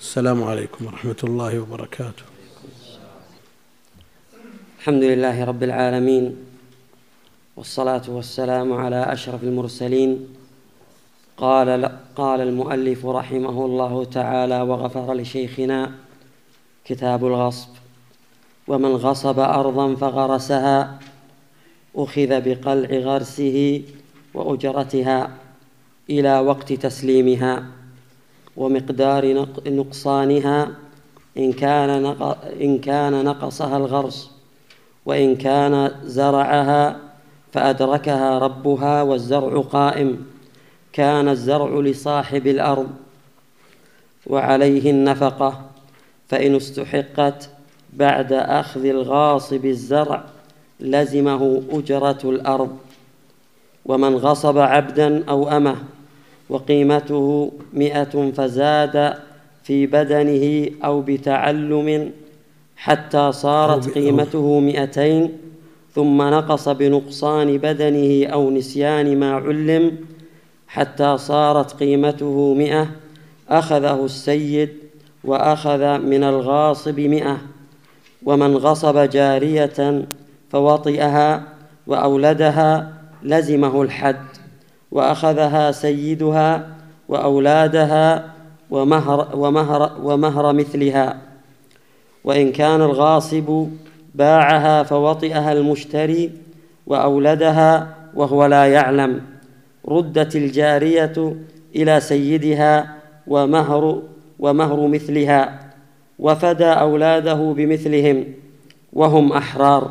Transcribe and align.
السلام 0.00 0.44
عليكم 0.44 0.86
ورحمة 0.86 1.16
الله 1.24 1.60
وبركاته. 1.60 2.24
الحمد 4.78 5.04
لله 5.04 5.44
رب 5.44 5.62
العالمين 5.62 6.36
والصلاة 7.56 8.02
والسلام 8.08 8.72
على 8.72 9.12
أشرف 9.12 9.42
المرسلين. 9.42 10.28
قال 11.36 11.98
قال 12.16 12.40
المؤلف 12.40 13.06
رحمه 13.06 13.64
الله 13.64 14.04
تعالى 14.04 14.60
وغفر 14.60 15.14
لشيخنا 15.14 15.92
كتاب 16.84 17.26
الغصب 17.26 17.68
ومن 18.68 18.92
غصب 18.96 19.38
أرضا 19.38 19.94
فغرسها 19.94 20.98
أخذ 21.96 22.40
بقلع 22.40 22.90
غرسه 22.98 23.82
وأجرتها 24.34 25.30
إلى 26.10 26.40
وقت 26.40 26.72
تسليمها. 26.72 27.79
ومقدار 28.60 29.46
نقصانها 29.66 30.68
إن 31.38 31.52
كان 31.52 31.90
إن 32.60 32.78
كان 32.78 33.24
نقصها 33.24 33.76
الغرس 33.76 34.30
وإن 35.06 35.36
كان 35.36 35.90
زرعها 36.04 36.96
فأدركها 37.52 38.38
ربها 38.38 39.02
والزرع 39.02 39.60
قائم. 39.60 40.26
كان 40.92 41.28
الزرع 41.28 41.80
لصاحب 41.80 42.46
الأرض 42.46 42.88
وعليه 44.26 44.90
النفقة 44.90 45.60
فإن 46.28 46.56
استحقت 46.56 47.50
بعد 47.92 48.32
أخذ 48.32 48.84
الغاصب 48.84 49.64
الزرع 49.64 50.24
لزمه 50.80 51.62
أجرة 51.70 52.18
الأرض. 52.24 52.78
ومن 53.86 54.16
غصب 54.16 54.58
عبدا 54.58 55.24
أو 55.28 55.48
أمه 55.48 55.76
وقيمته 56.50 57.52
مئة 57.72 58.32
فزاد 58.36 59.14
في 59.62 59.86
بدنه 59.86 60.70
أو 60.84 61.02
بتعلم 61.02 62.10
حتى 62.76 63.32
صارت 63.32 63.88
قيمته 63.88 64.60
مئتين 64.60 65.32
ثم 65.94 66.22
نقص 66.22 66.68
بنقصان 66.68 67.58
بدنه 67.58 68.26
أو 68.26 68.50
نسيان 68.50 69.18
ما 69.20 69.32
علم 69.32 69.98
حتى 70.68 71.18
صارت 71.18 71.72
قيمته 71.72 72.54
مئة 72.54 72.86
أخذه 73.48 74.04
السيد 74.04 74.68
وأخذ 75.24 75.98
من 75.98 76.24
الغاصب 76.24 77.00
مئة. 77.00 77.38
ومن 78.22 78.56
غصب 78.56 78.98
جارية 78.98 80.04
فوطئها 80.50 81.42
وأولدها 81.86 82.92
لزمه 83.22 83.82
الحد. 83.82 84.29
وأخذها 84.92 85.70
سيدها 85.70 86.66
وأولادها 87.08 88.24
ومهر, 88.70 89.28
ومهر, 89.34 89.92
ومهر 90.02 90.52
مثلها. 90.52 91.18
وإن 92.24 92.52
كان 92.52 92.82
الغاصب 92.82 93.68
باعها 94.14 94.82
فوطئها 94.82 95.52
المشتري 95.52 96.30
وأولدها 96.86 97.88
وهو 98.14 98.46
لا 98.46 98.66
يعلم. 98.66 99.20
ردت 99.88 100.36
الجارية 100.36 101.36
إلى 101.76 102.00
سيدها 102.00 102.94
ومهر 103.26 104.02
ومهر 104.38 104.86
مثلها. 104.86 105.60
وفدى 106.18 106.64
أولاده 106.64 107.54
بمثلهم 107.56 108.24
وهم 108.92 109.32
أحرار. 109.32 109.90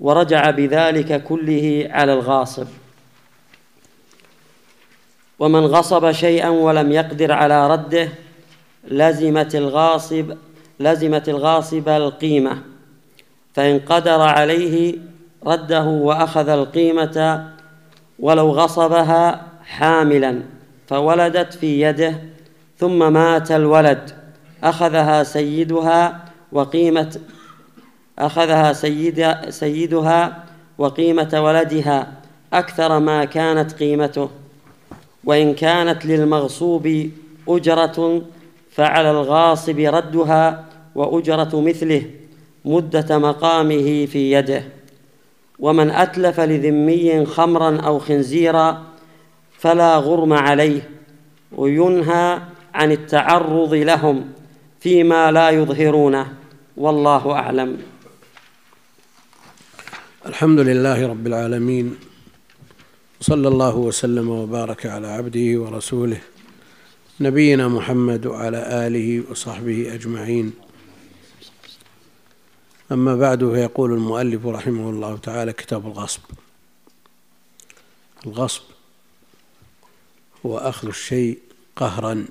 ورجع 0.00 0.50
بذلك 0.50 1.24
كله 1.24 1.88
على 1.90 2.12
الغاصب. 2.12 2.66
ومن 5.42 5.66
غصب 5.66 6.12
شيئا 6.12 6.48
ولم 6.48 6.92
يقدر 6.92 7.32
على 7.32 7.70
رده 7.70 8.08
لزمت 8.88 9.54
الغاصب 9.54 10.32
لزمت 10.80 11.28
الغاصب 11.28 11.88
القيمة. 11.88 12.58
فإن 13.54 13.78
قدر 13.78 14.20
عليه 14.20 14.94
رده 15.46 15.84
وأخذ 15.84 16.48
القيمة 16.48 17.48
ولو 18.18 18.50
غصبها 18.50 19.42
حاملا 19.64 20.40
فولدت 20.86 21.54
في 21.54 21.80
يده 21.80 22.14
ثم 22.78 23.12
مات 23.12 23.52
الولد. 23.52 24.10
أخذها 24.64 25.22
سيدها 25.22 26.24
وقيمة 26.52 27.20
أخذها 28.18 28.72
سيد 28.72 29.34
سيدها 29.48 30.44
وقيمة 30.78 31.40
ولدها 31.44 32.12
أكثر 32.52 32.98
ما 32.98 33.24
كانت 33.24 33.72
قيمته. 33.72 34.30
وإن 35.24 35.54
كانت 35.54 36.06
للمغصوب 36.06 37.10
أجرة 37.48 38.22
فعلى 38.70 39.10
الغاصب 39.10 39.78
ردها 39.78 40.64
وأجرة 40.94 41.60
مثله 41.60 42.02
مدة 42.64 43.18
مقامه 43.18 44.06
في 44.06 44.32
يده. 44.32 44.64
ومن 45.58 45.90
أتلف 45.90 46.40
لذمي 46.40 47.26
خمرا 47.26 47.80
أو 47.80 47.98
خنزيرا 47.98 48.82
فلا 49.58 49.96
غرم 49.96 50.32
عليه 50.32 50.90
وينهى 51.52 52.38
عن 52.74 52.92
التعرض 52.92 53.74
لهم 53.74 54.24
فيما 54.80 55.30
لا 55.30 55.50
يظهرونه. 55.50 56.32
والله 56.76 57.32
أعلم. 57.32 57.78
الحمد 60.26 60.58
لله 60.58 61.06
رب 61.06 61.26
العالمين 61.26 61.96
صلى 63.22 63.48
الله 63.48 63.76
وسلم 63.76 64.28
وبارك 64.28 64.86
على 64.86 65.06
عبده 65.06 65.60
ورسوله 65.60 66.20
نبينا 67.20 67.68
محمد 67.68 68.26
وعلى 68.26 68.86
آله 68.86 69.30
وصحبه 69.30 69.94
أجمعين. 69.94 70.52
أما 72.92 73.16
بعد 73.16 73.38
فيقول 73.38 73.92
المؤلف 73.92 74.46
رحمه 74.46 74.90
الله 74.90 75.16
تعالى 75.16 75.52
كتاب 75.52 75.86
الغصب. 75.86 76.20
الغصب 78.26 78.62
هو 80.46 80.58
أخذ 80.58 80.88
الشيء 80.88 81.38
قهرا 81.76 82.26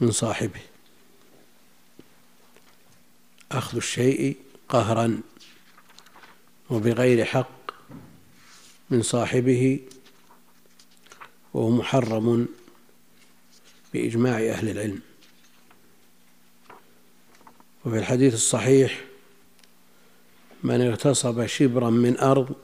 من 0.00 0.10
صاحبه. 0.10 0.60
أخذ 3.52 3.76
الشيء 3.76 4.36
قهرا 4.68 5.20
وبغير 6.70 7.24
حق 7.24 7.57
من 8.90 9.02
صاحبه 9.02 9.80
وهو 11.54 11.70
محرم 11.70 12.48
بإجماع 13.92 14.38
أهل 14.38 14.68
العلم. 14.68 15.00
وفي 17.84 17.98
الحديث 17.98 18.34
الصحيح 18.34 19.04
من 20.62 20.80
اغتصب 20.80 21.46
شبرا 21.46 21.90
من 21.90 22.18
أرض 22.18 22.54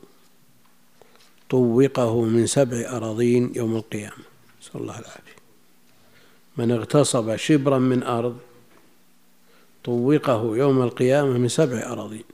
طوقه 1.50 2.22
من 2.22 2.46
سبع 2.46 2.96
أراضين 2.96 3.52
يوم 3.56 3.76
القيامة. 3.76 4.24
نسأل 4.62 4.80
الله 4.80 4.98
العافية. 4.98 5.34
من 6.56 6.70
اغتصب 6.70 7.36
شبرا 7.36 7.78
من 7.78 8.02
أرض 8.02 8.38
طوقه 9.84 10.56
يوم 10.56 10.82
القيامة 10.82 11.38
من 11.38 11.48
سبع 11.48 11.92
أراضين. 11.92 12.24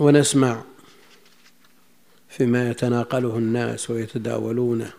ونسمع 0.00 0.62
فيما 2.28 2.70
يتناقله 2.70 3.36
الناس 3.38 3.90
ويتداولونه 3.90 4.92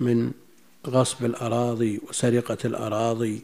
من 0.00 0.32
غصب 0.86 1.24
الأراضي 1.24 2.00
وسرقة 2.08 2.58
الأراضي 2.64 3.42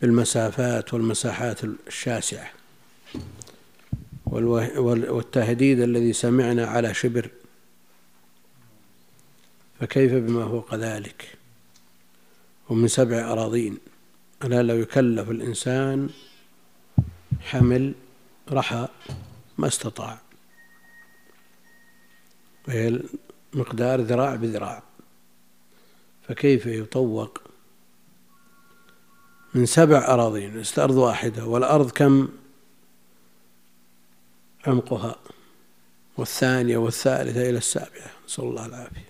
بالمسافات 0.00 0.94
والمساحات 0.94 1.64
الشاسعة 1.64 2.50
والتهديد 4.26 5.80
الذي 5.80 6.12
سمعنا 6.12 6.66
على 6.66 6.94
شبر 6.94 7.30
فكيف 9.80 10.12
بما 10.12 10.48
فوق 10.48 10.74
ذلك 10.74 11.36
ومن 12.68 12.88
سبع 12.88 13.32
أراضين 13.32 13.78
ألا 14.44 14.62
لو 14.62 14.76
يكلف 14.76 15.30
الإنسان 15.30 16.08
حمل 17.48 17.94
رحى 18.50 18.88
ما 19.58 19.66
استطاع. 19.66 20.18
وهي 22.68 23.00
مقدار 23.52 24.00
ذراع 24.00 24.34
بذراع؟ 24.34 24.82
فكيف 26.28 26.66
يطوق؟ 26.66 27.38
من 29.54 29.66
سبع 29.66 29.98
أراضين 29.98 30.62
أرض 30.78 30.94
واحدة 30.94 31.46
والأرض 31.46 31.90
كم؟ 31.90 32.28
عمقها. 34.66 35.16
والثانية 36.16 36.76
والثالثة 36.76 37.50
إلى 37.50 37.58
السابعة. 37.58 38.10
نسأل 38.26 38.44
الله 38.44 38.66
العافية. 38.66 39.08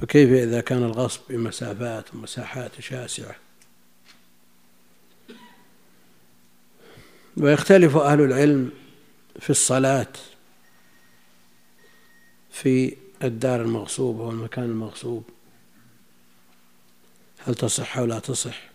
فكيف 0.00 0.30
إذا 0.30 0.60
كان 0.60 0.82
الغصب 0.82 1.20
بمسافات 1.28 2.14
ومساحات 2.14 2.80
شاسعة؟ 2.80 3.47
ويختلف 7.38 7.96
أهل 7.96 8.20
العلم 8.20 8.70
في 9.40 9.50
الصلاة 9.50 10.12
في 12.50 12.96
الدار 13.24 13.62
المغصوبة 13.62 14.24
والمكان 14.24 14.64
المغصوب. 14.64 15.24
هل 17.38 17.54
تصح 17.54 17.98
أو 17.98 18.04
لا 18.04 18.18
تصح؟ 18.18 18.68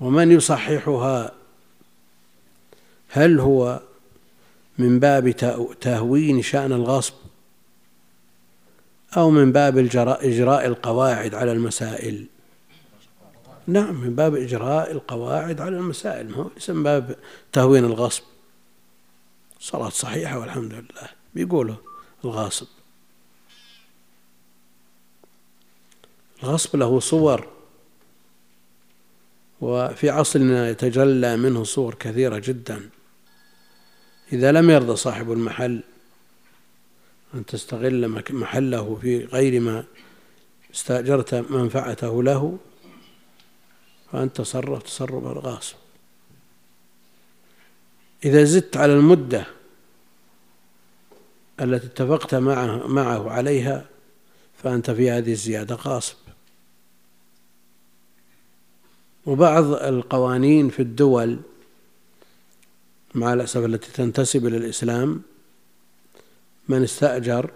ومن 0.00 0.32
يصححها؟ 0.32 1.32
هل 3.08 3.40
هو 3.40 3.80
من 4.78 4.98
باب 4.98 5.30
تهوين 5.80 6.42
شأن 6.42 6.72
الغصب 6.72 7.14
أو 9.16 9.30
من 9.30 9.52
باب 9.52 9.78
إجراء 9.78 10.66
القواعد 10.66 11.34
على 11.34 11.52
المسائل؟ 11.52 12.26
نعم 13.66 13.94
من 13.94 14.14
باب 14.14 14.34
إجراء 14.34 14.92
القواعد 14.92 15.60
على 15.60 15.76
المسائل. 15.76 16.30
ما 16.30 16.36
هو 16.36 16.50
ليس 16.54 16.70
من 16.70 16.82
باب 16.82 17.16
تهوين 17.52 17.84
الغصب. 17.84 18.22
صلاة 19.60 19.88
صحيحة 19.88 20.38
والحمد 20.38 20.72
لله. 20.72 21.08
بيقوله 21.34 21.76
الغاصب. 22.24 22.66
الغصب 26.42 26.76
له 26.76 27.00
صور. 27.00 27.48
وفي 29.60 30.10
عصرنا 30.10 30.70
يتجلى 30.70 31.36
منه 31.36 31.64
صور 31.64 31.94
كثيرة 31.94 32.38
جدا. 32.38 32.90
إذا 34.32 34.52
لم 34.52 34.70
يرضى 34.70 34.96
صاحب 34.96 35.32
المحل 35.32 35.82
أن 37.34 37.46
تستغل 37.46 38.22
محله 38.30 38.98
في 39.02 39.24
غير 39.24 39.60
ما 39.60 39.84
استأجرت 40.74 41.34
منفعته 41.34 42.22
له 42.22 42.58
فأنت 44.12 44.36
تصرف 44.36 44.82
تصرف 44.82 45.26
الغاصب. 45.26 45.76
إذا 48.24 48.44
زدت 48.44 48.76
على 48.76 48.92
المدة 48.92 49.46
التي 51.60 51.86
اتفقت 51.86 52.34
معه, 52.34 52.86
معه 52.86 53.30
عليها 53.30 53.86
فأنت 54.62 54.90
في 54.90 55.10
هذه 55.10 55.32
الزيادة 55.32 55.74
غاصب. 55.74 56.16
وبعض 59.26 59.64
القوانين 59.64 60.68
في 60.68 60.82
الدول 60.82 61.40
مع 63.14 63.32
الأسف 63.32 63.64
التي 63.64 63.92
تنتسب 63.92 64.46
إلى 64.46 64.56
الإسلام 64.56 65.22
من 66.68 66.82
استأجر 66.82 67.50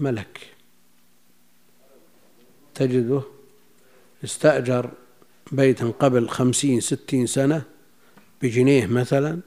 ملك. 0.00 0.50
تجده 2.74 3.22
استأجر 4.24 4.90
بيتا 5.52 5.92
قبل 6.00 6.28
خمسين 6.28 6.80
ستين 6.80 7.26
سنة 7.26 7.62
بجنيه 8.42 8.86
مثلا 8.86 9.40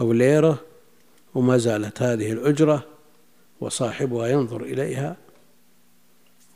أو 0.00 0.12
ليرة 0.12 0.62
وما 1.34 1.58
زالت 1.58 2.02
هذه 2.02 2.32
الأجرة 2.32 2.86
وصاحبها 3.60 4.28
ينظر 4.28 4.62
إليها 4.62 5.16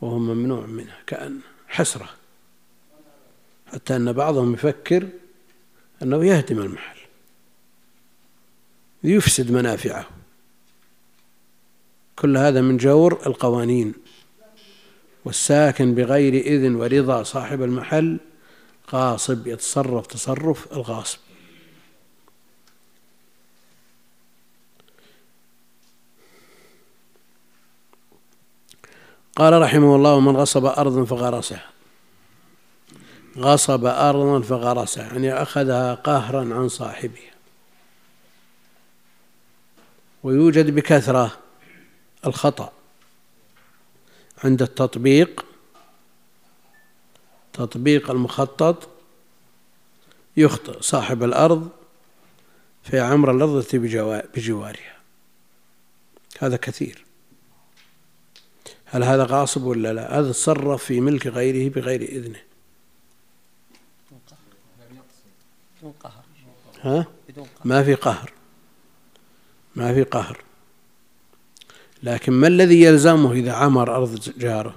وهو 0.00 0.18
ممنوع 0.18 0.66
منها 0.66 0.98
كأن 1.06 1.40
حسرة. 1.68 2.08
حتى 3.66 3.96
أن 3.96 4.12
بعضهم 4.12 4.54
يفكر 4.54 5.08
أنه 6.02 6.24
يهدم 6.24 6.58
المحل 6.58 6.96
يفسد 9.04 9.50
منافعه. 9.50 10.08
كل 12.16 12.36
هذا 12.36 12.60
من 12.60 12.76
جور 12.76 13.20
القوانين 13.26 13.94
والساكن 15.24 15.94
بغير 15.94 16.34
إذن 16.34 16.74
ورضا 16.74 17.22
صاحب 17.22 17.62
المحل 17.62 18.18
غاصب 18.92 19.46
يتصرف 19.46 20.06
تصرف 20.06 20.72
الغاصب. 20.72 21.18
قال 29.36 29.62
رحمه 29.62 29.96
الله 29.96 30.20
من 30.20 30.36
غصب 30.36 30.64
أرضا 30.64 31.04
فغرسها 31.04 31.70
غصب 33.38 33.84
أرضا 33.84 34.40
فغرسها 34.40 35.04
يعني 35.04 35.32
أخذها 35.32 35.94
قهرا 35.94 36.40
عن 36.40 36.68
صاحبها 36.68 37.30
ويوجد 40.22 40.74
بكثرة 40.74 41.36
الخطأ 42.26 42.72
عند 44.44 44.62
التطبيق 44.62 45.44
تطبيق 47.66 48.10
المخطط 48.10 48.88
يخطئ 50.36 50.82
صاحب 50.82 51.22
الأرض 51.22 51.68
في 52.82 53.00
عمر 53.00 53.30
الأرض 53.30 53.66
بجوارها. 54.36 54.96
هذا 56.38 56.56
كثير. 56.56 57.04
هل 58.84 59.04
هذا 59.04 59.24
غاصب 59.24 59.64
ولا 59.64 59.92
لا؟ 59.92 60.18
هذا 60.18 60.32
تصرف 60.32 60.84
في 60.84 61.00
ملك 61.00 61.26
غيره 61.26 61.70
بغير 61.70 62.02
إذنه. 62.02 62.40
ها؟ 66.82 67.06
ما 67.64 67.82
في 67.82 67.94
قهر. 67.94 68.32
ما 69.76 69.94
في 69.94 70.02
قهر. 70.02 70.44
لكن 72.02 72.32
ما 72.32 72.46
الذي 72.46 72.82
يلزمه 72.82 73.32
إذا 73.32 73.52
عمر 73.52 73.96
أرض 73.96 74.18
جاره؟ 74.38 74.76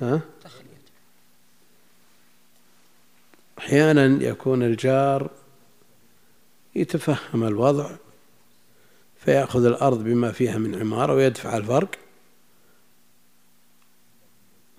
ها؟ 0.00 0.20
أحيانا 3.58 4.24
يكون 4.24 4.62
الجار 4.62 5.30
يتفهم 6.74 7.44
الوضع 7.44 7.90
فيأخذ 9.24 9.64
الأرض 9.64 10.04
بما 10.04 10.32
فيها 10.32 10.58
من 10.58 10.74
عمارة 10.80 11.14
ويدفع 11.14 11.56
الفرق 11.56 11.88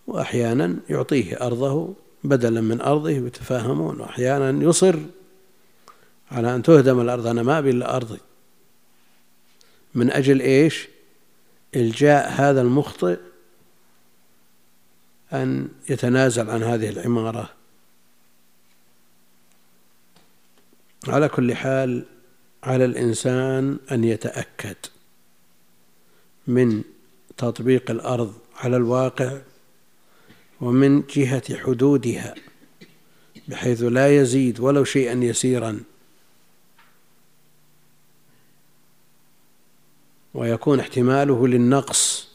وأحيانا 0.08 0.76
يعطيه 0.90 1.34
أرضه 1.42 1.94
بدلا 2.24 2.62
من 2.62 2.82
أرضه 2.82 3.10
يتفاهمون 3.10 4.00
وأحيانا 4.00 4.64
يصر 4.64 4.96
على 6.32 6.56
أن 6.56 6.62
تهدم 6.62 7.02
الأرض. 7.02 7.28
أنا 7.28 7.44
ما 7.44 7.58
أبي 7.58 7.70
إلا 7.70 7.96
أرضي. 7.96 8.20
من 9.96 10.12
أجل 10.12 10.40
إيش؟ 10.42 10.88
إلجاء 11.76 12.32
هذا 12.32 12.62
المخطئ 12.62 13.20
أن 15.34 15.68
يتنازل 15.90 16.50
عن 16.50 16.64
هذه 16.64 16.90
العمارة. 16.90 17.59
على 21.08 21.30
كل 21.30 21.56
حال 21.56 22.06
على 22.64 22.86
الإنسان 22.86 23.80
أن 23.92 24.04
يتأكد 24.04 24.76
من 26.48 26.84
تطبيق 27.38 27.92
الأرض 27.92 28.34
على 28.56 28.78
الواقع 28.78 29.38
ومن 30.62 31.04
جهة 31.16 31.58
حدودها 31.58 32.36
بحيث 33.48 33.82
لا 33.82 34.18
يزيد 34.18 34.60
ولو 34.60 34.84
شيئا 34.84 35.14
يسيرا. 35.14 35.80
ويكون 40.34 40.80
احتماله 40.80 41.48
للنقص 41.48 42.28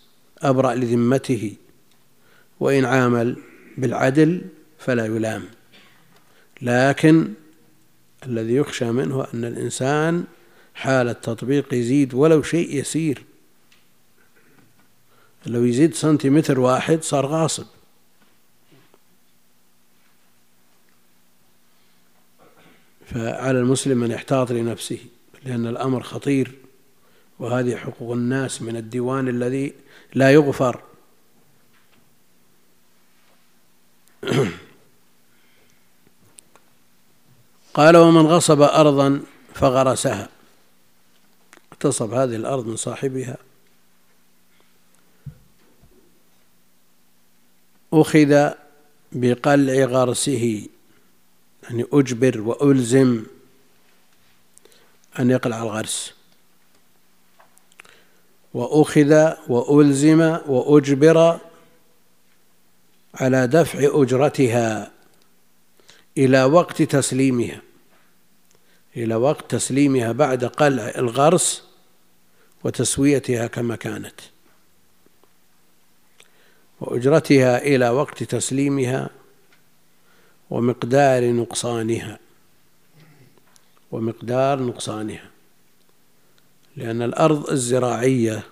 أبرأ 0.43 0.75
لذمته 0.75 1.55
وإن 2.61 2.85
عامل 2.85 3.37
بالعدل 3.79 4.43
فلا 4.79 5.07
يلام. 5.07 5.45
لكن 6.62 7.35
الذي 8.26 8.54
يخشى 8.54 8.90
منه 8.90 9.26
أن 9.35 9.45
الإنسان 9.45 10.25
حال 10.75 11.09
التطبيق 11.09 11.75
يزيد 11.75 12.14
ولو 12.14 12.43
شيء 12.43 12.75
يسير. 12.75 13.25
لو 15.47 15.64
يزيد 15.64 15.95
سنتيمتر 15.95 16.61
واحد 16.61 17.02
صار 17.02 17.26
غاصب. 17.26 17.66
فعلى 23.07 23.59
المسلم 23.59 24.04
أن 24.04 24.11
يحتاط 24.11 24.52
لنفسه 24.52 24.99
لأن 25.45 25.66
الأمر 25.66 26.02
خطير 26.02 26.52
وهذه 27.38 27.76
حقوق 27.76 28.12
الناس 28.12 28.62
من 28.62 28.76
الديوان 28.76 29.28
الذي 29.28 29.73
لا 30.14 30.33
يغفر. 30.33 30.83
قال 37.75 37.97
ومن 37.97 38.26
غصب 38.26 38.62
أرضا 38.62 39.23
فغرسها. 39.54 40.28
اغتصب 41.73 42.14
هذه 42.14 42.37
الأرض 42.37 42.66
من 42.66 42.76
صاحبها. 42.76 43.37
أخذ 47.93 48.50
بقلع 49.12 49.85
غرسه 49.85 50.66
يعني 51.62 51.85
أجبر 51.93 52.40
وألزم 52.40 53.26
أن 55.19 55.31
يقلع 55.31 55.62
الغرس. 55.62 56.14
وأخذ 58.54 59.33
وألزم 59.49 60.21
وأجبر 60.47 61.38
على 63.14 63.47
دفع 63.47 63.78
أجرتها. 64.02 64.94
إلى 66.18 66.44
وقت 66.44 66.83
تسليمها. 66.83 67.62
إلى 68.97 69.14
وقت 69.14 69.50
تسليمها 69.50 70.12
بعد 70.12 70.44
قلع 70.44 70.92
الغرس 70.99 71.64
وتسويتها 72.64 73.47
كما 73.47 73.76
كانت. 73.76 74.21
وأجرتها 76.80 77.59
إلى 77.62 77.88
وقت 77.88 78.23
تسليمها 78.23 79.11
ومقدار 80.50 81.33
نقصانها. 81.33 82.18
ومقدار 83.92 84.62
نقصانها. 84.62 85.30
لأن 86.76 87.02
الأرض 87.02 87.50
الزراعية 87.50 88.42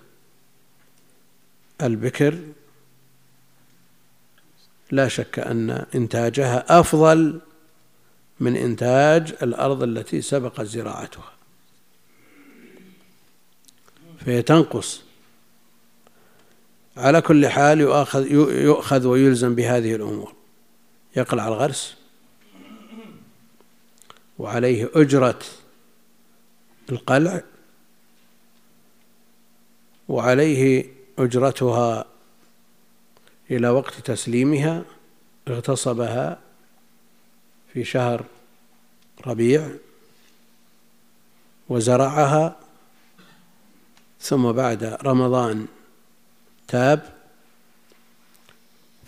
البكر 1.81 2.39
لا 4.91 5.07
شك 5.07 5.39
أن 5.39 5.85
إنتاجها 5.95 6.79
أفضل 6.79 7.41
من 8.39 8.57
إنتاج 8.57 9.35
الأرض 9.41 9.83
التي 9.83 10.21
سبق 10.21 10.61
زراعتها. 10.61 11.33
فهي 14.25 14.41
تنقص. 14.41 15.01
على 16.97 17.21
كل 17.21 17.47
حال 17.47 17.81
يؤخذ, 17.81 18.31
يؤخذ 18.51 19.07
ويلزم 19.07 19.55
بهذه 19.55 19.95
الأمور. 19.95 20.33
يقلع 21.15 21.47
الغرس. 21.47 21.97
وعليه 24.39 24.89
أجرة 24.95 25.39
القلع. 26.91 27.43
وعليه 30.07 30.85
أجرتها 31.19 32.05
إلى 33.51 33.69
وقت 33.69 33.93
تسليمها 33.93 34.83
اغتصبها 35.47 36.39
في 37.73 37.83
شهر 37.83 38.25
ربيع 39.27 39.69
وزرعها 41.69 42.59
ثم 44.21 44.51
بعد 44.51 44.83
رمضان 44.83 45.67
تاب 46.67 47.13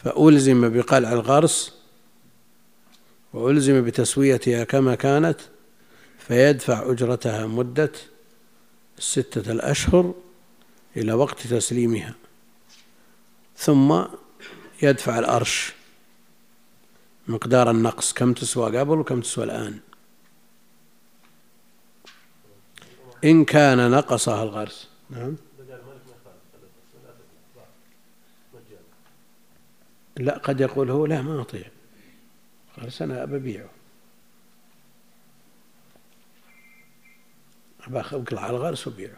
فألزم 0.03 0.69
بقلع 0.69 1.11
الغرس 1.13 1.73
وألزم 3.33 3.85
بتسويتها 3.85 4.63
كما 4.63 4.95
كانت 4.95 5.39
فيدفع 6.19 6.91
أجرتها 6.91 7.47
مدة 7.47 7.91
ستة 8.99 9.51
الأشهر 9.51 10.13
إلى 10.97 11.13
وقت 11.13 11.47
تسليمها 11.47 12.15
ثم 13.57 14.03
يدفع 14.81 15.19
الأرش. 15.19 15.73
مقدار 17.27 17.71
النقص. 17.71 18.13
كم 18.13 18.33
تسوى 18.33 18.77
قبل 18.77 18.99
وكم 18.99 19.21
تسوى 19.21 19.43
الآن؟ 19.43 19.79
إن 23.23 23.45
كان 23.45 23.91
نقصها 23.91 24.43
الغرس. 24.43 24.89
نعم. 25.09 25.35
لا 30.17 30.37
قد 30.37 30.61
يقول 30.61 30.91
هو 30.91 31.05
لا 31.05 31.21
ما 31.21 31.41
أطيع 31.41 31.67
غرس 32.79 33.01
أنا 33.01 33.25
ببيعه 33.25 33.69
أقلع 37.87 38.49
الغرس 38.49 38.87
وبيعه 38.87 39.17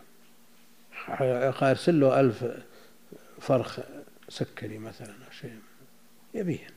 أرسل 1.71 1.99
له 1.99 2.19
ألف 2.19 2.45
فرخ 3.41 3.79
سكري 4.29 4.77
مثلا 4.77 5.13
أو 5.27 5.31
شيء. 5.31 5.59
يبيه 6.33 6.67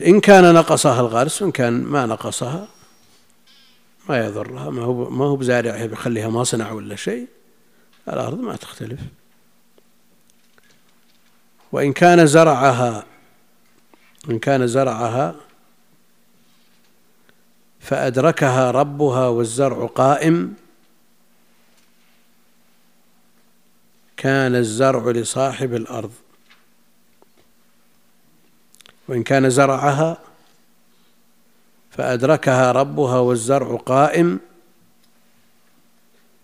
إن 0.00 0.20
كان 0.20 0.54
نقصها 0.54 1.00
الغرس 1.00 1.42
وإن 1.42 1.52
كان 1.52 1.82
ما 1.82 2.06
نقصها 2.06 2.68
ما 4.08 4.26
يضرها 4.26 4.70
ما 4.70 4.82
هو 4.82 5.10
ما 5.10 5.24
هو 5.24 5.36
بزارعها 5.36 5.86
بيخليها 5.86 6.28
مصنع 6.28 6.72
ولا 6.72 6.96
شيء 6.96 7.26
الأرض 8.08 8.40
ما 8.40 8.56
تختلف. 8.56 9.00
وإن 11.72 11.92
كان 11.92 12.26
زرعها 12.26 13.06
إن 14.30 14.38
كان 14.38 14.66
زرعها 14.66 15.34
فأدركها 17.80 18.70
ربها 18.70 19.28
والزرع 19.28 19.86
قائم 19.86 20.54
كان 24.16 24.54
الزرع 24.54 25.10
لصاحب 25.10 25.74
الأرض. 25.74 26.12
وإن 29.08 29.22
كان 29.22 29.50
زرعها 29.50 30.18
فأدركها 31.90 32.72
ربها 32.72 33.18
والزرع 33.18 33.76
قائم 33.76 34.40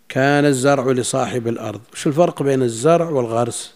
كان 0.08 0.44
الزرع 0.44 0.90
لصاحب 0.90 1.48
الأرض. 1.48 1.80
شو 1.94 2.08
الفرق 2.10 2.42
بين 2.42 2.62
الزرع 2.62 3.08
والغرس؟ 3.08 3.74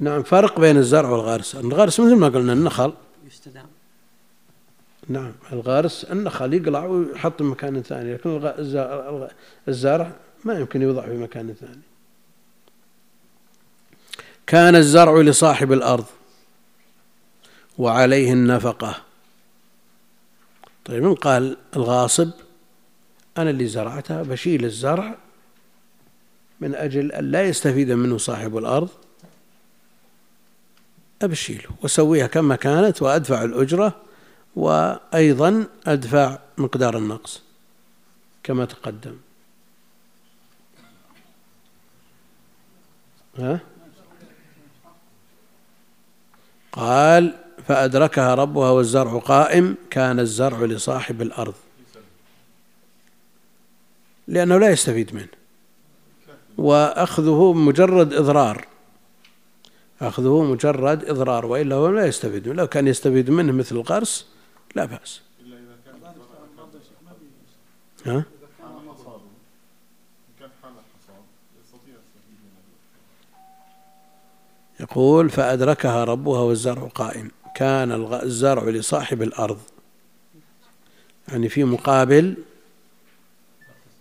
نعم 0.00 0.22
فرق 0.22 0.60
بين 0.60 0.76
الزرع 0.76 1.08
والغرس. 1.08 1.54
الغرس 1.54 2.00
مثل 2.00 2.16
ما 2.16 2.28
قلنا 2.28 2.52
النخل. 2.52 2.92
نعم. 5.10 5.32
الغارس 5.52 6.04
النخل 6.04 6.54
يقلع 6.54 6.84
ويحط 6.84 7.42
مكان 7.42 7.82
ثاني 7.82 8.14
لكن 8.14 8.58
الزرع 9.68 10.12
ما 10.44 10.54
يمكن 10.54 10.82
يوضع 10.82 11.06
في 11.06 11.16
مكان 11.16 11.54
ثاني. 11.60 11.82
كان 14.46 14.76
الزرع 14.76 15.20
لصاحب 15.20 15.72
الأرض 15.72 16.04
وعليه 17.78 18.32
النفقة. 18.32 18.96
طيب 20.84 21.02
من 21.02 21.14
قال 21.14 21.56
الغاصب 21.76 22.30
أنا 23.38 23.50
اللي 23.50 23.66
زرعتها 23.66 24.22
بشيل 24.22 24.64
الزرع 24.64 25.18
من 26.60 26.74
أجل 26.74 27.12
أن 27.12 27.30
لا 27.30 27.42
يستفيد 27.42 27.92
منه 27.92 28.18
صاحب 28.18 28.58
الأرض 28.58 28.88
أبشيله 31.22 31.70
وأسويها 31.82 32.26
كما 32.26 32.56
كانت 32.56 33.02
وأدفع 33.02 33.44
الأجرة 33.44 34.09
وأيضا 34.56 35.66
أدفع 35.86 36.38
مقدار 36.58 36.98
النقص 36.98 37.42
كما 38.42 38.64
تقدم. 38.64 39.16
ها؟ 43.38 43.60
قال 46.72 47.36
فأدركها 47.68 48.34
ربها 48.34 48.70
والزرع 48.70 49.18
قائم 49.18 49.76
كان 49.90 50.20
الزرع 50.20 50.64
لصاحب 50.64 51.22
الأرض. 51.22 51.54
لأنه 54.28 54.58
لا 54.58 54.70
يستفيد 54.70 55.14
منه. 55.14 55.28
وأخذه 56.58 57.52
مجرد 57.52 58.14
إضرار. 58.14 58.66
أخذه 60.00 60.42
مجرد 60.42 61.04
إضرار 61.04 61.46
وإلا 61.46 61.76
هو 61.76 61.88
لا 61.88 62.06
يستفيد 62.06 62.48
منه. 62.48 62.56
لو 62.56 62.66
كان 62.66 62.88
يستفيد 62.88 63.30
منه 63.30 63.52
مثل 63.52 63.76
القرص 63.76 64.26
لا 64.74 64.84
بأس. 64.84 65.20
ها؟ 68.06 68.24
يقول 74.80 75.30
فأدركها 75.30 76.04
ربها 76.04 76.40
والزرع 76.40 76.88
قائم. 76.88 77.30
كان 77.54 78.12
الزرع 78.22 78.62
لصاحب 78.64 79.22
الأرض. 79.22 79.60
يعني 81.28 81.48
في 81.48 81.64
مقابل 81.64 82.36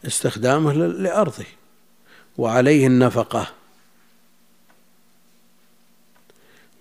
استخدامه 0.06 0.74
لأرضه. 0.74 1.46
وعليه 2.38 2.88
النفقة. 2.88 3.48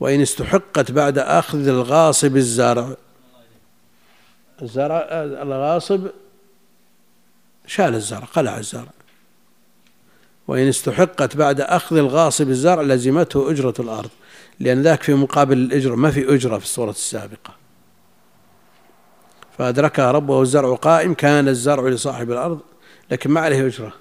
وإن 0.01 0.21
استحقت 0.21 0.91
بعد 0.91 1.19
أخذ 1.19 1.69
الغاصب 1.69 2.37
الزرع 2.37 2.97
الزرع 4.63 5.07
الغاصب 5.13 6.07
شال 7.67 7.95
الزرع 7.95 8.25
قلع 8.25 8.59
الزرع. 8.59 8.89
وإن 10.49 10.69
استحقت 10.69 11.37
بعد 11.37 11.61
أخذ 11.61 11.97
الغاصب 11.97 12.49
الزرع 12.49 12.83
لزمته 12.83 13.51
أجرة 13.51 13.75
الأرض 13.79 14.11
لأن 14.61 14.83
ذاك 14.83 15.03
في 15.03 15.15
مقابل 15.15 15.59
الأجرة 15.59 15.95
ما 15.95 16.11
في 16.11 16.35
أجرة 16.35 16.59
في 16.59 16.65
الصورة 16.65 16.91
السابقة. 16.91 17.55
فأدركها 19.59 20.13
ربه 20.13 20.35
والزرع 20.35 20.75
قائم 20.75 21.15
كان 21.15 21.49
الزرع 21.49 21.89
لصاحب 21.89 22.33
الأرض 22.33 22.61
لكن 23.11 23.31
ما 23.31 23.41
عليه 23.41 23.67
أجرة. 23.67 23.93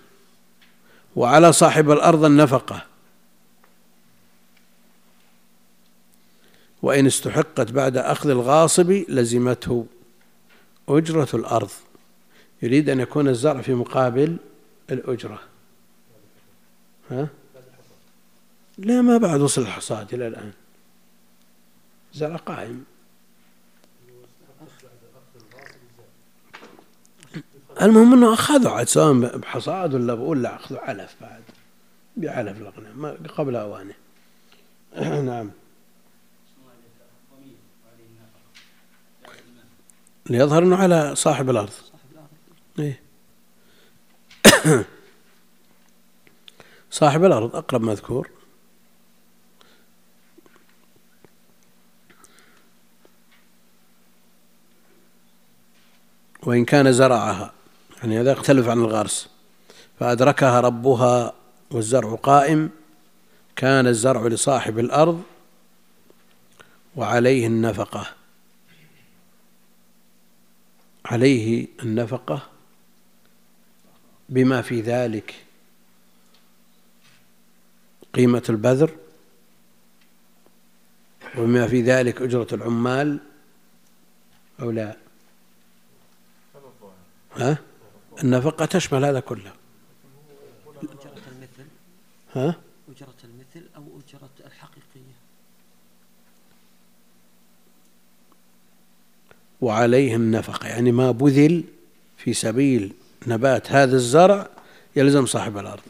وعلى 1.16 1.54
صاحب 1.54 1.92
الأرض 1.92 2.26
النفقة. 2.26 2.86
وإن 6.82 7.06
استحقت 7.06 7.72
بعد 7.72 7.98
أخذ 7.98 8.30
الغاصب 8.30 8.92
لزمته 9.10 9.86
أجرة 10.90 11.28
الأرض. 11.34 11.70
يريد 12.62 12.90
أن 12.90 13.00
يكون 13.00 13.28
الزرع 13.28 13.62
في 13.62 13.74
مقابل 13.74 14.38
الأجرة. 14.92 15.40
ها؟ 17.12 17.28
لا 18.78 19.02
ما 19.02 19.18
بعد 19.18 19.42
وصل 19.42 19.62
الحصاد 19.62 20.14
إلى 20.14 20.28
الآن. 20.28 20.52
زرع 22.14 22.36
قائم. 22.36 22.86
المهم 27.82 28.14
إنه 28.14 28.34
اخذوا 28.34 28.72
عاد 28.72 28.88
سواء 28.88 29.38
بحصاد 29.38 29.94
ولا 29.94 30.14
ولا 30.14 30.56
اخذوا 30.56 30.80
علف 30.80 31.16
بعد. 31.22 31.42
بعلف 32.18 32.58
الاغنام 32.62 33.28
قبل 33.28 33.56
أوانه. 33.56 33.94
نعم. 35.32 35.52
ليظهر 40.30 40.64
إنه 40.64 40.76
على 40.76 41.16
صاحب 41.16 41.50
الأرض. 41.50 41.74
إيه؟ 42.80 43.02
صاحب 46.92 47.24
الأرض 47.24 47.56
أقرب 47.56 47.82
مذكور. 47.82 48.30
وإن 56.44 56.66
كان 56.66 56.94
زرعها 56.94 57.54
يعني 57.98 58.22
هذا 58.22 58.32
يختلف 58.32 58.68
عن 58.68 58.78
الغرس. 58.78 59.30
فأدركها 60.00 60.60
ربها 60.60 61.34
والزرع 61.72 62.16
قائم 62.16 62.70
كان 63.56 63.88
الزرع 63.88 64.28
لصاحب 64.28 64.80
الأرض 64.80 65.24
وعليه 66.96 67.48
النفقة. 67.48 68.17
عليه 71.12 71.68
النفقة 71.84 72.50
بما 74.30 74.62
في 74.62 74.82
ذلك 74.82 75.46
قيمة 78.14 78.44
البذر 78.50 78.92
وبما 81.38 81.68
في 81.68 81.82
ذلك 81.82 82.22
أجرة 82.22 82.48
العمال 82.52 83.20
أو 84.60 84.72
لا؟ 84.72 84.98
ها؟ 87.36 87.58
النفقة 88.24 88.66
تشمل 88.66 89.06
هذا 89.06 89.20
كله. 89.20 89.54
ها؟ 92.34 92.56
أجرة 92.90 93.16
المثل 93.24 93.70
أو 93.76 93.84
أجرة 94.00 94.30
الحقيقية 94.46 94.67
وعليه 99.62 100.16
النفقة 100.16 100.68
يعني 100.68 100.92
ما 100.92 101.12
بذل 101.12 101.64
في 102.18 102.34
سبيل 102.34 102.94
نبات 103.28 103.72
هذا 103.72 103.96
الزرع 103.96 104.50
يلزم 104.96 105.26
صاحب 105.26 105.58
الأرض. 105.58 105.82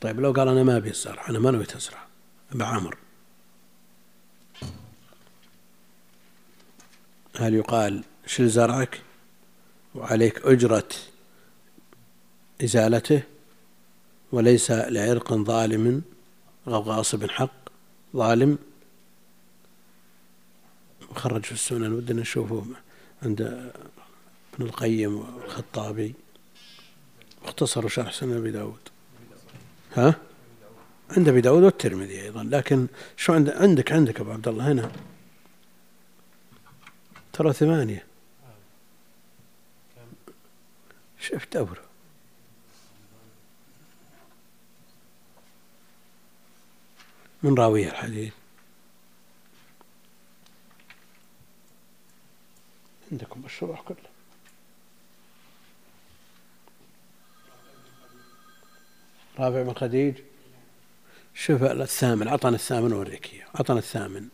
طيب 0.00 0.20
لو 0.20 0.32
قال 0.32 0.48
أنا 0.48 0.62
ما 0.62 0.76
أبي 0.76 0.90
الزرع 0.90 1.28
أنا 1.28 1.38
ما 1.38 1.50
نويت 1.50 1.76
أزرع 1.76 2.06
بعمر 2.52 2.96
هل 7.36 7.54
يقال 7.54 8.04
شل 8.26 8.48
زرعك 8.48 9.00
وعليك 9.94 10.46
أجرة 10.46 10.88
إزالته 12.64 13.22
وليس 14.32 14.70
لعرق 14.70 15.34
ظالم؟ 15.34 16.02
أو 16.66 16.80
غاصب 16.80 17.30
حق 17.30 17.50
ظالم. 18.16 18.58
خرج 21.14 21.44
في 21.44 21.52
السنن 21.52 21.92
ودنا 21.92 22.20
نشوفه 22.20 22.64
عند 23.22 23.40
ابن 24.54 24.66
القيم 24.66 25.16
والخطابي. 25.18 26.14
واختصروا 27.42 27.88
شرح 27.88 28.12
سنن 28.12 28.36
أبي 28.36 28.50
داود. 28.50 28.88
ها؟ 29.94 30.14
عند 31.10 31.28
أبي 31.28 31.40
داود 31.40 31.62
والترمذي 31.62 32.22
أيضا. 32.22 32.44
لكن 32.44 32.86
شو 33.16 33.32
عند 33.32 33.50
عندك 33.50 33.92
عندك 33.92 34.20
أبو 34.20 34.32
عبد 34.32 34.48
الله 34.48 34.72
هنا. 34.72 34.92
ترى 37.32 37.52
ثمانية. 37.52 38.06
شفت 41.20 41.56
دبره 41.56 41.91
من 47.42 47.54
راوي 47.54 47.88
الحديث. 47.88 48.32
عندكم 53.12 53.44
الشروح 53.44 53.80
كله 53.80 53.96
رافع 59.38 59.62
بن 59.62 59.74
خديج. 59.74 60.14
شوف 61.34 61.62
الثامن 61.62 62.28
عطنا 62.28 62.56
الثامن 62.56 62.92
وريك 62.92 63.34
إياه. 63.34 63.46
عطنا 63.54 63.78
الثامن. 63.78 64.28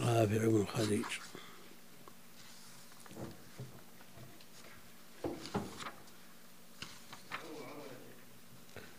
رافع 0.00 0.46
بن 0.46 0.66
خديج. 0.66 1.04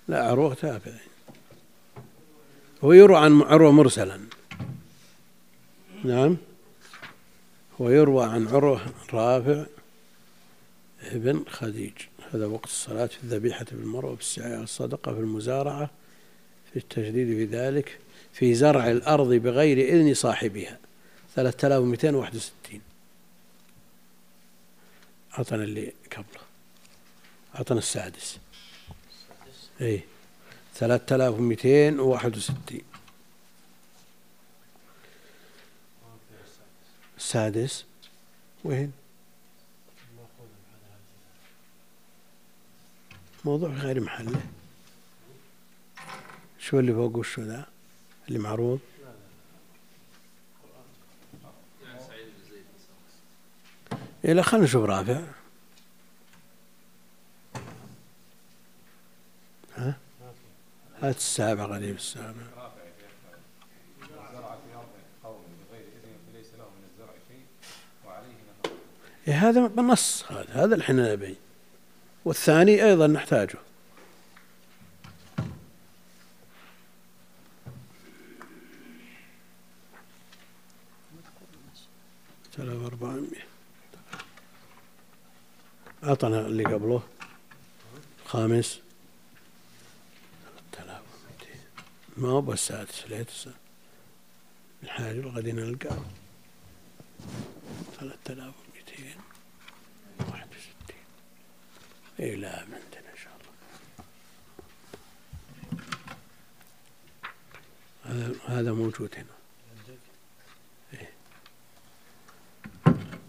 لا 0.07 0.27
عروة 0.27 0.53
تابعي 0.53 0.99
ويروى 2.81 3.17
عن 3.17 3.41
عروة 3.41 3.71
مرسلا. 3.71 4.19
نعم. 6.03 6.37
ويروى 7.79 8.25
عن 8.25 8.47
عروة 8.47 8.81
رافع 9.13 9.65
ابن 11.01 11.45
خديج. 11.49 11.93
هذا 12.33 12.45
وقت 12.45 12.65
الصلاة 12.65 13.05
في 13.05 13.23
الذبيحة 13.23 13.65
بالمروة 13.71 14.15
بالسعي 14.15 14.63
الصدقة 14.63 15.13
في 15.13 15.19
المزارعة 15.19 15.89
في 16.71 16.79
التجديد 16.79 17.27
في 17.27 17.45
ذلك 17.45 17.99
في 18.33 18.55
زرع 18.55 18.91
الأرض 18.91 19.33
بغير 19.33 19.77
إذن 19.77 20.13
صاحبها. 20.13 20.79
ثلاثة 21.35 21.67
آلاف 21.67 21.81
ومئتين 21.81 22.15
وواحد 22.15 22.35
وستين. 22.35 22.81
أعطنا 25.37 25.63
اللي 25.63 25.93
قبله. 26.11 26.43
أعطنا 27.55 27.79
السادس. 27.79 28.39
وواحد 31.99 32.37
وستين. 32.37 32.81
السادس 37.17 37.85
وين؟ 38.63 38.91
موضوع 43.45 43.69
غير 43.69 43.99
محله. 43.99 44.41
شو 46.59 46.79
اللي 46.79 46.93
فوق 46.93 47.17
وشو 47.17 47.41
ذا؟ 47.41 47.65
اللي 48.27 48.39
معروض؟ 48.39 48.79
إيه 54.25 54.33
لا 54.33 54.41
خلينا 54.41 54.65
نشوف 54.65 54.85
رافع 54.85 55.21
ها 59.77 59.97
هات 61.05 61.15
السابع 61.15 61.65
قريب 61.65 61.95
السابع. 61.95 62.33
إيه 69.27 69.49
هذا 69.49 69.67
بالنص 69.67 70.23
هذا 70.31 70.47
هذا 70.49 70.75
الحين 70.75 70.95
نبي. 70.95 71.35
والثاني 72.25 72.85
أيضا 72.85 73.07
نحتاجه. 73.07 73.57
ثلاثة 82.53 82.83
وأربعمائة 82.83 83.45
أعطنا 86.03 86.39
اللي 86.39 86.63
قبله. 86.63 87.03
خامس. 88.25 88.84
ما 92.17 92.29
هو 92.29 92.41
بالسادس 92.41 93.05
ليت 93.09 93.27
الحاجة 94.83 95.19
الغد 95.19 95.47
نلقى. 95.47 95.97
ثلاثة 97.99 98.33
آلاف 98.33 98.53
ومئتين. 98.69 99.15
واحد 100.19 100.47
وستين. 100.47 101.03
إيه 102.19 102.35
لا 102.35 102.59
عندنا 102.59 102.79
إن 103.13 103.17
شاء 103.23 103.33
الله. 103.37 103.53
هذا 108.03 108.35
هذا 108.45 108.71
موجود 108.73 109.15
هنا. 109.15 109.25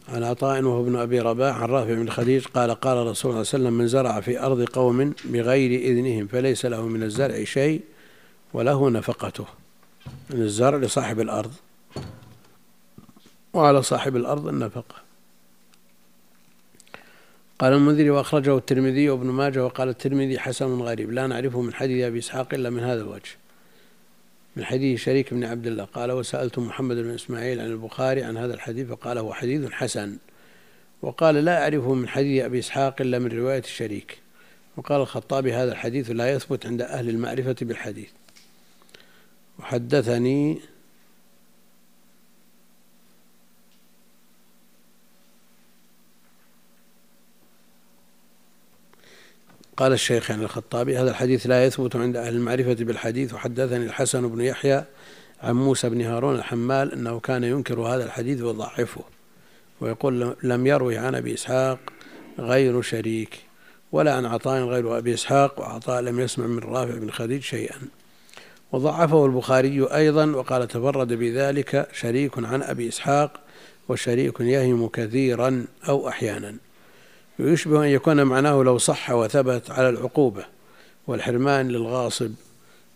عن 0.08 0.22
عطاء 0.22 0.62
وهو 0.62 0.82
ابن 0.82 0.96
أبي 0.96 1.20
رباح 1.20 1.56
عن 1.56 1.68
رافع 1.68 1.94
بن 1.94 2.10
خديج 2.10 2.46
قال 2.46 2.70
قال 2.70 3.06
رسول 3.06 3.06
الله 3.06 3.14
صلى 3.14 3.30
الله 3.30 3.36
عليه 3.36 3.40
وسلم 3.40 3.72
من 3.72 3.88
زرع 3.88 4.20
في 4.20 4.40
أرض 4.40 4.64
قوم 4.64 5.14
بغير 5.24 5.80
إذنهم 5.80 6.26
فليس 6.26 6.66
له 6.66 6.86
من 6.86 7.02
الزرع 7.02 7.44
شيء 7.44 7.84
وله 8.56 8.90
نفقته. 8.90 9.46
من 10.30 10.42
الزرع 10.42 10.78
لصاحب 10.78 11.20
الأرض 11.20 11.52
وعلى 13.52 13.82
صاحب 13.82 14.16
الأرض 14.16 14.48
النفقة. 14.48 14.94
قال 17.58 17.72
المنذري 17.72 18.10
وأخرجه 18.10 18.56
الترمذي 18.56 19.08
وابن 19.08 19.26
ماجه 19.26 19.64
وقال 19.64 19.88
الترمذي 19.88 20.38
حسن 20.38 20.80
غريب. 20.80 21.12
لا 21.12 21.26
نعرفه 21.26 21.60
من 21.60 21.74
حديث 21.74 22.04
أبي 22.04 22.18
إسحاق 22.18 22.54
إلا 22.54 22.70
من 22.70 22.82
هذا 22.82 23.00
الوجه. 23.00 23.30
من 24.56 24.64
حديث 24.64 25.00
شريك 25.00 25.34
بن 25.34 25.44
عبد 25.44 25.66
الله. 25.66 25.84
قال 25.84 26.12
وسألت 26.12 26.58
محمد 26.58 26.96
بن 26.96 27.10
إسماعيل 27.10 27.60
عن 27.60 27.66
البخاري 27.66 28.22
عن 28.22 28.36
هذا 28.36 28.54
الحديث 28.54 28.88
فقال 28.88 29.18
هو 29.18 29.32
حديث 29.32 29.70
حسن. 29.70 30.16
وقال 31.02 31.34
لا 31.34 31.62
أعرفه 31.62 31.94
من 31.94 32.08
حديث 32.08 32.44
أبي 32.44 32.58
إسحاق 32.58 33.00
إلا 33.00 33.18
من 33.18 33.38
رواية 33.38 33.58
الشريك. 33.58 34.18
وقال 34.76 35.00
الخطابي 35.00 35.52
هذا 35.52 35.72
الحديث 35.72 36.10
لا 36.10 36.32
يثبت 36.32 36.66
عند 36.66 36.82
أهل 36.82 37.08
المعرفة 37.08 37.56
بالحديث. 37.62 38.08
وحدثني 39.58 40.60
قال 49.76 49.92
الشيخ 49.92 50.30
يعني 50.30 50.44
الخطابي 50.44 50.98
هذا 50.98 51.10
الحديث 51.10 51.46
لا 51.46 51.64
يثبت 51.64 51.96
عند 51.96 52.16
أهل 52.16 52.34
المعرفة 52.34 52.74
بالحديث. 52.74 53.34
وحدثني 53.34 53.84
الحسن 53.84 54.28
بن 54.28 54.40
يحيى 54.40 54.84
عن 55.42 55.54
موسى 55.54 55.88
بن 55.88 56.00
هارون 56.02 56.34
الحمال 56.34 56.92
أنه 56.92 57.20
كان 57.20 57.44
ينكر 57.44 57.80
هذا 57.80 58.04
الحديث 58.04 58.42
ويضعفه 58.42 59.04
ويقول 59.80 60.36
لم 60.42 60.66
يروي 60.66 60.98
عن 60.98 61.14
أبي 61.14 61.34
إسحاق 61.34 61.78
غير 62.38 62.82
شريك 62.82 63.38
ولا 63.92 64.14
عن 64.14 64.26
عطاء 64.26 64.64
غير 64.64 64.98
أبي 64.98 65.14
إسحاق 65.14 65.60
وعطاء 65.60 66.00
لم 66.00 66.20
يسمع 66.20 66.46
من 66.46 66.58
رافع 66.58 66.94
بن 66.94 67.10
خديج 67.10 67.42
شيئا. 67.42 67.76
وضعفه 68.72 69.26
البخاري 69.26 69.84
أيضا 69.84 70.26
وقال 70.26 70.68
تفرد 70.68 71.12
بذلك 71.12 71.88
شريك 71.92 72.38
عن 72.38 72.62
أبي 72.62 72.88
إسحاق 72.88 73.40
وشريك 73.88 74.40
يهم 74.40 74.88
كثيرا 74.88 75.66
أو 75.88 76.08
أحيانا. 76.08 76.56
ويشبه 77.38 77.84
أن 77.84 77.88
يكون 77.88 78.22
معناه 78.22 78.62
لو 78.62 78.78
صح 78.78 79.10
وثبت 79.10 79.70
على 79.70 79.88
العقوبة 79.88 80.44
والحرمان 81.06 81.68
للغاصب 81.68 82.32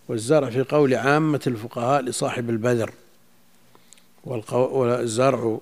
والزرع 0.09 0.51
في 0.51 0.63
قول 0.63 0.95
عامة 0.95 1.41
الفقهاء 1.47 2.03
لصاحب 2.03 2.51
البذر 2.51 2.93
والزرع 4.25 5.59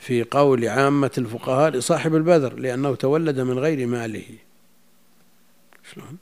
في 0.00 0.22
قول 0.22 0.68
عامة 0.68 1.10
الفقهاء 1.18 1.70
لصاحب 1.70 2.14
البذر 2.14 2.54
لأنه 2.54 2.94
تولد 2.94 3.40
من 3.40 3.58
غير 3.58 3.86
ماله. 3.86 4.24
شلون؟ 5.92 6.18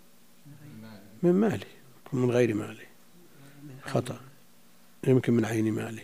من 1.22 1.33
ماله. 1.33 1.75
من 2.12 2.31
غير 2.31 2.55
ماله. 2.55 2.87
خطأ. 3.87 4.16
يمكن 5.07 5.33
من 5.33 5.45
عين 5.45 5.73
ماله. 5.73 6.03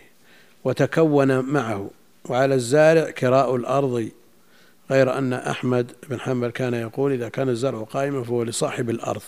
وتكون 0.65 1.41
معه. 1.41 1.91
وعلى 2.29 2.55
الزارع 2.55 3.11
كراء 3.11 3.57
الأرض. 3.57 4.09
غير 4.91 5.19
أن 5.19 5.33
أحمد 5.33 5.93
بن 6.11 6.21
حنبل 6.21 6.51
كان 6.51 6.75
يقول 6.75 7.12
إذا 7.12 7.29
كان 7.29 7.49
الزرع 7.49 7.83
قائما 7.83 8.23
فهو 8.23 8.43
لصاحب 8.43 8.91
الأرض. 8.91 9.23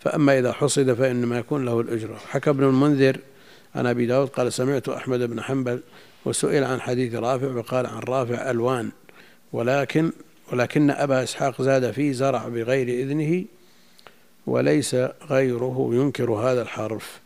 فأما 0.00 0.38
إذا 0.38 0.52
حصد 0.52 0.92
فإنما 0.92 1.38
يكون 1.38 1.64
له 1.64 1.80
الأجرة. 1.80 2.16
حكى 2.28 2.50
ابن 2.50 2.64
المنذر 2.64 3.18
عن 3.74 3.86
أبي 3.86 4.06
داود 4.06 4.28
قال 4.28 4.52
سمعت 4.52 4.88
أحمد 4.88 5.20
بن 5.20 5.40
حنبل 5.40 5.80
وسئل 6.24 6.64
عن 6.64 6.80
حديث 6.80 7.14
رافع 7.14 7.46
وقال 7.46 7.86
عن 7.86 7.98
رافع 7.98 8.50
ألوان. 8.50 8.90
ولكن 9.52 10.12
ولكن 10.52 10.90
أبا 10.90 11.22
إسحاق 11.22 11.62
زاد 11.62 11.90
فيه 11.90 12.12
زرع 12.12 12.48
بغير 12.48 12.88
إذنه 12.88 13.44
وليس 14.48 14.94
غيره 15.30 15.90
ينكر 15.92 16.30
هذا 16.32 16.62
الحرف. 16.62 17.20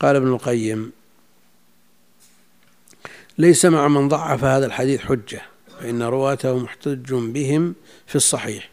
قال 0.00 0.16
ابن 0.16 0.28
القيم 0.28 0.92
ليس 3.38 3.64
مع 3.64 3.88
من 3.88 4.08
ضعف 4.08 4.44
هذا 4.44 4.66
الحديث 4.66 5.00
حجة 5.00 5.42
فإن 5.78 6.02
رواته 6.02 6.58
محتج 6.58 7.14
بهم 7.14 7.74
في 8.06 8.16
الصحيح 8.16 8.70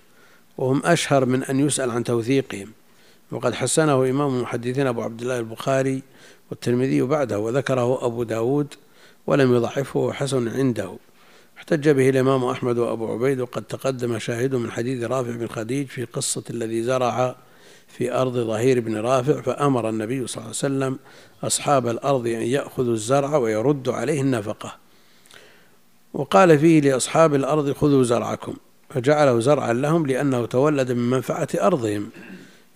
وهم 0.57 0.81
أشهر 0.85 1.25
من 1.25 1.43
أن 1.43 1.59
يسأل 1.59 1.91
عن 1.91 2.03
توثيقهم. 2.03 2.71
وقد 3.31 3.53
حسنه 3.53 4.09
إمام 4.09 4.35
المحدثين 4.37 4.87
أبو 4.87 5.01
عبد 5.01 5.21
الله 5.21 5.39
البخاري 5.39 6.03
والترمذي 6.49 7.01
بعده 7.01 7.39
وذكره 7.39 8.05
أبو 8.05 8.23
داود 8.23 8.73
ولم 9.27 9.55
يضعفه 9.55 9.99
وحسن 9.99 10.47
عنده. 10.47 10.97
احتج 11.57 11.89
به 11.89 12.09
الإمام 12.09 12.43
أحمد 12.43 12.77
وأبو 12.77 13.13
عبيد 13.13 13.39
وقد 13.41 13.63
تقدم 13.63 14.19
شاهد 14.19 14.55
من 14.55 14.71
حديث 14.71 15.03
رافع 15.03 15.31
بن 15.31 15.47
خديج 15.47 15.87
في 15.87 16.05
قصة 16.05 16.43
الذي 16.49 16.83
زرع 16.83 17.35
في 17.87 18.13
أرض 18.13 18.37
ظهير 18.37 18.79
بن 18.79 18.97
رافع 18.97 19.41
فأمر 19.41 19.89
النبي 19.89 20.27
صلى 20.27 20.35
الله 20.35 20.41
عليه 20.43 20.49
وسلم 20.49 20.99
أصحاب 21.43 21.87
الأرض 21.87 22.27
أن 22.27 22.41
يأخذوا 22.41 22.93
الزرع 22.93 23.37
ويردوا 23.37 23.93
عليه 23.93 24.21
النفقة. 24.21 24.75
وقال 26.13 26.59
فيه 26.59 26.81
لأصحاب 26.81 27.35
الأرض 27.35 27.71
خذوا 27.71 28.03
زرعكم 28.03 28.53
فجعله 28.89 29.39
زرعا 29.39 29.73
لهم 29.73 30.05
لأنه 30.05 30.45
تولد 30.45 30.91
من 30.91 31.09
منفعة 31.09 31.47
أرضهم 31.61 32.09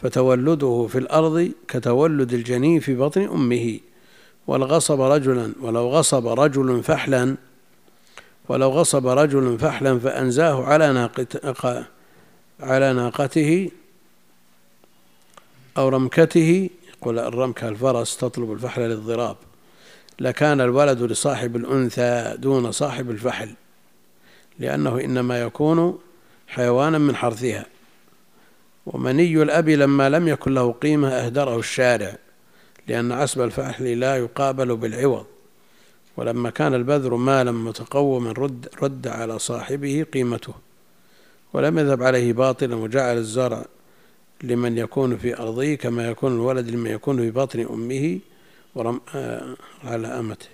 فتولده 0.02 0.88
في 0.92 0.98
الأرض 0.98 1.52
كتولد 1.68 2.34
الجنين 2.34 2.80
في 2.80 2.96
بطن 2.96 3.22
أمه. 3.22 3.80
ولغصب 4.48 5.02
رجلا 5.02 5.54
ولو 5.62 5.90
غصب 5.90 6.28
رجل 6.28 6.84
فحلا 6.84 7.36
ولو 8.52 8.70
غصب 8.70 9.08
رجل 9.08 9.60
فحلا 9.60 10.00
فأنزاه 10.00 10.64
على 10.64 10.94
ناقته 10.94 11.86
على 12.60 12.94
ناقته 12.94 13.72
أو 15.78 15.90
رمكته 15.90 16.70
يقول 16.90 17.20
الرمكة 17.20 17.68
الفرس 17.70 18.18
تطلب 18.18 18.52
الفحل 18.52 18.82
للضراب. 18.82 19.36
لكان 20.20 20.62
الولد 20.62 21.02
لصاحب 21.02 21.56
الأنثى 21.56 22.36
دون 22.38 22.72
صاحب 22.72 23.12
الفحل 23.12 23.50
لأنه 24.60 25.00
إنما 25.00 25.42
يكون 25.42 26.00
حيوانا 26.48 26.98
من 26.98 27.16
حرثها. 27.16 27.66
ومني 28.86 29.42
الأب 29.42 29.70
لما 29.70 30.10
لم 30.10 30.28
يكن 30.28 30.54
له 30.54 30.72
قيمة 30.72 31.10
أهدره 31.10 31.60
الشارع 31.60 32.16
لأن 32.88 33.12
عسب 33.12 33.42
الفحل 33.42 34.00
لا 34.00 34.18
يقابل 34.18 34.76
بالعوض. 34.76 35.26
ولما 36.18 36.50
كان 36.50 36.74
البذر 36.74 37.16
مالا 37.16 37.52
متقوما 37.52 38.32
رد, 38.32 38.70
رد 38.82 39.08
على 39.08 39.40
صاحبه 39.40 40.06
قيمته 40.14 40.54
ولم 41.54 41.80
يذهب 41.80 42.04
عليه 42.04 42.34
باطلا 42.34 42.76
وجعل 42.76 43.18
الزرع 43.18 43.66
لمن 44.44 44.78
يكون 44.78 45.18
في 45.18 45.40
أرضه 45.40 45.76
كما 45.76 46.08
يكون 46.08 46.32
الولد 46.32 46.70
لمن 46.70 46.92
يكون 46.92 47.18
في 47.18 47.32
بطن 47.32 47.60
أمه 47.60 48.20
ورم 48.76 49.02
آه، 49.16 49.56
على 49.84 50.08
أمته 50.08 50.50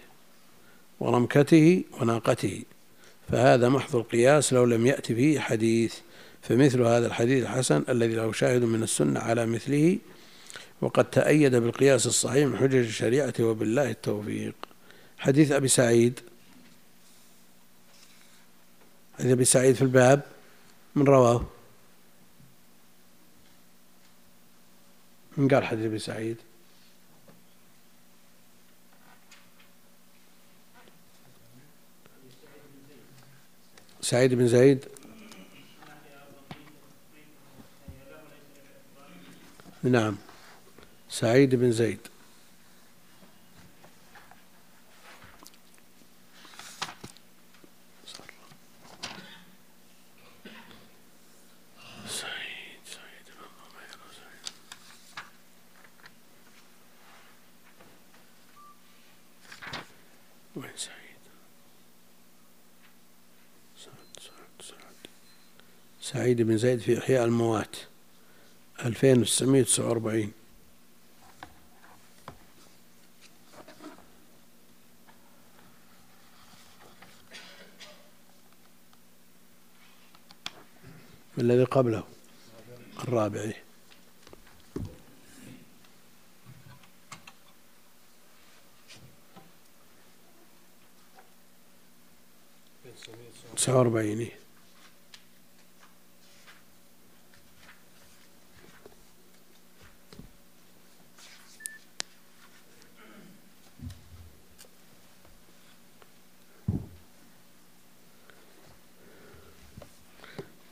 ورمكته 1.00 1.84
وناقته. 2.02 2.64
فهذا 3.32 3.70
محض 3.70 3.96
القياس 3.96 4.54
لو 4.54 4.66
لم 4.66 4.86
يأتي 4.86 5.16
فيه 5.16 5.40
حديث. 5.40 5.96
فمثل 6.42 6.82
هذا 6.82 7.08
الحديث 7.08 7.44
الحسن 7.44 7.84
الذي 7.90 8.16
له 8.16 8.32
شاهد 8.32 8.64
من 8.64 8.84
السنة 8.84 9.20
على 9.20 9.46
مثله 9.46 9.98
وقد 10.82 11.06
تأيد 11.06 11.56
بالقياس 11.56 12.08
الصحيح 12.08 12.48
من 12.48 12.58
حجج 12.58 12.76
الشريعة 12.76 13.34
وبالله 13.40 13.90
التوفيق. 13.92 14.67
حديث 15.18 15.52
أبي 15.52 15.68
سعيد. 15.68 16.20
حديث 19.20 19.32
أبي 19.32 19.46
سعيد 19.46 19.76
في 19.76 19.82
الباب 19.82 20.24
من 20.96 21.04
رواه. 21.08 21.46
من 25.38 25.48
قال 25.48 25.64
حديث 25.66 25.86
أبي 25.86 26.00
سعيد؟ 26.00 26.38
سعيد 34.02 34.34
بن 34.34 34.48
زيد. 34.48 34.86
نعم. 39.84 40.18
سعيد 41.10 41.56
بن 41.56 41.72
زيد 41.72 42.00
سعيد 52.08 52.80
سعيد 52.86 53.26
وين 60.56 60.78
سعيد 60.78 61.18
سعيد 66.28 66.42
بن 66.42 66.58
زيد 66.58 66.80
في 66.80 66.98
إحياء 66.98 67.26
الموات. 67.26 67.76
2949 68.86 70.32
الذي 81.38 81.64
قبله. 81.64 82.04
الرابع. 83.04 83.52
تسعة 93.56 93.78
وأربعين. 93.78 94.47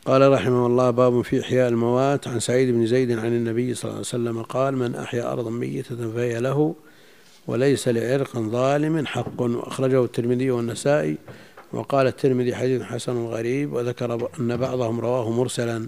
قال 0.06 0.32
رحمه 0.32 0.65
الله 0.65 0.91
باب 0.91 1.22
في 1.22 1.41
إحياء 1.41 1.70
الموات 1.70 2.28
عن 2.28 2.39
سعيد 2.39 2.70
بن 2.70 2.86
زيد 2.86 3.12
عن 3.12 3.28
النبي 3.28 3.74
صلى 3.74 3.84
الله 3.84 3.94
عليه 3.94 4.00
وسلم 4.08 4.41
قال 4.41 4.78
من 4.78 4.96
أحيا 4.96 5.32
أرضا 5.32 5.50
ميتة 5.50 6.12
فهي 6.12 6.39
له 6.39 6.76
وليس 7.48 7.88
لعرق 7.88 8.38
ظالم 8.38 9.06
حق 9.06 9.41
وأخرجه 9.41 10.04
الترمذي 10.04 10.52
والنسائي 10.52 11.18
وقال 11.74 12.08
الترمذي 12.08 12.56
حديث 12.56 12.82
حسن 12.82 13.26
غريب 13.26 13.74
وذكر 13.74 14.30
أن 14.39 14.58
بعضهم 14.58 15.00
رواه 15.00 15.32
مرسلا 15.32 15.88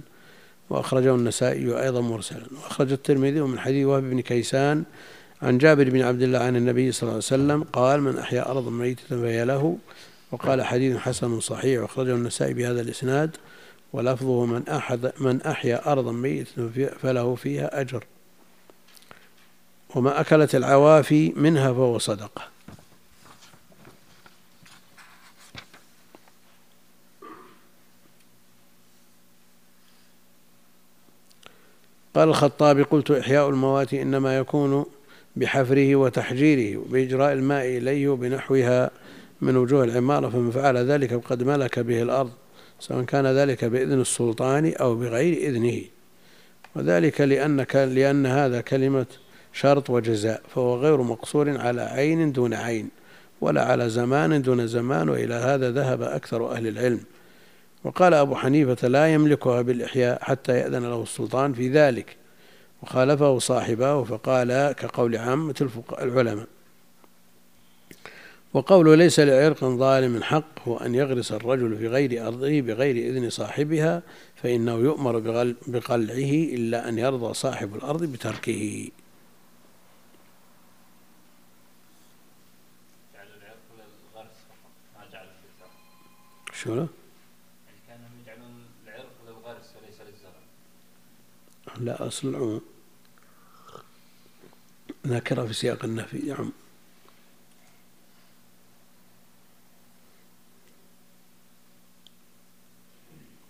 وأخرجه 0.70 1.16
النسائي 1.16 1.84
أيضا 1.84 2.02
مرسلا. 2.02 2.46
وأخرج 2.64 2.92
الترمذي 2.92 3.42
من 3.42 3.60
حديث 3.60 3.86
وهب 3.86 4.04
بن 4.04 4.22
كيسان 4.22 4.84
عن 5.42 5.58
جابر 5.58 5.90
بن 5.90 6.02
عبد 6.02 6.22
الله 6.22 6.40
عن 6.40 6.56
النبي 6.56 6.92
صلى 6.92 7.02
الله 7.04 7.14
عليه 7.14 7.24
وسلم 7.24 7.64
قال 7.64 8.02
من 8.02 8.18
أحيا 8.18 8.52
أرضا 8.52 8.72
ميتة 8.72 9.22
فهي 9.22 9.46
له 9.46 9.78
وقال 10.32 10.62
حديث 10.62 10.98
حسن 10.98 11.40
صحيح 11.40 11.82
وأخرجه 11.82 12.16
النسائي 12.16 12.54
بهذا 12.54 12.82
الإسناد. 12.82 13.38
ولفظه 13.94 14.46
من 14.46 14.68
أحد 14.68 15.12
من 15.20 15.42
أحيا 15.42 15.92
أرضا 15.92 16.12
ميتة 16.12 16.70
فله 16.88 17.36
فيها 17.36 17.82
أجر. 17.82 18.04
وما 19.96 20.22
أكلت 20.22 20.56
العوافي 20.56 21.34
منها 21.36 21.74
فهو 21.74 21.98
صدقة. 21.98 22.58
قال 32.16 32.30
الخطابي 32.30 32.84
قلت 32.84 33.12
إحياء 33.12 33.50
الموات 33.50 33.94
إنما 33.94 34.38
يكون 34.38 34.86
بحفره 35.36 35.96
وتحجيره 35.96 36.78
وبإجراء 36.78 37.34
الماء 37.34 37.66
إليه 37.66 38.08
وبنحوها 38.08 38.92
من 39.42 39.58
وجوه 39.58 39.84
العمارة 39.84 40.30
فمن 40.30 40.52
فعل 40.52 40.78
ذلك 40.78 41.18
فقد 41.18 41.44
ملك 41.44 41.80
به 41.80 42.02
الأرض. 42.02 42.32
سواء 42.80 43.04
كان 43.04 43.28
ذلك 43.28 43.66
بإذن 43.66 44.02
السلطان 44.02 44.74
أو 44.74 44.96
بغير 44.96 45.50
إذنه. 45.50 45.82
وذلك 46.76 47.22
لأن 47.22 47.66
لأن 47.74 48.26
هذا 48.26 48.62
كلمة 48.62 49.06
شرط 49.54 49.90
وجزاء 49.90 50.42
فهو 50.56 50.76
غير 50.76 51.02
مقصور 51.02 51.58
على 51.58 51.82
عين 51.82 52.32
دون 52.32 52.54
عين 52.54 52.90
ولا 53.42 53.66
على 53.66 53.90
زمان 53.90 54.42
دون 54.42 54.68
زمان 54.68 55.10
وإلى 55.10 55.34
هذا 55.34 55.72
ذهب 55.72 56.02
أكثر 56.02 56.52
أهل 56.52 56.68
العلم. 56.68 57.00
وقال 57.84 58.14
أبو 58.14 58.36
حنيفة 58.36 58.88
لا 58.88 59.14
يملكها 59.14 59.62
بالإحياء 59.62 60.24
حتى 60.24 60.58
يأذن 60.58 60.84
له 60.84 61.04
السلطان 61.04 61.54
في 61.54 61.70
ذلك 61.70 62.16
وخالفه 62.84 63.40
صاحباه 63.40 64.04
فقال 64.04 64.72
كقول 64.72 65.16
عامة 65.16 65.70
العلماء. 66.02 66.48
وقوله 68.54 68.96
ليس 68.96 69.20
لعرق 69.20 69.66
ظالم 69.66 70.24
حق 70.24 70.68
هو 70.68 70.78
أن 70.78 70.96
يغرس 70.96 71.32
الرجل 71.32 71.78
في 71.78 71.88
غير 71.88 72.28
أرضه 72.28 72.62
بغير 72.62 72.96
إذن 72.96 73.30
صاحبها 73.30 74.04
فإنه 74.36 74.76
يؤمر 74.76 75.20
بقلعه 75.68 76.34
إلا 76.56 76.90
أن 76.90 76.98
يرضى 76.98 77.34
صاحب 77.34 77.76
الأرض 77.76 78.04
بتركه. 78.04 78.90
شو 86.54 86.76
له؟ 86.76 86.88
يعني 87.68 87.80
كانهم 87.88 88.12
يجعلون 88.24 88.66
العرق 88.88 89.14
للغرس 89.28 89.74
وليس 89.76 90.02
للزرع. 90.02 90.42
لا 91.80 92.08
أصل 92.08 92.28
العموم. 92.28 92.62
نكرة 95.06 95.46
في 95.46 95.54
سياق 95.54 95.86
النفي 95.86 96.18
يعم 96.18 96.52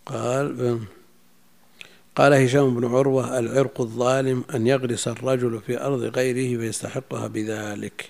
قال 0.07 0.79
قال 2.15 2.33
هشام 2.33 2.75
بن 2.75 2.85
عروة 2.85 3.39
العرق 3.39 3.81
الظالم 3.81 4.43
أن 4.55 4.67
يغرس 4.67 5.07
الرجل 5.07 5.61
في 5.61 5.81
أرض 5.81 5.99
غيره 5.99 6.59
فيستحقها 6.59 7.27
بذلك. 7.27 8.09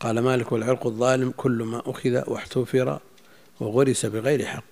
قال 0.00 0.18
مالك 0.18 0.52
والعرق 0.52 0.86
الظالم 0.86 1.34
كل 1.36 1.62
ما 1.62 1.82
أخذ 1.86 2.30
واحتفر 2.30 2.98
وغرس 3.60 4.06
بغير 4.06 4.44
حق. 4.44 4.71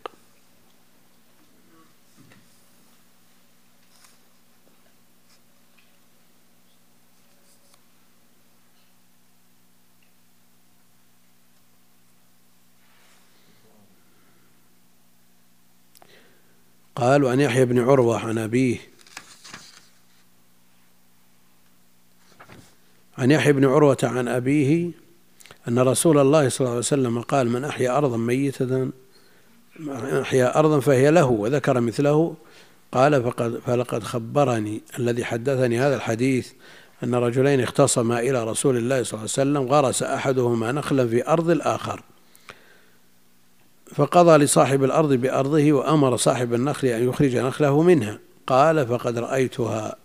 قال 17.01 17.25
وعن 17.25 17.41
يحيى 17.41 17.65
بن 17.65 17.79
عروة 17.79 18.19
عن 18.19 18.39
أبيه. 18.39 18.79
عن 23.19 23.31
يحيى 23.31 23.53
بن 23.53 23.65
عروة 23.65 23.99
عن 24.03 24.29
أبيه 24.29 24.91
أن 25.69 25.79
رسول 25.79 26.19
الله 26.19 26.49
صلى 26.49 26.61
الله 26.61 26.71
عليه 26.71 26.79
وسلم 26.79 27.21
قال 27.21 27.49
من 27.49 27.65
أحيا 27.65 27.99
أرضا 27.99 28.17
ميتة 28.17 28.89
أحيا 30.21 30.59
أرضا 30.59 30.81
فهي 30.81 31.11
له 31.11 31.25
وذكر 31.25 31.81
مثله 31.81 32.35
قال 32.93 33.23
فقد 33.23 33.61
فلقد 33.67 34.03
خبرني 34.03 34.83
الذي 34.99 35.25
حدثني 35.25 35.81
هذا 35.81 35.97
الحديث 35.97 36.53
أن 37.05 37.15
رجلين 37.15 37.61
اختصما 37.61 38.21
إلى 38.21 38.45
رسول 38.45 38.77
الله 38.77 39.03
صلى 39.03 39.19
الله 39.19 39.21
عليه 39.21 39.25
وسلم 39.25 39.75
غرس 39.75 40.03
أحدهما 40.03 40.73
نخلا 40.73 41.09
في 41.09 41.29
أرض 41.29 41.51
الآخر. 41.51 42.03
فقضى 43.95 44.37
لصاحب 44.37 44.85
الأرض 44.85 45.13
بأرضه 45.13 45.73
وأمر 45.73 46.17
صاحب 46.17 46.55
النخل 46.55 46.89
أن 46.89 47.09
يخرج 47.09 47.37
نخله 47.37 47.83
منها. 47.83 48.19
قال 48.47 48.87
فقد 48.87 49.19
رأيتها 49.19 49.97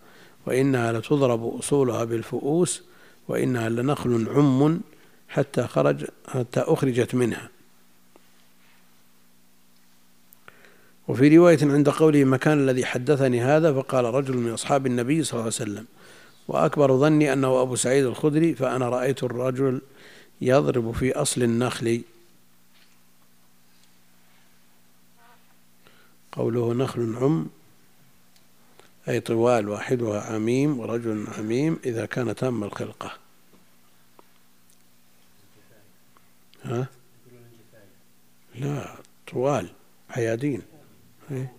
وإنها 0.48 0.92
لتضرب 0.92 1.58
أصولها 1.58 2.04
بالفؤوس 2.04 2.84
وإنها 3.28 3.70
لنخل 3.70 4.28
عم 4.30 4.82
حتى 5.30 5.68
خرج 5.68 6.06
حتى 6.28 6.60
أخرجت 6.60 7.16
منها. 7.16 7.50
وفي 11.08 11.38
رواية 11.38 11.58
عند 11.62 11.90
قوله 11.90 12.24
مكان 12.24 12.60
الذي 12.60 12.86
حدثني 12.86 13.42
هذا 13.42 13.74
فقال 13.74 14.06
رجل 14.06 14.38
من 14.38 14.52
أصحاب 14.52 14.86
النبي 14.88 15.24
صلى 15.24 15.34
الله 15.34 15.44
عليه 15.44 15.72
وسلم 15.72 15.86
وأكبر 16.48 16.98
ظني 16.98 17.34
أنه 17.34 17.62
أبو 17.62 17.76
سعيد 17.76 18.06
الخدري 18.06 18.56
فأنا 18.56 18.90
رأيت 18.90 19.24
الرجل 19.24 19.82
يضرب 20.42 20.92
في 20.92 21.14
أصل 21.14 21.44
النخل 21.44 22.02
قوله 26.36 26.74
نخل 26.74 27.16
عم 27.16 27.50
أي 29.08 29.20
طوال 29.20 29.70
واحدها 29.70 30.22
عميم 30.22 30.80
ورجل 30.80 31.28
عميم 31.38 31.80
إذا 31.86 32.06
كان 32.06 32.36
تام 32.36 32.64
الخلقة 32.64 33.12
ها؟ 36.64 36.88
لا 38.56 38.96
طوال 39.32 39.70
عيادين 40.10 40.62
إيه؟ 41.32 41.54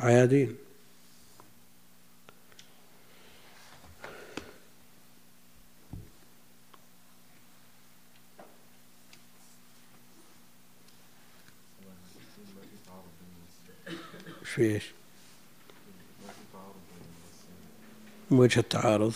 عيادين 0.00 0.56
في 14.56 14.62
إيش؟ 14.62 14.84
وجه 18.30 18.60
التعارض. 18.60 19.14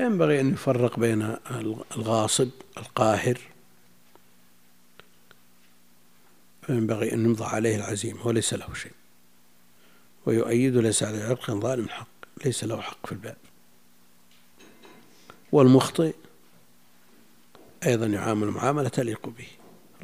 ينبغي 0.00 0.40
أن 0.40 0.52
يفرق 0.52 0.98
بين 0.98 1.36
الغاصب 1.96 2.50
القاهر. 2.76 3.38
ينبغي 6.68 7.12
أن 7.12 7.24
يمضى 7.24 7.44
عليه 7.44 7.76
العزيمة 7.76 8.26
وليس 8.26 8.54
له 8.54 8.74
شيء. 8.74 8.97
ويؤيد 10.28 10.76
ليس 10.76 11.02
على 11.02 11.22
عرق 11.22 11.50
ظالم 11.50 11.88
حق 11.88 12.08
ليس 12.44 12.64
له 12.64 12.80
حق 12.80 13.06
في 13.06 13.12
الباب 13.12 13.36
والمخطئ 15.52 16.14
أيضا 17.86 18.06
يعامل 18.06 18.46
معاملة 18.46 18.88
تليق 18.88 19.28
به. 19.28 19.46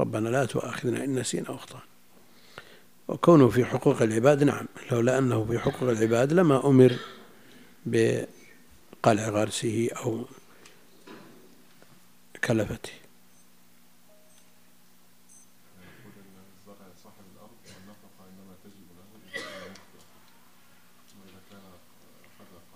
ربنا 0.01 0.29
لا 0.29 0.45
تؤاخذنا 0.45 1.05
إن 1.05 1.19
نسينا 1.19 1.55
أخطأنا 1.55 1.83
وكونه 3.09 3.49
في 3.49 3.65
حقوق 3.65 4.03
العباد 4.03 4.45
نعم 4.45 4.67
لولا 4.93 5.19
أنه 5.19 5.45
في 5.45 5.59
حقوق 5.59 5.91
العباد 5.91 6.33
لما 6.33 6.67
أمر 6.67 6.97
بقلع 7.87 9.29
غرسه 9.29 9.89
أو 9.97 10.25
كلفته 12.45 12.93
المفروض 15.79 16.15
ان 16.19 16.37
الزرع 16.59 16.89
صاحب 17.05 17.25
الأرض 17.35 17.59
والنفقه 17.67 18.21
انما 18.29 18.55
تجب 18.65 18.87
له 18.97 19.07
اذا 19.35 19.41
كان 19.43 19.71
مخطئا 19.71 20.15
واذا 21.21 21.41
كان 21.51 21.63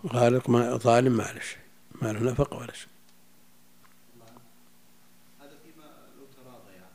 غارق 0.07 0.51
ما 0.51 0.77
ظالم 0.77 1.13
ما 1.17 1.23
له 1.23 1.41
شيء 1.41 1.59
ما 2.03 2.13
له 2.13 2.21
نفقة 2.21 2.57
ولا 2.57 2.73
شيء. 2.73 2.89
هذا 5.41 5.51
فيما 5.65 5.85
لو 6.19 6.27
تراضيا 6.37 6.87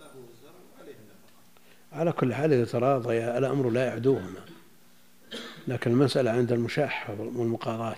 فله 0.00 0.24
الزرع 0.30 0.52
وعليه 0.78 0.94
النفقة 0.94 1.98
على 2.00 2.12
كل 2.12 2.34
حال 2.34 2.52
إذا 2.52 2.64
تراضيا 2.64 3.38
الأمر 3.38 3.70
لا 3.70 3.86
يعدوهما. 3.86 4.40
لكن 5.68 5.90
المسألة 5.90 6.30
عند 6.30 6.52
المشاحة 6.52 7.12
والمقاضاة. 7.20 7.96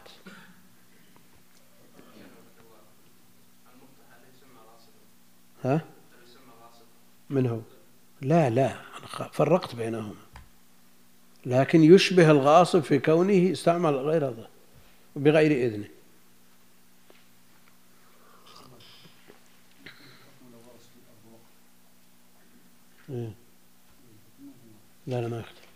ها؟ 5.64 5.84
من 7.30 7.46
هو؟ 7.46 7.60
لا 8.20 8.50
لا 8.50 8.70
أنا 8.70 9.28
فرقت 9.32 9.74
بينهما. 9.74 10.14
لكن 11.46 11.84
يشبه 11.84 12.30
الغاصب 12.30 12.80
في 12.80 12.98
كونه 12.98 13.52
استعمل 13.52 13.94
غير 13.94 14.30
ذا 14.30 14.48
بغير 15.16 15.66
إذنه. 15.66 15.88
إيه. 23.10 23.32
لا 25.06 25.20
لا 25.20 25.28
ما 25.28 25.38
يختلف. 25.40 25.68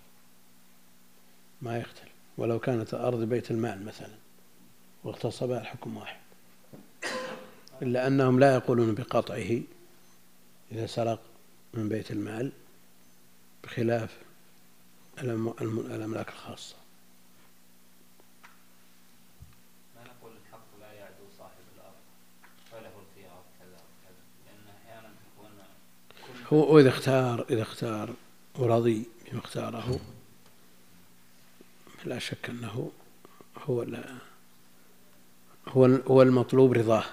ما 1.62 1.79
يختلف. 1.79 2.12
ولو 2.38 2.59
كانت 2.59 2.94
أرض 2.94 3.22
بيت 3.22 3.51
المال 3.51 3.85
مثلا 3.85 4.14
واغتصبها 5.05 5.61
الحكم 5.61 5.96
واحد. 5.96 6.20
إلا 7.83 8.07
أنهم 8.07 8.40
لا 8.40 8.55
يقولون 8.55 8.94
بقطعه 8.94 9.61
إذا 10.72 10.87
سرق 10.87 11.20
من 11.75 11.88
بيت 11.88 12.11
المال 12.11 12.53
بخلاف 13.64 14.18
الأملاك 15.18 16.29
الخاصة. 16.29 16.77
ما 19.96 20.05
نقول 20.05 20.33
الحق 20.46 20.66
لا 20.81 20.92
يعدو 20.92 21.25
صاحب 21.38 21.64
الأرض 21.77 21.94
وله 22.72 22.92
الخيار 23.03 23.42
كذا 23.59 23.77
وكذا 23.77 24.22
تكون 25.37 25.51
كل 26.51 26.57
هو 26.57 26.75
وإذا 26.75 26.88
اختار 26.88 27.46
إذا 27.51 27.62
اختار 27.62 28.14
ورضي 28.59 29.07
بما 29.33 29.40
اختاره 29.40 30.01
لا 32.05 32.18
شك 32.18 32.51
أنه 32.51 32.90
هو 33.59 33.83
لا 33.83 34.14
هو 35.68 35.85
هو 35.87 36.22
المطلوب 36.22 36.72
رضاه. 36.72 37.05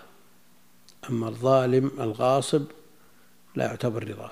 أما 1.09 1.27
الظالم 1.27 1.91
الغاصب 1.99 2.65
لا 3.55 3.65
يعتبر 3.65 4.07
رضاه. 4.09 4.31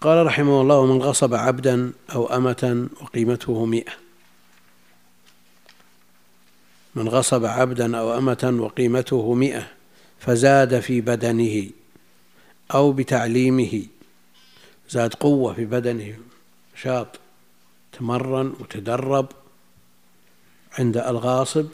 قال 0.00 0.26
رحمه 0.26 0.60
الله 0.60 0.86
من 0.86 1.02
غصب 1.02 1.34
عبدا 1.34 1.92
أو 2.14 2.26
أمة 2.26 2.88
وقيمته 3.00 3.64
مئة. 3.64 3.92
من 6.94 7.08
غصب 7.08 7.44
عبدا 7.44 7.98
أو 7.98 8.18
أمة 8.18 8.58
وقيمته 8.60 9.34
مئة 9.34 9.68
فزاد 10.18 10.80
في 10.80 11.00
بدنه 11.00 11.70
أو 12.74 12.92
بتعليمه. 12.92 13.82
زاد 14.90 15.14
قوة 15.14 15.54
في 15.54 15.64
بدنه 15.64 16.18
شاط 16.74 17.20
تمرن 17.92 18.52
وتدرب 18.60 19.26
عند 20.78 20.96
الغاصب 20.96 21.66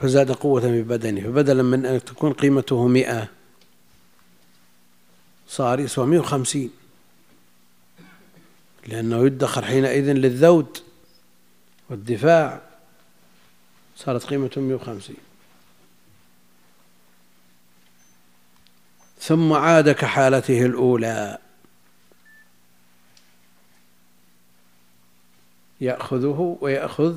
فزاد 0.00 0.32
قوة 0.32 0.60
في 0.60 0.82
بدنه. 0.82 1.20
فبدلا 1.20 1.62
من 1.62 1.86
أن 1.86 2.04
تكون 2.04 2.32
قيمته 2.32 2.86
مئة 2.86 3.35
صار 5.48 5.80
يسوى 5.80 6.06
مئة 6.06 6.18
وخمسين. 6.18 6.70
لأنه 8.86 9.26
يدخر 9.26 9.64
حينئذ 9.64 10.12
للذود 10.12 10.78
والدفاع 11.90 12.60
صارت 13.96 14.24
قيمته 14.24 14.60
مئة 14.60 14.74
وخمسين. 14.74 15.16
ثم 19.18 19.52
عاد 19.52 19.90
كحالته 19.90 20.66
الأولى. 20.66 21.38
يأخذه 25.80 26.58
ويأخذ 26.60 27.16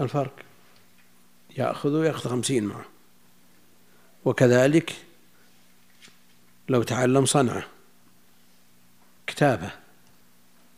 الفرق. 0.00 0.36
يأخذ 1.58 1.90
ويأخذ 1.90 2.30
خمسين 2.30 2.64
معه. 2.64 2.84
وكذلك 4.24 5.04
لو 6.72 6.82
تعلم 6.82 7.26
صنعة. 7.26 7.64
كتابة 9.26 9.70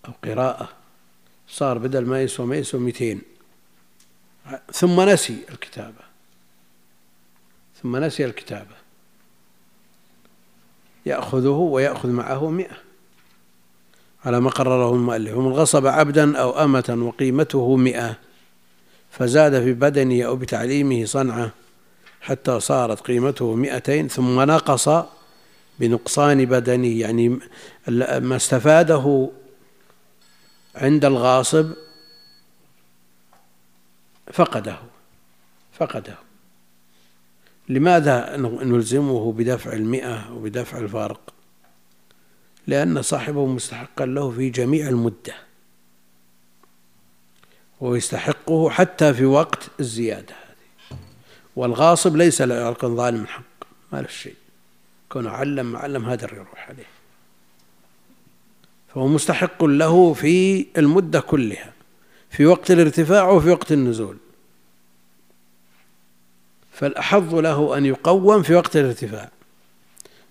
أو 0.07 0.13
قراءة. 0.25 0.69
صار 1.49 1.79
بدل 1.79 2.07
ما 2.07 2.23
يسوى 2.23 2.47
ما 2.47 2.57
يسوى 2.57 2.81
مئتين 2.81 3.23
ثم 4.73 5.01
نسي 5.01 5.39
الكتابة. 5.51 6.05
ثم 7.83 7.97
نسي 7.97 8.25
الكتابة. 8.25 8.77
يأخذه 11.07 11.49
ويأخذ 11.49 12.09
معه 12.09 12.51
مئة. 12.51 12.77
على 14.25 14.41
ما 14.41 14.51
قرره 14.51 14.95
المؤلف. 14.95 15.37
ومن 15.37 15.53
غصب 15.53 15.87
عبدا 15.87 16.39
أو 16.39 16.65
أمة 16.65 16.99
وقيمته 17.01 17.77
مئة. 17.77 18.17
فزاد 19.11 19.63
في 19.63 19.73
بدنه 19.73 20.25
أو 20.25 20.37
بتعليمه 20.37 21.05
صنعة. 21.05 21.51
حتى 22.21 22.61
صارت 22.61 23.01
قيمته 23.01 23.55
مئتين. 23.55 24.09
ثم 24.09 24.41
نقص 24.41 24.89
بنقصان 25.81 26.45
بدنه 26.45 27.01
يعني 27.01 27.29
ما 28.19 28.37
استفاده 28.37 29.31
عند 30.75 31.05
الغاصب 31.05 31.73
فقده 34.33 34.79
فقده. 35.73 36.19
لماذا 37.69 38.37
نلزمه 38.37 39.33
بدفع 39.33 39.73
المئة 39.73 40.33
وبدفع 40.33 40.79
الفارق 40.79 41.35
لأن 42.67 43.03
صاحبه 43.03 43.47
مستحقا 43.47 44.07
له 44.07 44.31
في 44.31 44.51
جميع 44.51 44.89
المدة 44.89 45.35
ويستحقه 47.81 48.71
حتى 48.71 49.15
في 49.15 49.25
وقت 49.25 49.71
الزيادة 49.81 50.35
هذه. 50.35 50.99
والغاصب 51.57 52.17
ليس 52.17 52.43
له 52.43 52.55
يعرق 52.55 52.87
ظالم 52.87 53.27
حق 53.27 53.43
ما 53.93 54.03
له 54.03 54.09
شيء. 54.09 54.37
كونه 55.15 55.31
علم 55.31 55.73
معلم 55.73 56.05
هذا 56.05 56.35
يروح 56.35 56.69
عليه. 56.69 56.87
فهو 58.89 59.07
مستحق 59.07 59.65
له 59.65 60.15
في 60.15 60.67
المدة 60.79 61.21
كلها 61.21 61.73
في 62.31 62.47
وقت 62.47 62.71
الارتفاع 62.71 63.29
وفي 63.29 63.51
وقت 63.51 63.73
النزول. 63.73 64.17
فالأحظ 66.73 67.35
له 67.35 67.79
أن 67.79 67.87
يقوم 67.87 68.43
في 68.43 68.55
وقت 68.55 68.77
الارتفاع 68.77 69.31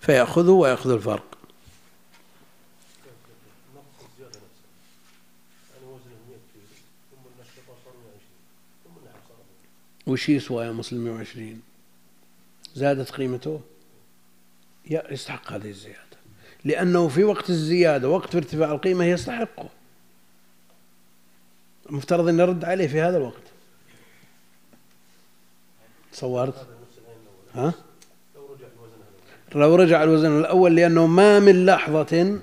فيأخذه 0.01 0.51
ويأخذ 0.51 0.91
الفرق. 0.91 1.37
نقص 3.75 4.05
الزياده 4.11 4.39
نفسها 4.39 5.87
وزنه 5.87 6.15
100 6.29 6.37
كيلو 6.53 6.65
ثم 7.11 7.23
النشطه 7.27 7.73
صار 7.85 7.93
120 8.03 8.21
ثم 8.83 8.99
النحل 8.99 9.19
صار 9.27 9.37
100 10.07 10.13
وش 10.13 10.29
يسوى 10.29 10.65
يا 10.65 10.71
مسلم 10.71 11.03
120 11.03 11.61
زادت 12.75 13.11
قيمته؟ 13.11 13.61
يستحق 14.89 15.51
هذه 15.51 15.69
الزيادة. 15.69 15.99
لأنه 16.65 17.07
في 17.07 17.23
وقت 17.23 17.49
الزيادة 17.49 18.09
وقت 18.09 18.35
ارتفاع 18.35 18.71
القيمة 18.71 19.05
يستحقه 19.05 19.69
المفترض 21.89 22.27
أن 22.27 22.37
نرد 22.37 22.65
عليه 22.65 22.87
في 22.87 23.01
هذا 23.01 23.17
الوقت. 23.17 23.43
تصورت 26.11 26.67
ها؟ 27.55 27.73
لو 29.55 29.75
رجع 29.75 30.03
الوزن 30.03 30.39
الأول 30.39 30.75
لأنه 30.75 31.07
ما 31.07 31.39
من 31.39 31.65
لحظة 31.65 32.39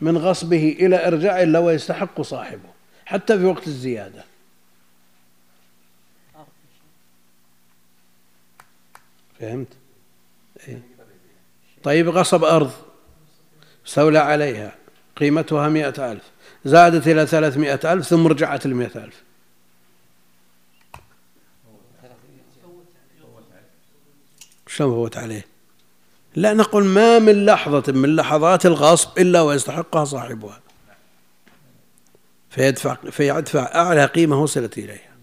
من 0.00 0.18
غصبه 0.18 0.76
إلى 0.80 1.06
إرجاعه 1.06 1.42
إلا 1.42 1.58
ويستحق 1.58 2.20
صاحبه 2.22 2.68
حتى 3.06 3.38
في 3.38 3.44
وقت 3.44 3.66
الزيادة. 3.66 4.24
فهمت؟ 9.40 9.68
طيب 11.86 12.08
غصب 12.08 12.44
أرض 12.44 12.72
استولى 13.86 14.18
عليها 14.18 14.74
قيمتها 15.16 15.68
مئة 15.68 16.12
ألف 16.12 16.22
زادت 16.64 17.08
إلى 17.08 17.26
ثلاثمائة 17.26 17.92
ألف 17.92 18.06
ثم 18.06 18.26
رجعت 18.26 18.66
لمئة 18.66 19.04
ألف. 19.04 19.22
شلون 24.66 24.90
فوت 24.90 25.16
عليه؟ 25.16 25.46
لا 26.34 26.52
نقول 26.52 26.84
ما 26.84 27.18
من 27.18 27.44
لحظة 27.44 27.92
من 27.92 28.16
لحظات 28.16 28.66
الغصب 28.66 29.18
إلا 29.18 29.40
ويستحقها 29.42 30.04
صاحبها. 30.04 30.60
فيدفع 32.50 32.94
فيدفع 32.94 33.74
أعلى 33.74 34.04
قيمة 34.04 34.42
وصلت 34.42 34.78
إليها. 34.78 35.16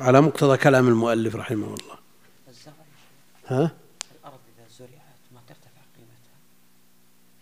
على 0.00 0.20
مقتضى 0.20 0.56
كلام 0.56 0.88
المؤلف 0.88 1.36
رحمه 1.36 1.66
الله. 1.66 1.96
ها 3.46 3.70
الأرض 4.20 4.38
إذا 4.58 4.68
زرعت 4.78 5.22
ما 5.34 5.40
ترتفع 5.48 5.82
قيمتها 5.96 6.38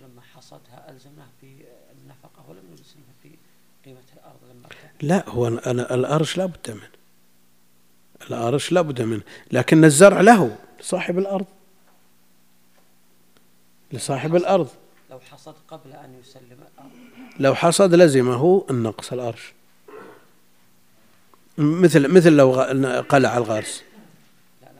لما 0.01 0.23
حصدها 0.35 0.91
ألزمناه 0.91 1.29
بالنفقة 1.43 2.45
ولم 2.49 2.63
نلزمه 2.71 3.13
في 3.23 3.31
قيمة 3.85 4.09
الأرض 4.17 4.39
لما 4.51 4.67
ارتفع 4.67 4.89
لا 5.05 5.29
هو 5.29 5.49
أنا 5.49 5.95
الأرش 5.95 6.37
لا 6.37 6.47
بد 6.47 6.71
منه. 6.71 6.89
الأرش 8.31 8.73
لا 8.73 8.81
بد 8.81 9.03
منه. 9.03 9.23
لكن 9.53 9.85
الزرع 9.85 10.21
له 10.21 10.57
صاحب 10.81 11.19
الأرض. 11.19 11.47
لصاحب 13.93 14.37
الأرض. 14.37 14.69
لو 15.11 15.21
حصد 15.21 15.55
قبل 15.69 15.93
أن 15.93 16.21
يسلم 16.21 16.59
الأرض. 16.75 16.91
لو 17.41 17.55
حصد 17.55 17.95
لزمه 17.95 18.67
النقص 18.71 19.13
الأرش. 19.13 19.53
مثل 21.59 22.09
مثل 22.09 22.33
لو 22.33 22.53
قلع 23.09 23.37
الغرس. 23.37 23.83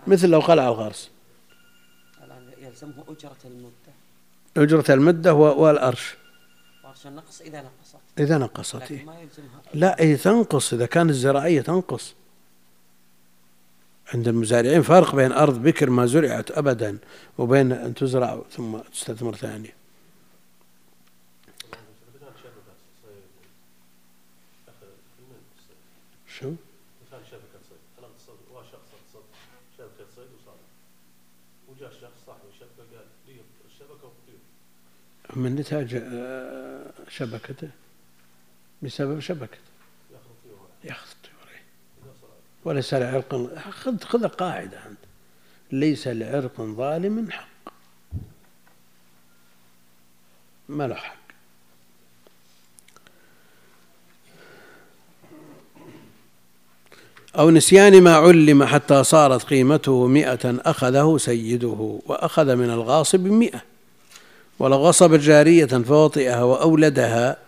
مثل 0.07 0.29
لو 0.29 0.41
قلع 0.41 0.69
الغرس. 0.69 1.11
الآن 2.25 2.51
يلزمه 2.59 3.05
أجرة 3.09 3.37
المدة. 3.45 3.93
أجرة 4.57 4.95
المدة 4.95 5.35
والأرش. 5.35 6.15
وأرش 6.85 7.07
النقص 7.07 7.41
إذا 7.41 7.59
نقصت 7.59 8.04
إذا 8.19 8.39
نقصت 8.39 8.91
إيه. 8.91 9.07
لا 9.75 9.97
هي 9.99 10.17
تنقص 10.17 10.73
إذا 10.73 10.87
كانت 10.87 11.11
الزراعية 11.11 11.61
تنقص 11.61 12.15
عند 14.15 14.29
المزارعين 14.29 14.83
فرق 14.83 15.15
بين 15.15 15.33
أرض 15.33 15.63
بكر 15.63 15.91
ما 15.91 16.07
زرعت 16.07 16.51
أبدا 16.51 16.99
وبين 17.39 17.73
أن 17.73 17.95
تزرع 17.95 18.43
ثم 18.51 18.79
تستثمر 18.79 19.35
ثانية 19.35 19.75
شو؟ 26.29 26.53
من 35.37 35.57
نتاج 35.57 35.95
آه، 35.95 36.93
شبكته 37.09 37.71
بسبب 38.85 39.21
شبكته 39.21 39.59
ياخذ 40.85 41.07
الطيور 41.11 41.61
وليس 42.65 42.95
لعرق 42.95 43.51
خذ 43.71 43.99
خذ 43.99 44.25
القاعدة 44.25 44.87
أنت. 44.87 44.99
ليس 45.73 46.09
لعرق 46.09 46.61
ظالم 46.61 47.31
حق. 47.31 47.73
ما 50.69 50.87
له 50.87 50.95
حق. 50.95 51.17
أو 57.39 57.51
نسيان 57.51 58.03
ما 58.03 58.15
علم 58.17 58.65
حتى 58.65 59.05
صارت 59.05 59.43
قيمته 59.43 60.07
مئة 60.07 60.41
أخذه 60.45 61.17
سيده 61.19 62.01
وأخذ 62.07 62.55
من 62.57 62.71
الغاصب 62.71 63.21
مئة. 63.21 63.63
ولو 64.59 64.77
غصب 64.77 65.15
جارية 65.15 65.67
فوطئها 65.67 66.43
وأولدها 66.43 67.44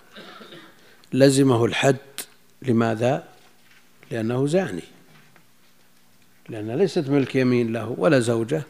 لزمه 1.12 1.64
الحد. 1.64 1.96
لماذا؟ 2.62 3.28
لأنه 4.10 4.46
زاني. 4.46 4.82
لأن 6.48 6.70
ليست 6.70 7.08
ملك 7.08 7.36
يمين 7.36 7.72
له 7.72 7.94
ولا 7.98 8.20
زوجة. 8.20 8.62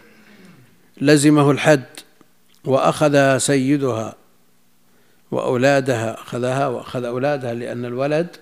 لزمه 1.00 1.50
الحد 1.50 1.84
وأخذ 2.64 3.38
سيدها 3.38 4.14
وأولادها 5.30 6.14
أخذها 6.14 6.68
وأخذ 6.68 7.04
أولادها 7.04 7.54
لأن 7.54 7.84
الولد 7.84 8.36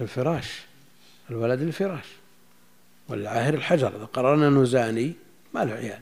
الفراش 0.00 0.60
الولد 1.30 1.60
الفراش. 1.60 2.06
والعاهر 3.08 3.54
الحجر. 3.54 3.96
إذا 3.96 4.04
قررنا 4.04 4.48
أنه 4.48 4.64
زاني 4.64 5.12
ما 5.54 5.64
له 5.64 5.72
عيال. 5.72 6.00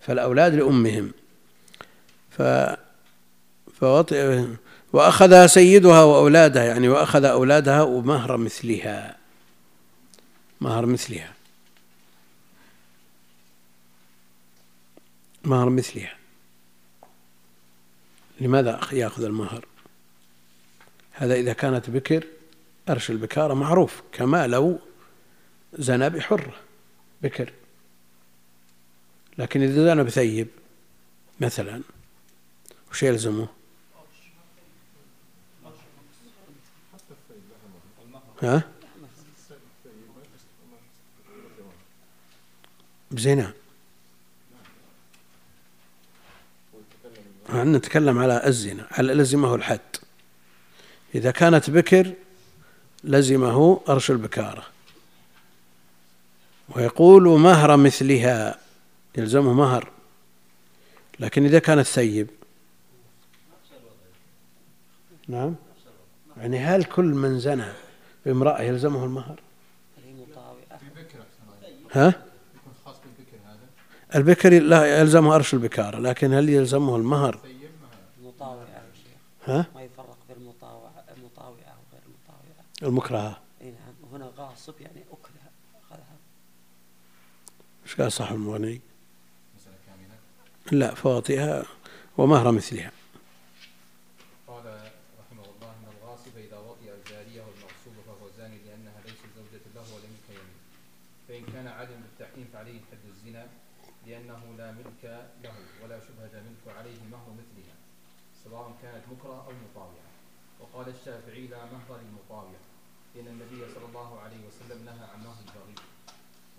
فالأولاد 0.00 0.54
لأمهم. 0.54 1.12
ف 2.30 2.42
فوطئ 3.82 4.46
وأخذ 4.92 5.46
سيدها 5.46 6.02
وأولادها 6.02 6.64
يعني 6.64 6.88
وأخذ 6.88 7.24
أولادها 7.24 7.82
ومهر 7.82 8.36
مثلها. 8.36 9.16
مهر 10.60 10.86
مثلها. 10.86 11.34
مهر 15.44 15.68
مثلها. 15.68 16.16
لماذا 18.40 18.80
يأخذ 18.92 19.24
المهر؟ 19.24 19.66
هذا 21.12 21.34
إذا 21.34 21.52
كانت 21.52 21.90
بكر 21.90 22.26
أرش 22.88 23.10
البكارة 23.10 23.54
معروف 23.54 24.02
كما 24.12 24.46
لو 24.46 24.78
زنى 25.72 26.10
بحرة 26.10 26.54
بكر. 27.22 27.52
لكن 29.38 29.62
إذا 29.62 29.84
زنى 29.84 30.04
بثيب 30.04 30.48
مثلا 31.40 31.82
وش 32.90 33.02
يلزمه؟ 33.02 33.61
ها؟ 38.42 38.62
بزنا 43.10 43.52
نتكلم 47.54 48.18
على 48.18 48.46
الزنا 48.46 48.86
على 48.90 49.14
لزمه 49.14 49.54
الحد؟ 49.54 49.80
إذا 51.14 51.30
كانت 51.30 51.70
بكر 51.70 52.12
لزمه 53.04 53.80
أرش 53.88 54.10
البكارة. 54.10 54.66
ويقول 56.68 57.22
مهر 57.22 57.76
مثلها. 57.76 58.58
يلزمه 59.18 59.52
مهر. 59.52 59.90
لكن 61.20 61.44
إذا 61.44 61.58
كانت 61.58 61.86
ثيب 61.86 62.28
نعم؟ 65.28 65.54
يعني 66.36 66.58
هل 66.58 66.84
كل 66.84 67.04
من 67.04 67.40
زنى 67.40 67.72
بامرأة 68.26 68.62
يلزمه 68.62 69.04
المهر. 69.04 69.40
ها؟ 71.92 72.14
البكر 74.14 74.62
لا 74.62 75.00
يلزمه 75.00 75.34
أرش 75.34 75.54
البكارة 75.54 75.98
لكن 75.98 76.32
هل 76.32 76.48
يلزمه 76.48 76.96
المهر؟ 76.96 77.40
ها؟ 79.46 79.66
ما 79.74 79.82
يفرق 79.82 80.18
بين 80.28 80.36
المطاوعة 80.36 81.04
المطاوعة 81.16 81.52
وغير 81.56 82.02
المطاوعة 82.06 82.64
المكرهة. 82.82 83.40
اي 83.60 83.66
نعم 83.66 84.12
وهنا 84.12 84.32
غاصب 84.36 84.74
يعني 84.80 85.00
أكلها 85.12 85.50
أخذها 85.84 86.16
إيش 87.86 88.00
قال 88.00 88.12
صاحب 88.12 88.36
المغني؟ 88.36 88.80
لا 90.72 90.94
فواطئها 90.94 91.64
ومهر 92.18 92.50
مثلها 92.50 92.92
قال 94.46 94.64
رحمه 95.20 95.44
الله 95.44 95.70
ان 95.78 95.86
الغاصب 95.96 96.36
اذا 96.36 96.58
وطئ 96.58 96.94
الجاريه 96.94 97.42
والمغصوب 97.42 97.94
فهو 98.06 98.28
زاني 98.38 98.58
لانها 98.66 99.00
ليست 99.04 99.26
زوجة 99.36 99.64
له 99.74 99.94
ولا 99.94 100.06
ملك 100.12 100.26
يمين 100.30 100.58
فان 101.28 101.52
كان 101.52 101.66
عدم 101.66 101.94
بالتحريم 102.02 102.46
فعليه 102.52 102.80
حد 102.90 103.04
الزنا 103.14 103.46
لأنه 104.06 104.40
لا 104.58 104.72
ملك 104.72 105.28
له 105.44 105.54
ولا 105.84 106.00
شبهة 106.00 106.34
ملك 106.48 106.76
عليه 106.76 107.00
مهر 107.12 107.28
مثلها 107.40 107.76
سواء 108.44 108.76
كانت 108.82 109.04
مكره 109.12 109.44
أو 109.46 109.52
مطاوعة 109.70 110.10
وقال 110.60 110.81
الشافعي 110.92 111.46
لا 111.46 111.64
مهر 111.64 112.00
للمطاوع 112.00 112.58
لأن 113.14 113.26
النبي 113.26 113.74
صلى 113.74 113.86
الله 113.88 114.20
عليه 114.20 114.46
وسلم 114.46 114.84
نهى 114.84 115.04
عن 115.12 115.20
مهر 115.24 115.40
البغي. 115.48 115.74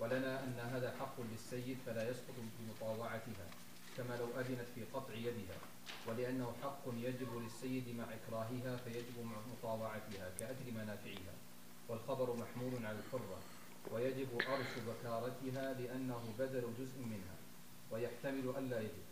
ولنا 0.00 0.44
أن 0.44 0.58
هذا 0.72 0.96
حق 1.00 1.20
للسيد 1.20 1.78
فلا 1.86 2.10
يسقط 2.10 2.34
بمطاوعتها 2.58 3.46
كما 3.96 4.16
لو 4.16 4.40
أذنت 4.40 4.68
في 4.74 4.84
قطع 4.84 5.14
يدها. 5.14 5.58
ولأنه 6.06 6.52
حق 6.62 6.82
يجب 6.86 7.42
للسيد 7.42 7.96
مع 7.96 8.04
إكراهها 8.04 8.76
فيجب 8.76 9.24
مع 9.24 9.36
مطاوعتها 9.52 10.30
كأجل 10.38 10.74
منافعها. 10.74 11.34
والخبر 11.88 12.36
محمول 12.36 12.86
على 12.86 12.98
الحرة. 12.98 13.38
ويجب 13.92 14.28
أرش 14.34 14.72
بكارتها 14.88 15.74
لأنه 15.74 16.34
بدل 16.38 16.64
جزء 16.78 16.98
منها. 16.98 17.36
ويحتمل 17.90 18.54
ألا 18.58 18.80
يجب 18.80 19.04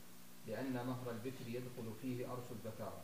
لأن 0.46 0.72
مهر 0.72 1.10
البكر 1.10 1.46
يدخل 1.46 1.92
فيه 2.02 2.32
أرش 2.32 2.44
البكارة. 2.50 3.02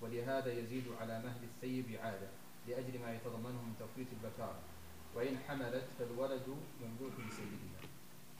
ولهذا 0.00 0.52
يزيد 0.52 0.84
على 1.00 1.18
مهر 1.18 1.40
الثيب 1.42 1.96
عادة 2.02 2.28
لأجل 2.68 2.98
ما 2.98 3.14
يتضمنه 3.14 3.62
من 3.62 3.74
تفويت 3.80 4.06
البكارة 4.12 4.60
وإن 5.14 5.38
حملت 5.48 5.84
فالولد 5.98 6.46
مملوك 6.82 7.12
لسيدها 7.12 7.80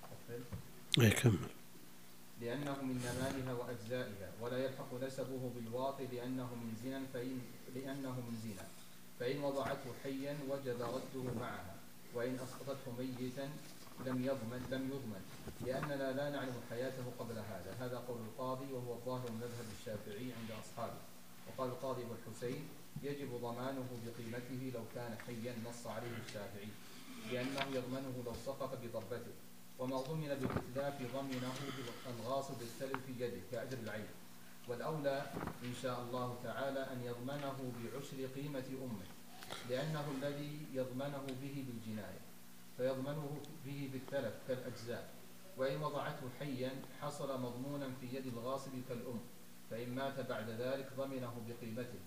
أكمل؟ 0.03 0.45
اي 0.99 1.11
كمل. 1.11 1.51
لأنه 2.41 2.83
من 2.83 2.97
نمائها 3.05 3.53
وأجزائها 3.53 4.33
ولا 4.41 4.59
يلحق 4.59 4.95
نسبه 5.03 5.51
بالواطي 5.57 6.07
لأنه 6.07 6.55
من 6.55 6.77
زنا 6.85 7.01
فإن 7.15 7.41
لأنه 7.75 8.11
من 8.11 8.37
زنا. 8.45 8.67
فإن 9.21 9.45
وضعته 9.45 9.91
حيا 10.03 10.39
وجب 10.49 10.83
رده 10.83 11.41
معها 11.41 11.77
وإن 12.15 12.35
أسقطته 12.35 12.93
ميتا 12.99 13.51
لم 14.07 14.25
يضمن 14.25 14.67
لم 14.71 14.83
يضمن. 14.93 15.23
لأننا 15.67 16.13
لا 16.13 16.31
نعلم 16.31 16.61
حياته 16.71 17.05
قبل 17.19 17.39
هذا. 17.39 17.77
هذا 17.81 17.99
قول 18.09 18.21
القاضي 18.21 18.73
وهو 18.73 18.95
الظاهر 18.95 19.31
مذهب 19.33 19.67
الشافعي 19.81 20.33
عند 20.33 20.51
أصحابه. 20.65 21.10
وقال 21.51 21.71
القاضي 21.71 22.03
أبو 22.03 22.15
الحسين 22.15 22.69
يجب 23.03 23.41
ضمانه 23.43 23.89
بقيمته 24.07 24.73
لو 24.75 24.85
كان 24.95 25.17
حيا 25.27 25.55
نص 25.67 25.87
عليه 25.87 26.17
الشافعي 26.27 26.69
لأنه 27.33 27.77
يضمنه 27.77 28.23
لو 28.27 28.33
سقط 28.47 28.79
بضربته. 28.83 29.33
وما 29.79 29.97
ضمن 29.97 30.29
بالإتلاف 30.29 31.15
ضمنه 31.17 31.55
الغاصب 32.07 32.63
السلب 32.63 33.01
في 33.07 33.25
يده 33.25 33.41
كأجر 33.53 33.79
العين. 33.79 34.07
والأولى 34.69 35.33
إن 35.65 35.75
شاء 35.83 36.01
الله 36.01 36.39
تعالى 36.45 36.93
أن 36.93 37.03
يضمنه 37.05 37.73
بعشر 37.85 38.27
قيمة 38.37 38.65
أمه 38.85 39.07
لأنه 39.71 40.05
الذي 40.19 40.67
يضمنه 40.75 41.27
به 41.43 41.65
بالجناية 41.69 42.21
فيضمنه 42.77 43.41
به 43.67 43.91
بالتلف 43.93 44.35
كالأجزاء. 44.49 45.15
وإن 45.57 45.83
وضعته 45.83 46.29
حيا 46.39 46.83
حصل 47.01 47.41
مضمونا 47.41 47.91
في 48.01 48.17
يد 48.17 48.27
الغاصب 48.27 48.71
كالأم. 48.89 49.21
فإن 49.71 49.95
مات 49.95 50.21
بعد 50.21 50.51
ذلك 50.51 50.89
ضمنه 50.97 51.35
بقيمته 51.49 52.01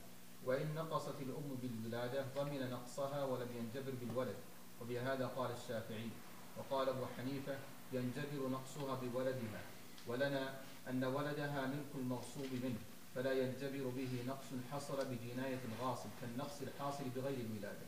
وإن 0.45 0.75
نقصت 0.75 1.21
الأم 1.21 1.57
بالولادة 1.61 2.25
ضمن 2.35 2.69
نقصها 2.71 3.23
ولم 3.23 3.47
ينجبر 3.57 3.93
بالولد. 4.01 4.35
وبهذا 4.81 5.27
قال 5.27 5.51
الشافعي. 5.51 6.09
وقال 6.57 6.89
أبو 6.89 7.05
حنيفة 7.17 7.57
ينجبر 7.93 8.49
نقصها 8.49 8.99
بولدها 9.03 9.61
ولنا 10.07 10.53
أن 10.89 11.03
ولدها 11.03 11.67
ملك 11.67 11.91
المغصوب 11.95 12.47
منه 12.63 12.79
فلا 13.15 13.33
ينجبر 13.33 13.89
به 13.89 14.23
نقص 14.27 14.45
حصل 14.71 15.05
بجناية 15.05 15.59
الغاصب 15.71 16.09
كالنقص 16.21 16.61
الحاصل 16.61 17.03
بغير 17.15 17.39
الولادة. 17.39 17.85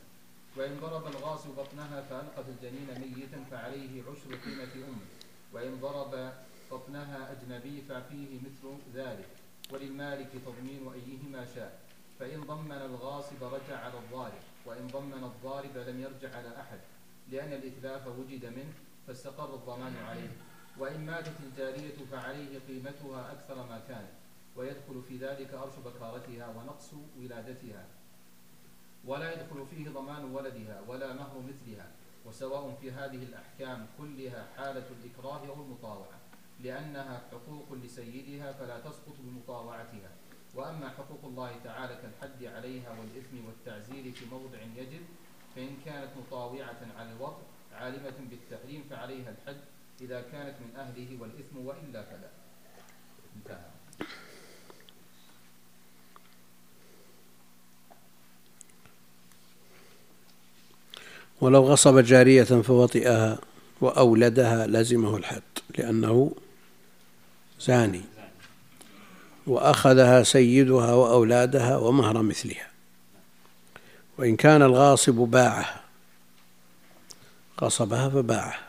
وإن 0.56 0.80
ضرب 0.80 1.06
الغاصب 1.06 1.50
بطنها 1.56 2.02
فألقت 2.02 2.44
الجنين 2.48 3.14
ميتا 3.16 3.44
فعليه 3.50 4.02
عشر 4.02 4.34
قيمة 4.34 4.74
أمه. 4.74 5.06
وإن 5.52 5.80
ضرب 5.80 6.32
بطنها 6.72 7.32
أجنبي 7.32 7.82
ففيه 7.88 8.40
مثل 8.40 8.78
ذلك. 8.94 9.28
وللمالك 9.72 10.28
تضمين 10.46 10.92
أيهما 10.94 11.46
شاء. 11.54 11.78
فإن 12.18 12.40
ضمن 12.40 12.72
الغاصب 12.72 13.44
رجع 13.44 13.78
على 13.78 13.98
الضارب 13.98 14.42
وإن 14.66 14.86
ضمن 14.86 15.24
الضارب 15.24 15.76
لم 15.76 16.00
يرجع 16.00 16.36
على 16.36 16.60
أحد 16.60 16.78
لأن 17.30 17.52
الإتلاف 17.52 18.06
وجد 18.06 18.44
منه 18.44 18.72
فاستقر 19.06 19.54
الضمان 19.54 19.96
عليه. 19.96 20.30
وإن 20.78 21.06
ماتت 21.06 21.32
الجارية 21.42 21.96
فعليه 22.10 22.58
قيمتها 22.68 23.32
أكثر 23.32 23.54
ما 23.54 23.80
كانت 23.88 24.12
ويدخل 24.56 25.02
في 25.08 25.16
ذلك 25.16 25.54
أرش 25.54 25.72
بكارتها 25.84 26.48
ونقص 26.48 26.90
ولادتها. 27.20 27.84
ولا 29.04 29.32
يدخل 29.32 29.66
فيه 29.70 29.90
ضمان 29.90 30.24
ولدها 30.24 30.80
ولا 30.88 31.12
مهر 31.12 31.42
مثلها 31.48 31.90
وسواء 32.24 32.78
في 32.80 32.90
هذه 32.92 33.22
الأحكام 33.22 33.86
كلها 33.98 34.46
حالة 34.56 34.86
الإكراه 34.90 35.48
أو 35.48 35.62
المطاوعة. 35.62 36.15
لأنها 36.64 37.22
حقوق 37.30 37.78
لسيدها 37.84 38.52
فلا 38.52 38.78
تسقط 38.80 39.16
بمطاوعتها. 39.18 40.10
وأما 40.54 40.88
حقوق 40.88 41.24
الله 41.24 41.50
تعالى 41.64 41.98
كالحد 42.02 42.44
عليها 42.44 42.90
والإثم 42.90 43.46
والتعزير 43.46 44.12
في 44.12 44.24
موضع 44.30 44.58
يجب 44.76 45.02
فإن 45.56 45.76
كانت 45.84 46.08
مطاوعة 46.16 46.80
على 46.98 47.12
الوضع 47.12 47.42
عالمة 47.72 48.14
بالتحريم 48.30 48.84
فعليها 48.90 49.30
الحد 49.30 49.60
إذا 50.00 50.20
كانت 50.20 50.54
من 50.60 50.76
أهله 50.76 51.20
والإثم 51.20 51.66
وإلا 51.66 52.02
فلا. 52.02 52.30
انتهى. 53.36 53.70
ولو 61.40 61.64
غصب 61.64 61.98
جارية 61.98 62.44
فوطئها 62.44 63.38
وأولدها 63.80 64.66
لزمه 64.66 65.16
الحد 65.16 65.42
لأنه 65.78 66.32
زاني. 67.60 68.02
وأخذها 69.46 70.22
سيدها 70.22 70.92
وأولادها 70.92 71.76
ومهر 71.76 72.22
مثلها. 72.22 72.70
وإن 74.18 74.36
كان 74.36 74.62
الغاصب 74.62 75.14
باعها 75.14 75.80
غصبها 77.60 78.08
فباعها. 78.08 78.66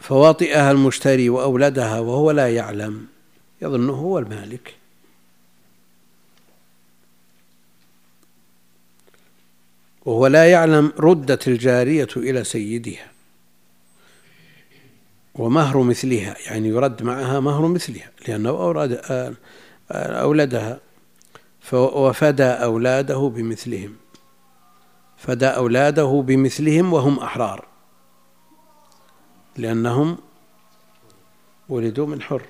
فواطئها 0.00 0.70
المشتري 0.70 1.28
وأولدها 1.28 2.00
وهو 2.00 2.30
لا 2.30 2.54
يعلم 2.54 3.06
يظنه 3.62 3.92
هو 3.92 4.18
المالك. 4.18 4.76
وهو 10.04 10.26
لا 10.26 10.50
يعلم 10.50 10.92
ردت 10.98 11.48
الجارية 11.48 12.08
إلى 12.16 12.44
سيدها. 12.44 13.11
ومهر 15.34 15.82
مثلها 15.82 16.36
يعني 16.46 16.68
يرد 16.68 17.02
معها 17.02 17.40
مهر 17.40 17.66
مثلها 17.66 18.10
لأنه 18.28 18.50
أورد 18.50 19.00
أولدها 19.90 20.80
وفدى 21.72 22.44
أولاده 22.44 23.32
بمثلهم 23.34 23.96
فدى 25.16 25.46
أولاده 25.46 26.24
بمثلهم 26.26 26.92
وهم 26.92 27.18
أحرار 27.18 27.66
لأنهم 29.56 30.18
ولدوا 31.68 32.06
من 32.06 32.22
حر 32.22 32.42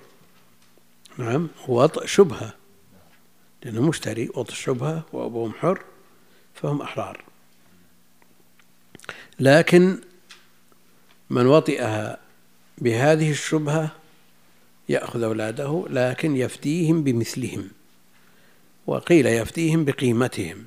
نعم 1.18 1.48
وطئ 1.68 2.06
شبهة 2.06 2.54
لأنه 3.64 3.82
مشتري 3.82 4.28
وطئ 4.34 4.54
شبهة 4.54 5.02
وأبوهم 5.12 5.52
حر 5.52 5.82
فهم 6.54 6.82
أحرار. 6.82 7.24
لكن 9.40 9.98
من 11.30 11.46
وطئها 11.46 12.21
بهذه 12.82 13.30
الشبهة 13.30 13.90
يأخذ 14.88 15.22
أولاده 15.22 15.86
لكن 15.90 16.36
يفديهم 16.36 17.04
بمثلهم 17.04 17.70
وقيل 18.86 19.26
يفديهم 19.26 19.84
بقيمتهم 19.84 20.64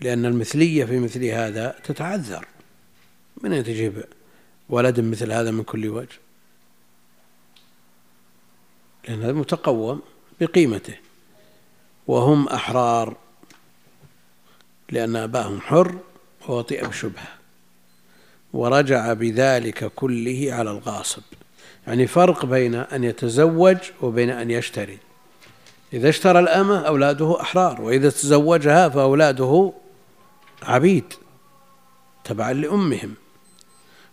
لأن 0.00 0.26
المثلية 0.26 0.84
في 0.84 0.98
مثل 0.98 1.24
هذا 1.24 1.78
تتعذر. 1.84 2.46
من 3.42 3.52
أين 3.52 3.64
تجيب 3.64 4.04
ولد 4.68 5.00
مثل 5.00 5.32
هذا 5.32 5.50
من 5.50 5.62
كل 5.62 5.88
وجه؟ 5.88 6.18
لأن 9.08 9.22
هذا 9.22 9.32
متقوم 9.32 10.02
بقيمته 10.40 10.96
وهم 12.06 12.48
أحرار 12.48 13.16
لأن 14.90 15.16
أباهم 15.16 15.60
حر 15.60 15.98
ووطئ 16.48 16.86
بشبهة. 16.88 17.41
ورجع 18.52 19.12
بذلك 19.12 19.92
كله 19.94 20.48
على 20.50 20.70
الغاصب. 20.70 21.22
يعني 21.86 22.06
فرق 22.06 22.44
بين 22.44 22.74
أن 22.74 23.04
يتزوج 23.04 23.76
وبين 24.02 24.30
أن 24.30 24.50
يشتري. 24.50 24.98
إذا 25.92 26.08
اشترى 26.08 26.38
الأمة 26.38 26.80
أولاده 26.80 27.40
أحرار 27.40 27.82
وإذا 27.82 28.10
تزوجها 28.10 28.88
فأولاده 28.88 29.72
عبيد 30.62 31.12
تبعا 32.24 32.52
لأمهم. 32.52 33.14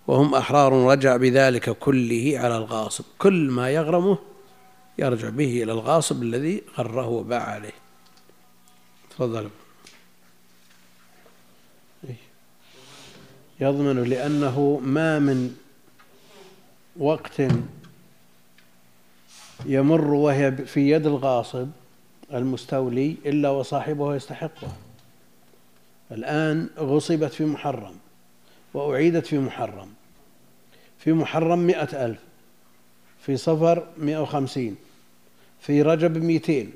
وهم 0.08 0.36
أحرار 0.36 0.74
رجع 0.74 1.18
بذلك 1.18 1.70
كله 1.70 2.34
على 2.36 2.58
الغاصب. 2.58 3.04
كل 3.20 3.50
ما 3.50 3.70
يغرمه 3.70 4.18
يرجع 4.98 5.30
به 5.30 5.64
إلى 5.64 5.72
الغاصب 5.72 6.24
الذي 6.24 6.64
غره 6.78 7.08
وباع 7.08 7.44
عليه. 7.44 7.74
تفضل. 9.10 9.50
يضمن 13.62 14.03
لأنه 14.03 14.82
ما 14.84 15.20
من 15.20 15.55
وقت 16.97 17.41
يمر 19.66 20.14
وهي 20.14 20.51
في 20.51 20.91
يد 20.91 21.05
الغاصب 21.05 21.68
المستولي 22.34 23.16
إلا 23.26 23.49
وصاحبه 23.49 24.16
يستحقها 24.16 24.76
الآن 26.12 26.70
غصبت 26.78 27.34
في 27.34 27.45
محرم 27.45 27.95
وأعيدت 28.74 29.26
في 29.26 29.39
محرم. 29.39 29.88
في 30.99 31.14
محرم 31.14 31.60
مئة 31.60 32.05
ألف 32.05 32.20
في 33.22 33.38
صفر 33.38 33.88
مئة 33.97 34.22
وخمسين 34.22 34.76
في 35.60 35.82
رجب 35.82 36.18
مئتين 36.18 36.72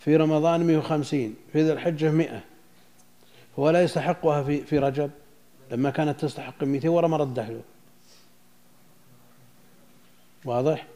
في 0.00 0.16
رمضان 0.16 0.60
مئة 0.60 0.76
وخمسين 0.76 1.34
في 1.52 1.62
ذي 1.62 1.72
الحجة 1.72 2.10
مئة. 2.10 2.40
هو 3.58 3.70
لا 3.70 3.82
يستحقها 3.82 4.42
في, 4.42 4.62
في 4.62 4.78
رجب. 4.78 5.10
لما 5.70 5.90
كانت 5.90 6.20
تستحق 6.20 6.64
مئتين 6.64 6.90
ورا 6.90 7.06
ما 7.06 7.16
رده 7.16 7.48
له. 7.48 7.62
واضح؟ 10.44 10.86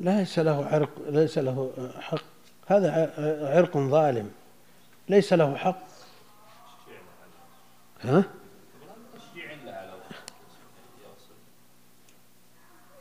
ليس 0.00 0.38
له 0.38 0.66
عرق 0.66 0.90
ليس 1.08 1.38
له 1.38 1.72
حق. 2.00 2.24
هذا 2.66 3.12
عرق 3.56 3.78
ظالم. 3.78 4.30
ليس 5.08 5.32
له 5.32 5.56
حق. 5.56 5.82
ها؟ 8.04 8.37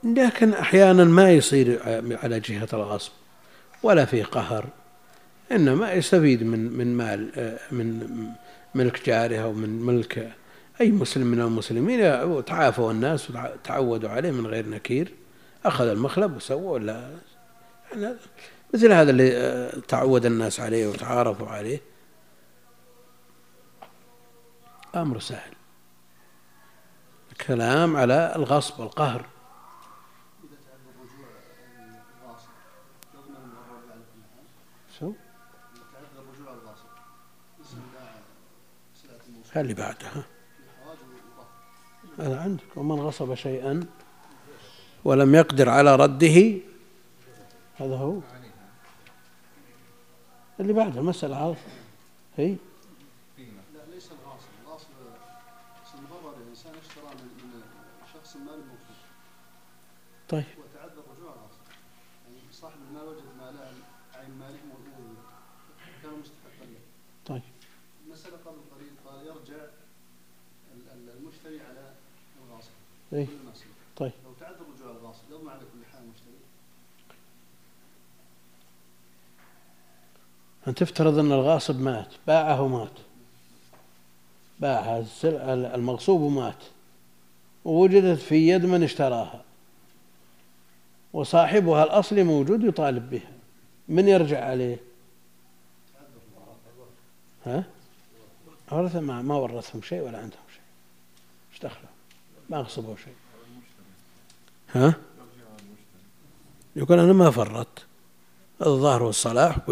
لكن 0.08 0.54
أحيانا 0.54 1.04
ما 1.04 1.32
يصير 1.32 1.80
على 2.24 2.40
جهة 2.40 2.68
الغصب 2.74 3.12
ولا 3.84 4.06
في 4.06 4.24
قهر 4.24 4.66
إنما 5.52 5.94
يستفيد 5.94 6.44
من 6.44 6.78
من 6.78 6.98
مال 6.98 7.58
من 7.72 8.08
ملك 8.76 9.06
جاره 9.06 9.38
أو 9.38 9.54
من 9.54 9.70
ملك 9.70 10.32
أي 10.82 10.92
مسلم 10.92 11.28
من 11.28 11.42
المسلمين 11.42 12.00
تعافوا 12.44 12.92
الناس 12.92 13.32
وتعودوا 13.32 14.10
عليه 14.10 14.32
من 14.32 14.48
غير 14.48 14.70
نكير 14.70 15.14
أخذ 15.66 15.88
المخلب 15.88 16.36
وسوى 16.36 16.62
ولا 16.62 17.10
مثل 18.74 18.92
هذا 18.92 19.12
اللي 19.12 19.72
تعود 19.88 20.26
الناس 20.26 20.60
عليه 20.60 20.88
وتعارفوا 20.88 21.48
عليه. 21.48 21.82
أمر 24.96 25.20
سهل. 25.20 25.52
كلام 27.48 27.96
على 27.98 28.34
الغصب 28.36 28.80
والقهر. 28.80 29.26
اللي 39.56 39.74
بعدها. 39.74 40.24
هذا 42.20 42.40
عندك 42.40 42.78
ومن 42.78 43.00
غصب 43.00 43.34
شيئا 43.36 43.86
ولم 45.04 45.36
يقدر 45.36 45.70
على 45.70 45.96
رده 45.96 46.60
هذا 47.76 47.96
هو. 47.96 48.20
اللي 50.60 50.74
بعده 50.74 51.00
المسألة 51.00 51.36
عارف 51.36 51.66
هي؟ 52.38 52.50
لا 52.50 52.56
ليس 53.94 54.10
الغاصب 54.12 54.48
الغاصب 54.66 54.88
الانسان 56.44 56.74
اشترى 56.76 57.04
من 57.04 57.62
شخص 58.14 58.38
طيب. 60.30 60.57
سلف. 73.12 73.30
طيب. 73.98 74.12
لو 74.26 74.34
تعذر 74.40 74.56
رجوع 74.76 74.92
الغاصب 74.92 75.22
يضمن 75.32 75.50
على 75.50 75.60
كل 75.60 75.92
حال 75.92 76.02
المشتري 76.04 76.34
أن 80.68 80.76
تفترض 80.76 81.20
أن 81.20 81.32
الغاصب 81.32 81.80
مات 81.80 82.14
باعه 82.28 82.62
ومات 82.62 82.92
باعها 84.60 85.06
المغصوب 85.76 86.22
ومات 86.22 86.64
ووجدت 87.66 88.20
في 88.20 88.50
يد 88.50 88.66
من 88.66 88.84
اشتراها. 88.84 89.44
وصاحبها 91.14 91.84
الأصلي 91.84 92.24
موجود 92.24 92.64
يطالب 92.64 93.10
بها. 93.10 93.32
من 93.88 94.08
يرجع 94.08 94.46
عليه؟ 94.46 94.78
ها؟ 97.46 97.64
ورث 98.72 98.96
ما, 98.96 99.22
ما 99.22 99.36
ورثهم 99.36 99.82
شيء 99.82 100.02
ولا 100.02 100.18
عندهم 100.18 100.42
شيء. 100.54 100.62
إيش 101.54 101.60
دخله؟ 101.60 101.97
ما 102.50 102.58
غصبوا 102.58 102.96
شيء. 102.96 103.16
ها؟ 104.76 104.96
يقول 106.76 107.00
أنا 107.00 107.14
ما 107.14 107.32
فرطت. 107.32 107.86
الظاهر 108.62 109.04
والصلاح 109.04 109.70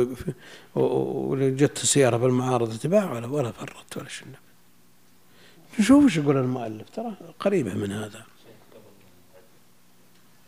وجت 0.76 1.84
السيارة 1.84 2.18
بالمعارض 2.18 2.78
تباع 2.78 3.12
ولا 3.12 3.28
ولا 3.28 3.52
فرطت 3.52 3.98
ولا 3.98 4.10
شيء 4.10 4.28
نشوف 5.80 6.04
إيش 6.04 6.18
يقول 6.18 6.38
المؤلف 6.38 6.90
ترى 6.90 7.18
قريبة 7.40 7.74
من 7.74 7.92
هذا. 7.92 8.26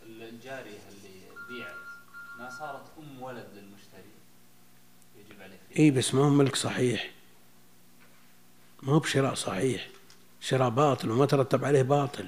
الجارية 0.06 0.78
اللي 0.88 1.20
بيعت 1.48 1.74
ما 2.38 2.50
صارت 2.50 2.82
أم 2.98 3.22
ولد 3.22 3.46
للمشتري. 3.54 4.12
يجب 5.18 5.42
عليه 5.42 5.56
فيه 5.68 5.82
إي 5.82 5.90
بس 5.90 6.14
ما 6.14 6.24
هو 6.24 6.30
ملك 6.30 6.56
صحيح. 6.56 7.10
ما 8.82 8.92
هو 8.92 8.98
بشراء 8.98 9.34
صحيح. 9.34 9.88
شراء 10.48 10.68
باطل 10.68 11.10
وما 11.10 11.26
ترتب 11.26 11.64
عليه 11.64 11.82
باطل. 11.82 12.26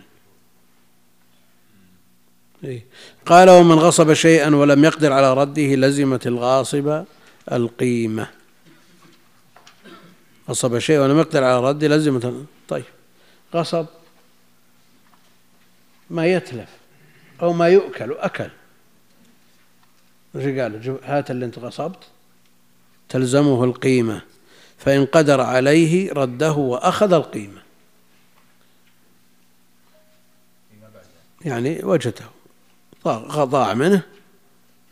إيه. 2.65 2.85
قال 3.27 3.51
ومن 3.51 3.75
غصب 3.75 4.13
شيئا 4.13 4.57
ولم 4.57 4.85
يقدر 4.85 5.13
على 5.13 5.35
رده 5.35 5.75
لزمت 5.75 6.27
الغاصب 6.27 7.05
القيمة. 7.53 8.31
غصب 10.49 10.79
شيئا 10.79 11.01
ولم 11.01 11.19
يقدر 11.19 11.45
على 11.45 11.61
رده 11.61 11.89
لزمت 11.89 12.35
طيب. 12.69 12.85
غصب 13.55 13.87
ما 16.11 16.27
يتلف 16.27 16.69
أو 17.43 17.53
ما 17.53 17.69
يؤكل 17.69 18.13
أكل. 18.13 18.51
إيش 20.37 20.61
قال؟ 20.61 20.99
هات 21.05 21.31
اللي 21.31 21.45
أنت 21.45 21.59
غصبت. 21.59 22.05
تلزمه 23.09 23.65
القيمة. 23.65 24.23
فإن 24.79 25.07
قدر 25.07 25.41
عليه 25.41 26.13
رده 26.13 26.53
وأخذ 26.53 27.13
القيمة. 27.13 27.70
يعني 31.45 31.81
وجده. 31.85 32.25
ضاع 33.05 33.75
منه 33.75 34.03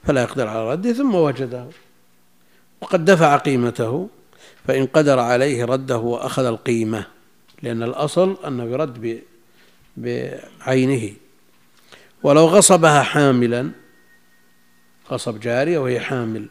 فلا 0.05 0.23
يقدر 0.23 0.49
على 0.49 0.71
رده 0.71 0.93
ثم 0.93 1.15
وجده. 1.15 1.67
وقد 2.81 3.05
دفع 3.05 3.37
قيمته 3.37 4.09
فإن 4.67 4.87
قدر 4.87 5.19
عليه 5.19 5.65
رده 5.65 5.99
وأخذ 5.99 6.45
القيمة 6.45 7.07
لأن 7.63 7.83
الأصل 7.83 8.37
أنه 8.47 8.65
يرد 8.65 9.23
بعينه. 9.97 11.13
ولو 12.23 12.47
غصبها 12.47 13.03
حاملا 13.03 13.71
غصب 15.11 15.41
جارية 15.41 15.79
وهي 15.79 16.01
حامل 16.01 16.49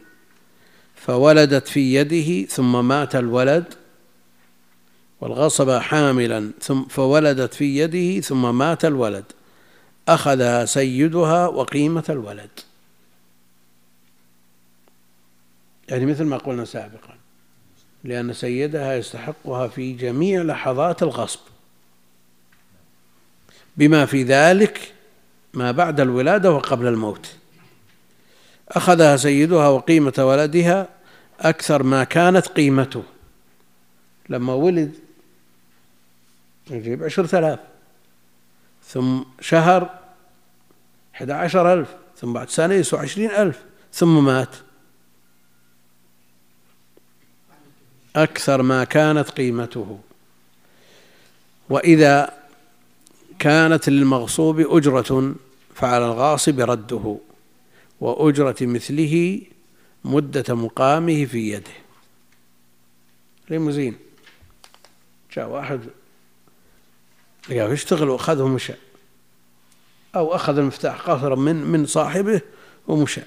فولدت 0.94 1.68
في 1.68 1.94
يده 1.94 2.46
ثم 2.46 2.88
مات 2.88 3.16
الولد. 3.16 3.74
والغصب 5.20 5.70
حاملا 5.70 6.50
ثم 6.60 6.84
فولدت 6.84 7.54
في 7.54 7.78
يده 7.78 8.20
ثم 8.20 8.58
مات 8.58 8.84
الولد. 8.84 9.24
أخذها 10.08 10.64
سيدها 10.64 11.46
وقيمة 11.46 12.04
الولد. 12.08 12.50
يعني 15.88 16.06
مثل 16.06 16.24
ما 16.24 16.36
قلنا 16.36 16.64
سابقا 16.64 17.14
لأن 18.04 18.32
سيدها 18.32 18.96
يستحقها 18.96 19.68
في 19.68 19.92
جميع 19.92 20.42
لحظات 20.42 21.02
الغصب. 21.02 21.40
بما 23.76 24.06
في 24.06 24.22
ذلك 24.22 24.94
ما 25.54 25.70
بعد 25.70 26.00
الولادة 26.00 26.52
وقبل 26.52 26.86
الموت. 26.86 27.34
أخذها 28.68 29.16
سيدها 29.16 29.68
وقيمة 29.68 30.14
ولدها 30.18 30.88
أكثر 31.40 31.82
ما 31.82 32.04
كانت 32.04 32.46
قيمته. 32.46 33.02
لما 34.28 34.54
ولد 34.54 34.94
يجيب 36.70 37.04
عشرة 37.04 37.38
آلاف 37.38 37.58
ثم 38.84 39.22
شهر 39.40 39.97
أحد 41.18 41.30
عشر 41.30 41.72
ألف 41.72 41.88
ثم 42.16 42.32
بعد 42.32 42.50
سنة 42.50 42.74
يسوى 42.74 43.00
عشرين 43.00 43.30
ألف 43.30 43.62
ثم 43.92 44.24
مات. 44.24 44.56
أكثر 48.16 48.62
ما 48.62 48.84
كانت 48.84 49.30
قيمته. 49.30 50.00
وإذا 51.70 52.38
كانت 53.38 53.88
للمغصوب 53.88 54.60
أجرة 54.60 55.34
فعلى 55.74 56.04
الغاصب 56.06 56.60
رده. 56.60 57.18
وأجرة 58.00 58.56
مثله 58.60 59.42
مدة 60.04 60.54
مقامه 60.54 61.24
في 61.24 61.50
يده. 61.50 61.70
ليموزين 63.50 63.96
جاء 65.32 65.48
واحد. 65.48 65.80
لقاه 67.48 67.72
يشتغل 67.72 68.08
وأخذه 68.08 68.42
ومشى 68.42 68.87
أو 70.14 70.34
أخذ 70.34 70.58
المفتاح 70.58 71.00
قاصرا 71.00 71.34
من 71.34 71.56
من 71.56 71.86
صاحبه 71.86 72.40
ومشى. 72.88 73.20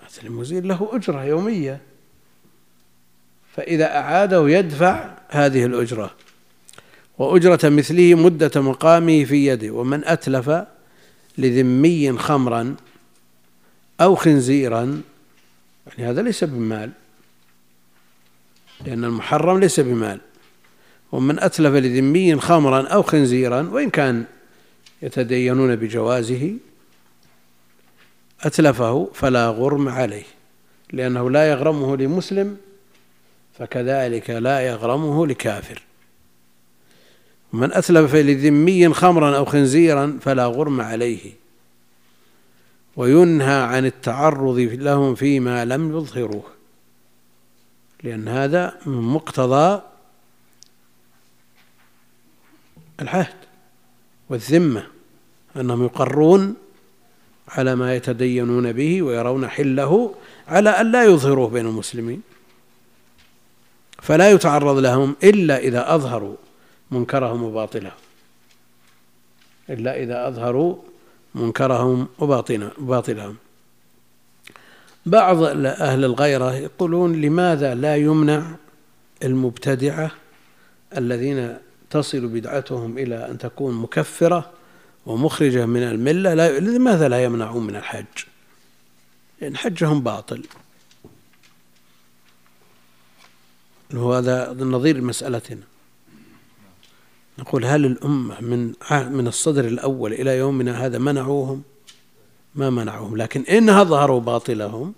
هذا 0.00 0.18
الليموزين 0.18 0.64
له 0.64 0.88
أجرة 0.92 1.24
يومية. 1.24 1.80
فإذا 3.56 3.96
أعاده 3.96 4.48
يدفع 4.48 5.14
هذه 5.28 5.64
الأجرة. 5.64 6.10
وأجرة 7.18 7.68
مثله 7.68 8.14
مدة 8.14 8.60
مقامه 8.60 9.24
في 9.24 9.46
يده. 9.46 9.70
ومن 9.70 10.04
أتلف 10.04 10.64
لذمي 11.38 12.18
خمرا 12.18 12.76
أو 14.00 14.14
خنزيرا 14.14 15.02
يعني 15.86 16.10
هذا 16.10 16.22
ليس 16.22 16.44
بمال. 16.44 16.90
لأن 18.86 19.04
المحرم 19.04 19.58
ليس 19.58 19.80
بمال. 19.80 20.20
ومن 21.12 21.38
أتلف 21.38 21.74
لذمي 21.74 22.36
خمرا 22.36 22.86
أو 22.88 23.02
خنزيرا 23.02 23.62
وإن 23.62 23.90
كان 23.90 24.24
يتدينون 25.02 25.76
بجوازه 25.76 26.54
أتلفه 28.42 29.10
فلا 29.14 29.48
غرم 29.48 29.88
عليه 29.88 30.24
لأنه 30.92 31.30
لا 31.30 31.50
يغرمه 31.50 31.96
لمسلم 31.96 32.56
فكذلك 33.58 34.30
لا 34.30 34.60
يغرمه 34.60 35.26
لكافر. 35.26 35.82
ومن 37.52 37.72
أتلف 37.72 38.14
لذمي 38.14 38.94
خمرا 38.94 39.36
أو 39.36 39.44
خنزيرا 39.44 40.18
فلا 40.22 40.46
غرم 40.46 40.80
عليه 40.80 41.32
وينهى 42.96 43.62
عن 43.62 43.86
التعرض 43.86 44.58
لهم 44.58 45.14
فيما 45.14 45.64
لم 45.64 45.96
يظهروه 45.96 46.44
لأن 48.02 48.28
هذا 48.28 48.78
من 48.86 49.00
مقتضى 49.00 49.82
العهد. 53.00 53.45
والذمة 54.30 54.86
أنهم 55.56 55.84
يقرون 55.84 56.54
على 57.48 57.74
ما 57.74 57.94
يتدينون 57.94 58.72
به 58.72 59.02
ويرون 59.02 59.48
حله 59.48 60.14
على 60.48 60.70
أن 60.70 60.92
لا 60.92 61.04
يظهروه 61.04 61.48
بين 61.48 61.66
المسلمين. 61.66 62.22
فلا 64.02 64.30
يتعرض 64.30 64.78
لهم 64.78 65.16
إلا 65.24 65.58
إذا 65.58 65.94
أظهروا 65.94 66.36
منكرهم 66.90 67.42
وباطلهم 67.42 67.92
إلا 69.70 70.02
إذا 70.02 70.28
أظهروا 70.28 70.76
منكرهم 71.34 72.08
وباطلهم. 72.18 73.36
بعض 75.06 75.42
أهل 75.66 76.04
الغيرة 76.04 76.54
يقولون 76.54 77.20
لماذا 77.20 77.74
لا 77.74 77.96
يمنع 77.96 78.42
المبتدعة 79.24 80.10
الذين 80.96 81.56
تصل 81.90 82.26
بدعتهم 82.26 82.98
إلى 82.98 83.30
أن 83.30 83.38
تكون 83.38 83.74
مكفرة 83.74 84.50
ومخرجة 85.06 85.66
من 85.66 85.82
الملة 85.82 86.34
لا 86.34 86.60
لماذا 86.60 87.08
لا 87.08 87.24
يمنعون 87.24 87.66
من 87.66 87.76
الحج؟ 87.76 88.24
لأن 89.40 89.56
حجهم 89.56 90.00
باطل. 90.00 90.46
هو 93.94 94.14
هذا 94.14 94.52
نظير 94.52 95.00
مسألتنا. 95.00 95.62
نقول 97.38 97.64
هل 97.64 97.86
الأمة 97.86 98.40
من 98.40 98.72
من 98.90 99.26
الصدر 99.28 99.64
الأول 99.64 100.12
إلى 100.12 100.38
يومنا 100.38 100.86
هذا 100.86 100.98
منعوهم؟ 100.98 101.62
ما 102.54 102.70
منعوهم 102.70 103.16
لكن 103.16 103.42
إن 103.42 103.68
أظهروا 103.68 104.20
باطلهم 104.20 104.94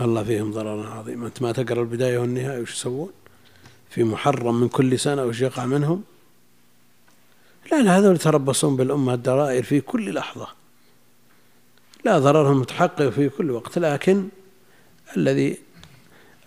الله 0.02 0.24
فيهم 0.24 0.52
ضرر 0.52 0.88
عظيم. 0.88 1.26
أنت 1.26 1.42
ما 1.42 1.52
تقرأ 1.52 1.82
البداية 1.82 2.18
والنهاية 2.18 2.62
وش 2.62 2.72
يسوون؟ 2.72 3.12
في 3.90 4.04
محرم 4.04 4.60
من 4.60 4.70
كل 4.70 5.00
سنة 5.00 5.24
وش 5.24 5.42
يقع 5.42 5.66
منهم؟ 5.66 6.04
لا 7.72 7.82
لا 7.82 7.98
هذول 7.98 8.16
يتربصون 8.16 8.76
بالأمة 8.76 9.14
الدرائر 9.14 9.64
في 9.64 9.82
كل 9.82 10.14
لحظة. 10.14 10.48
لا 12.06 12.20
ضررهم 12.20 12.60
متحقق 12.60 13.10
في 13.10 13.30
كل 13.30 13.52
وقت 13.52 13.78
لكن 13.78 14.30
الذي 15.18 15.58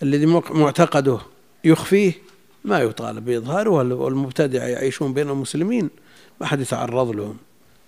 الذي 0.02 0.26
معتقده 0.50 1.18
يخفيه 1.64 2.12
ما 2.64 2.80
يطالب 2.80 3.24
بإظهاره 3.24 3.70
والمبتدع 3.70 4.68
يعيشون 4.68 5.14
بين 5.14 5.30
المسلمين. 5.30 5.90
ما 6.40 6.46
حد 6.46 6.60
يتعرض 6.60 7.10
لهم. 7.10 7.36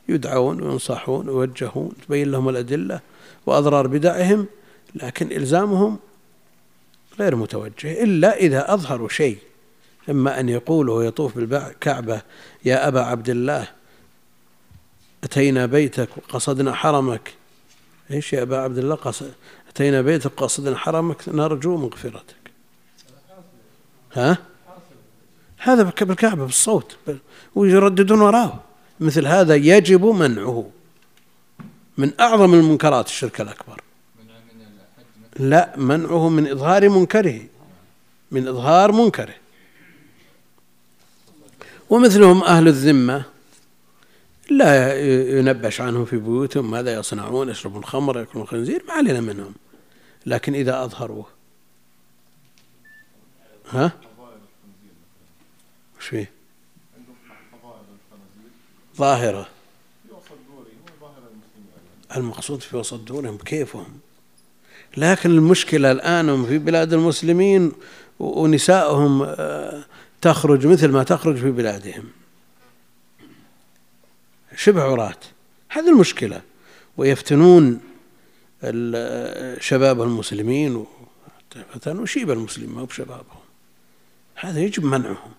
يدعون 0.09 0.63
وينصحون 0.63 1.29
ويوجهون 1.29 1.93
تبين 2.07 2.31
لهم 2.31 2.49
الأدلة 2.49 3.01
وأضرار 3.47 3.87
بدعهم 3.87 4.47
لكن 4.95 5.33
إلزامهم 5.33 5.99
غير 7.19 7.37
متوجه. 7.37 8.03
إلا 8.03 8.37
إذا 8.37 8.75
أظهروا 8.75 9.09
شيء. 9.09 9.39
إما 10.11 10.41
أن 10.41 10.49
يقول 10.49 10.89
وهو 10.89 11.01
يطوف 11.01 11.39
بالكعبة 11.39 12.23
يا 12.65 12.89
أبا 12.89 13.01
عبد 13.01 13.29
الله 13.29 13.69
أتينا 15.25 15.67
بيتك 15.67 16.09
وقصدنا 16.17 16.75
حرمك. 16.75 17.35
إيش 18.11 18.33
يا 18.33 18.43
أبا 18.43 18.59
عبد 18.59 18.79
الله 18.79 18.95
قصد 18.95 19.33
أتينا 19.69 20.03
بيتك 20.03 20.43
وقصدنا 20.43 20.77
حرمك 20.77 21.29
نرجو 21.29 21.77
مغفرتك. 21.77 22.37
ها؟ 24.13 24.39
هذا 25.67 25.83
بالكعبة 25.83 26.45
بالصوت 26.45 26.97
ويرددون 27.55 28.21
وراه. 28.21 28.61
مثل 29.01 29.27
هذا 29.27 29.55
يجب 29.55 30.05
منعه 30.05 30.71
من 31.99 32.13
أعظم 32.21 32.55
المنكرات 32.55 33.07
الشرك 33.07 33.41
الأكبر. 33.41 33.81
لا 35.39 35.77
منعه 35.77 36.29
من 36.29 36.51
إظهار 36.51 36.89
منكره 36.89 37.41
من 38.31 38.49
إظهار 38.49 38.93
منكره. 38.93 39.35
ومثلهم 41.91 42.43
أهل 42.43 42.69
الذمة 42.69 43.25
لا 44.51 45.01
ينبش 45.39 45.81
عنهم 45.81 46.05
في 46.05 46.17
بيوتهم 46.17 46.71
ماذا 46.71 46.95
يصنعون 46.95 47.49
يشربون 47.49 47.79
الخمر 47.79 48.19
يأكلون 48.19 48.45
الخنزير 48.45 48.85
ما 48.89 48.95
علينا 48.95 49.21
منهم. 49.21 49.55
لكن 50.27 50.55
إذا 50.55 50.85
أظهروه 50.85 51.27
ها؟ 53.71 53.93
وش 56.07 56.11
فيه 56.11 56.31
ظاهرة. 58.97 59.49
المقصود 62.17 62.61
في 62.61 62.77
وسط 62.77 63.01
دورهم 63.01 63.39
كيفهم؟ 63.39 63.99
لكن 64.97 65.31
المشكلة 65.31 65.93
الآن 65.93 66.29
هم 66.29 66.47
في 66.47 66.59
بلاد 66.59 66.93
المسلمين 66.93 67.73
ونسائهم 68.19 69.23
آه، 69.23 69.85
تخرج 70.23 70.67
مثل 70.67 70.89
ما 70.89 71.03
تخرج 71.05 71.37
في 71.37 71.51
بلادهم. 71.51 72.05
شبه 74.57 74.83
عراة. 74.83 75.21
هذه 75.69 75.89
المشكلة. 75.89 76.43
ويفتنون 76.97 77.81
شباب 79.61 80.03
المسلمين 80.03 80.87
فتنوا 81.73 82.07
شيب 82.07 82.31
المسلمين 82.31 82.75
ما 82.75 82.85
بشبابهم. 82.85 83.41
هذا 84.35 84.61
يجب 84.61 84.85
منعه 84.85 85.36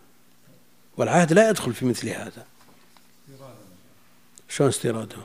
والعهد 0.97 1.33
لا 1.33 1.49
يدخل 1.49 1.73
في 1.73 1.85
مثل 1.85 2.09
هذا. 2.09 2.45
شلون 4.49 4.69
استيراده؟ 4.69 5.17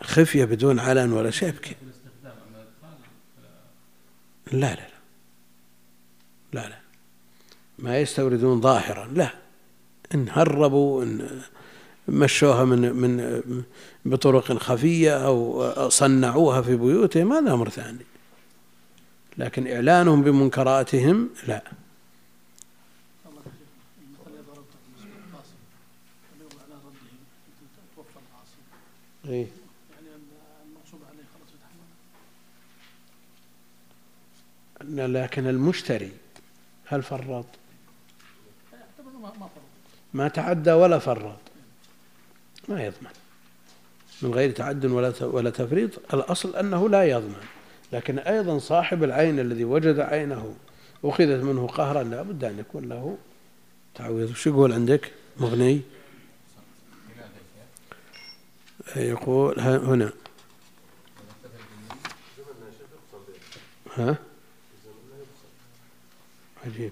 خفية 0.00 0.44
بدون 0.44 0.78
علن 0.78 1.12
ولا 1.12 1.30
شيء 1.30 1.54
لا 4.52 4.58
لا 4.58 4.74
لا. 4.74 4.88
لا 6.52 6.68
لا. 6.68 6.78
ما 7.78 7.98
يستوردون 7.98 8.60
ظاهرا 8.60 9.06
لا. 9.06 9.30
إن 10.14 10.28
هربوا 10.30 11.02
إن 11.02 11.40
مشوها 12.08 12.64
من 12.64 12.92
من 12.92 13.42
بطرق 14.04 14.52
خفية 14.52 15.26
أو 15.26 15.88
صنعوها 15.88 16.62
في 16.62 16.76
بيوتهم 16.76 17.32
هذا 17.32 17.52
أمر 17.52 17.68
ثاني. 17.68 18.06
لكن 19.38 19.66
إعلانهم 19.66 20.22
بمنكراتهم 20.22 21.30
لا. 21.48 21.62
إيه. 29.28 29.46
لكن 34.80 35.46
المشتري 35.46 36.12
هل 36.86 37.02
فرط؟ 37.02 37.44
ما 40.14 40.28
تعدى 40.28 40.72
ولا 40.72 40.98
فرط. 40.98 41.38
ما 42.68 42.82
يضمن. 42.84 43.10
من 44.22 44.34
غير 44.34 44.50
تعد 44.50 44.86
ولا 44.86 45.12
ولا 45.20 45.50
تفريط. 45.50 46.14
الأصل 46.14 46.56
أنه 46.56 46.88
لا 46.88 47.04
يضمن. 47.04 47.57
لكن 47.92 48.18
أيضا 48.18 48.58
صاحب 48.58 49.04
العين 49.04 49.40
الذي 49.40 49.64
وجد 49.64 50.00
عينه 50.00 50.54
أخذت 51.04 51.42
منه 51.42 51.66
قهرا 51.66 52.02
لا 52.02 52.22
بد 52.22 52.44
أن 52.44 52.58
يكون 52.58 52.88
له 52.88 53.18
تعويض. 53.94 54.34
شو 54.34 54.50
يقول 54.50 54.72
عندك؟ 54.72 55.12
مغني؟ 55.36 55.80
يقول 58.96 59.60
هنا. 59.60 60.12
ها؟ 63.96 64.16
عجيب. 66.66 66.90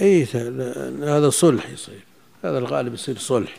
اي 0.00 0.24
هذا 1.02 1.30
صلح 1.30 1.68
يصير 1.68 2.00
هذا 2.44 2.58
الغالب 2.58 2.94
يصير 2.94 3.18
صلح 3.18 3.56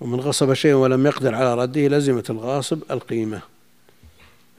ومن 0.00 0.20
غصب 0.20 0.54
شيئا 0.54 0.74
ولم 0.74 1.06
يقدر 1.06 1.34
على 1.34 1.54
رده 1.54 1.80
لزمت 1.88 2.30
الغاصب 2.30 2.82
القيمة 2.90 3.42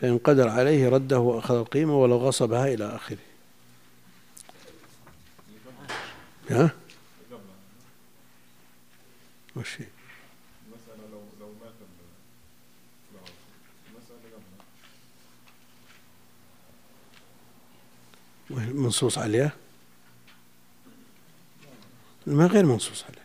فإن 0.01 0.17
قدر 0.17 0.49
عليه 0.49 0.89
رده 0.89 1.19
وأخذ 1.19 1.55
القيمة 1.55 2.01
ولو 2.01 2.17
غصبها 2.17 2.67
إلى 2.73 2.95
آخره 2.95 3.17
ها؟ 6.49 6.71
وش 9.55 9.81
هي؟ 9.81 9.85
المسألة 10.67 11.11
لو 11.11 11.21
لو 11.39 11.47
مات 11.61 11.73
ال- 11.81 13.15
العاصي 13.15 13.33
المسألة 13.91 14.17
قبلها 14.35 14.65
منصوص 18.55 19.17
عليها؟ 19.17 19.51
ما 22.27 22.47
غير 22.47 22.65
منصوص 22.65 23.03
عليه 23.03 23.21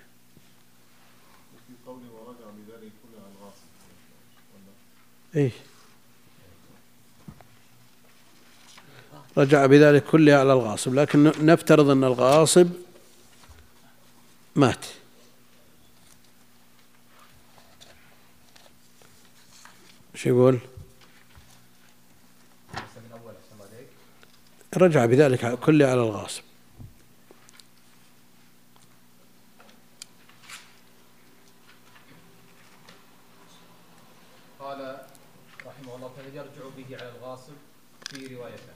إيه. 5.36 5.50
رجع 9.36 9.66
بذلك 9.66 10.04
كله 10.04 10.34
على 10.34 10.52
الغاصب 10.52 10.94
لكن 10.94 11.32
نفترض 11.40 11.90
أن 11.90 12.04
الغاصب 12.04 12.68
مات. 14.56 14.86
شو 20.14 20.28
يقول 20.28 20.54
ليس 20.54 20.62
من 22.74 23.12
أول 23.12 23.34
أحسن 23.34 23.60
عليك 23.60 23.88
رجع 24.76 25.06
بذلك 25.06 25.58
كله 25.60 25.86
على 25.86 26.00
الغاصب. 26.00 26.42
قال 34.60 35.06
رحمه 35.66 35.94
الله 35.96 36.10
تعالى 36.16 36.36
يرجع 36.36 36.64
به 36.76 36.96
على 36.96 37.08
الغاصب 37.08 37.52
في 38.10 38.34
روايتان 38.34 38.74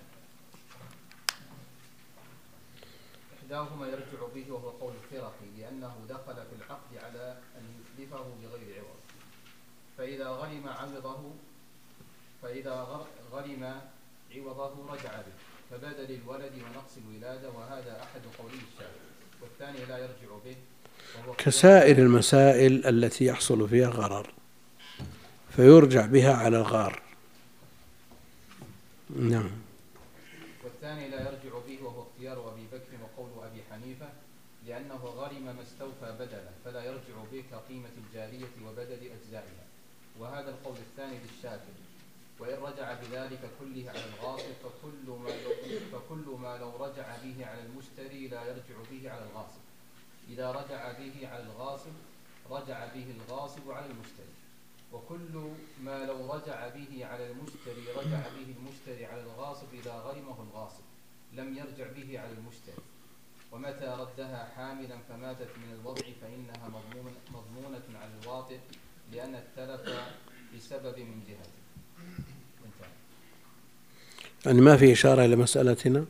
إحداهما 3.38 3.86
يرجع 3.86 4.26
به 4.34 4.52
وهو 4.52 4.70
قول 4.70 4.92
الفرقي 5.04 5.46
لأنه 5.58 5.94
دخل 6.08 6.34
في 6.34 6.54
العقد 6.58 6.96
على 7.04 7.38
أن 7.58 7.64
يتلفه 7.80 8.24
بغير 8.42 8.78
عوض. 8.78 9.00
فإذا 9.98 10.28
غرم 10.28 10.68
عوضه 10.68 11.30
فإذا 12.42 13.04
غرم 13.32 13.80
عوضه 14.34 14.92
رجع 14.92 15.16
به. 15.16 15.49
كبدل 15.70 16.18
الولد 16.22 16.52
ونقص 16.54 16.96
الولادة 16.96 17.50
وهذا 17.50 18.02
أحد 18.02 18.20
قولي 18.38 18.54
الشافعي 18.54 19.10
والثاني 19.42 19.84
لا 19.84 19.98
يرجع 19.98 20.36
به 20.44 20.56
كسائر 21.38 21.98
المسائل 21.98 22.86
التي 22.86 23.24
يحصل 23.24 23.68
فيها 23.68 23.88
غرر 23.88 24.30
فيرجع 25.56 26.06
بها 26.06 26.34
على 26.34 26.56
الغار. 26.56 27.02
نعم. 29.16 29.50
والثاني 30.64 31.08
لا 31.08 31.20
يرجع 31.20 31.58
به 31.68 31.84
وهو 31.84 32.02
اختيار 32.02 32.52
أبي 32.52 32.66
بكر 32.72 32.92
وقول 33.02 33.30
أبي 33.44 33.62
حنيفة 33.70 34.08
لأنه 34.66 34.94
غرم 34.94 35.42
ما 35.42 35.62
استوفى 35.62 36.14
بدله 36.20 36.50
فلا 36.64 36.84
يرجع 36.84 37.16
به 37.32 37.44
كقيمة 37.50 37.90
الجارية 38.06 38.52
وبدل 38.66 39.10
أجزائها. 39.16 39.66
وهذا 40.18 40.50
القول 40.50 40.76
الثاني 40.76 41.18
للشافعي 41.18 41.90
وإن 42.40 42.62
رجع 42.62 42.94
بذلك 42.94 43.40
كله 43.60 43.90
على 43.90 44.04
الغاصب 44.04 44.52
فكل 44.62 45.10
ما 45.10 45.28
لو 45.28 45.52
فكل 45.92 46.40
ما 46.42 46.58
لو 46.58 46.69
رجع 46.84 47.06
به 47.24 47.46
على 47.46 47.62
المشتري 47.66 48.28
لا 48.28 48.42
يرجع 48.50 48.76
به 48.90 49.10
على 49.10 49.24
الغاصب. 49.30 49.62
إذا 50.28 50.50
رجع 50.50 50.92
به 50.92 51.28
على 51.28 51.42
الغاصب 51.42 51.94
رجع 52.50 52.86
به 52.94 53.06
الغاصب 53.16 53.70
على 53.70 53.86
المشتري. 53.86 54.34
وكل 54.92 55.34
ما 55.84 56.04
لو 56.04 56.32
رجع 56.34 56.68
به 56.68 57.06
على 57.06 57.30
المشتري 57.30 57.84
رجع 57.96 58.22
به 58.36 58.54
المشتري 58.58 59.06
على 59.06 59.22
الغاصب 59.22 59.66
إذا 59.74 59.92
غرمه 59.92 60.42
الغاصب. 60.42 60.84
لم 61.32 61.48
يرجع 61.56 61.86
به 61.96 62.18
على 62.20 62.32
المشتري. 62.32 62.84
ومتى 63.52 63.96
ردها 64.00 64.52
حاملا 64.56 64.98
فماتت 65.08 65.48
من 65.62 65.70
الوضع 65.80 66.06
فإنها 66.20 66.68
مضمون 66.68 67.14
مضمونة 67.30 67.98
على 67.98 68.10
الواطئ 68.22 68.58
لأن 69.12 69.34
التلف 69.34 69.80
بسبب 70.56 70.98
من 70.98 71.22
جهته. 71.28 71.60
يعني 74.46 74.60
ما 74.60 74.76
في 74.76 74.92
إشارة 74.92 75.24
إلى 75.24 75.36
مسألتنا 75.36 76.04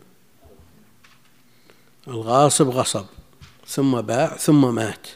الغاصب 2.10 2.68
غصب 2.68 3.06
ثم 3.66 4.00
باع 4.00 4.36
ثم 4.36 4.74
مات. 4.74 5.06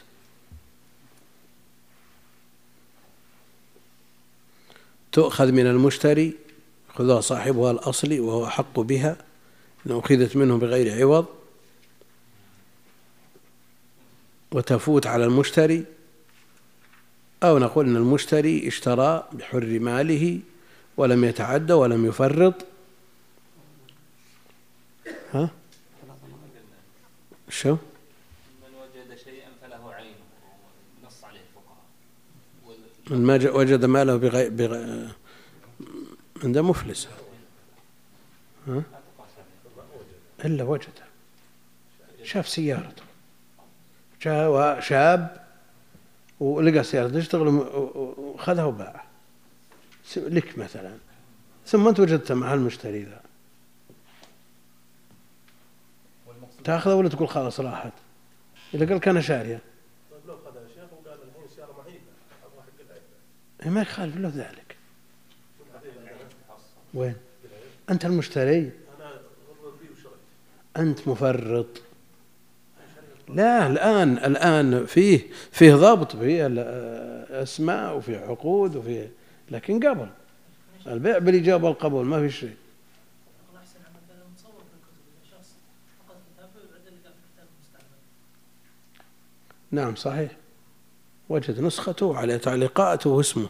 تؤخذ 5.11 5.51
من 5.51 5.67
المشتري 5.67 6.33
خذها 6.95 7.21
صاحبها 7.21 7.71
الأصلي 7.71 8.19
وهو 8.19 8.45
أحق 8.45 8.79
بها 8.79 9.17
إن 9.87 9.91
أخذت 9.91 10.35
منه 10.35 10.57
بغير 10.57 11.01
عوض. 11.01 11.25
وتفوت 14.51 15.07
على 15.07 15.25
المشتري 15.25 15.85
أو 17.43 17.57
نقول 17.59 17.85
أن 17.89 17.95
المشتري 17.95 18.67
اشترى 18.67 19.29
بحر 19.33 19.79
ماله 19.79 20.39
ولم 20.97 21.23
يتعدى 21.23 21.73
ولم 21.73 22.05
يفرط. 22.05 22.65
ها؟ 25.33 25.49
شو؟ 27.55 27.71
من 27.71 27.77
وجد 28.81 29.17
شيئا 29.17 29.49
فله 29.61 29.93
عينه 29.93 30.15
نص 31.05 31.23
عليه 31.23 31.39
الفقهاء. 31.39 31.83
من 33.09 33.25
ما 33.25 33.51
وجد 33.51 33.85
ماله 33.85 34.15
بغير 34.15 34.49
بغي... 34.49 35.09
عنده 36.43 36.61
مفلس. 36.61 37.07
ها؟ 38.67 38.83
إلا 40.45 40.63
وجده 40.63 41.05
شاف 42.23 42.47
سيارته. 42.49 43.03
جاء 44.21 44.79
شاب 44.79 45.45
ولقى 46.39 46.83
سيارته 46.83 47.19
تشتغل 47.19 47.47
وخذها 47.47 48.63
وباعها 48.63 49.07
لك 50.15 50.57
مثلا. 50.57 50.97
ثم 51.67 51.87
أنت 51.87 51.99
وجدت 51.99 52.31
مع 52.31 52.53
المشتري 52.53 53.03
ذا. 53.03 53.24
تاخذها 56.65 56.93
ولا 56.93 57.09
تقول 57.09 57.27
خلاص 57.29 57.59
راحت؟ 57.59 57.93
إذا 58.73 58.85
قال 58.85 58.97
كان 58.97 59.21
شارية. 59.21 59.59
طيب 60.11 60.21
لو 60.27 60.37
خذها 60.37 60.61
يا 60.61 60.67
شيخ 60.67 60.93
وقال 60.93 61.19
الحين 61.29 61.43
السيارة 61.45 61.71
معيبة 61.77 61.99
أبغى 62.45 62.65
حق 63.61 63.67
ما 63.67 63.81
يخالف 63.81 64.17
له 64.17 64.29
ذلك. 64.35 64.75
وين؟ 66.93 67.15
أنت 67.89 68.05
المشتري. 68.05 68.71
أنت 70.77 71.07
مفرط. 71.07 71.81
لا 73.29 73.67
الآن 73.67 74.17
الآن 74.17 74.85
فيه 74.85 75.19
فيه 75.51 75.73
ضبط 75.75 76.15
فيه 76.15 76.47
الأسماء 76.47 77.97
وفيه 77.97 78.17
عقود 78.17 78.75
وفيه 78.75 79.11
لكن 79.51 79.87
قبل. 79.87 80.09
البيع 80.87 81.17
بالإجابة 81.17 81.67
والقبول 81.67 82.05
ما 82.05 82.19
في 82.19 82.29
شيء 82.29 82.55
الله 83.49 83.61
يحسن 83.61 83.79
عملك 83.79 84.09
أنا 84.15 84.23
متصور 84.31 84.51
في 84.51 84.73
الكتب 84.77 85.03
اذا 85.11 85.37
شخص 85.37 85.49
فقد 85.99 86.15
كتاب 86.33 86.49
فيعد 86.53 86.87
اللي 86.87 86.99
قال 87.03 87.13
في 87.13 87.19
كتاب 87.33 87.47
مستعمل 87.61 87.99
نعم 89.75 89.95
صحيح. 89.95 90.31
وجد 91.29 91.59
نسخته 91.59 92.17
على 92.17 92.37
تعليقاته 92.37 93.09
واسمه 93.09 93.49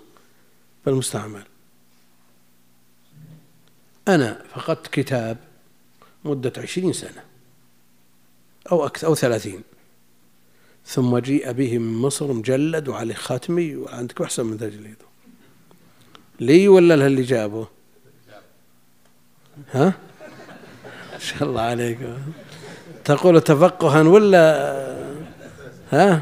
بالمستعمل 0.86 1.44
أنا 4.08 4.42
فقدت 4.54 4.88
كتاب 4.88 5.38
مدة 6.26 6.54
عشرين 6.58 6.94
سنة 6.94 7.24
أو 8.72 8.86
أكثر 8.86 9.08
أو 9.08 9.16
ثلاثين. 9.16 9.62
ثم 10.86 11.18
جيء 11.18 11.52
به 11.52 11.78
من 11.78 11.98
مصر 11.98 12.34
مجلد 12.34 12.88
وعليه 12.88 13.16
ختمي 13.16 13.76
وعندك 13.76 14.22
أحسن 14.22 14.46
من 14.46 14.58
تجليده 14.58 15.06
لي 16.40 16.68
ولا 16.68 16.96
له 16.96 17.08
اللي 17.08 17.22
جابه؟ 17.22 17.68
ها؟ 19.72 19.94
ما 21.14 21.20
شاء 21.20 21.44
الله 21.44 21.62
عليك. 21.62 22.00
تقول 23.06 23.42
تفقها 23.42 24.02
ولا 24.02 24.85
ها؟ 25.96 26.22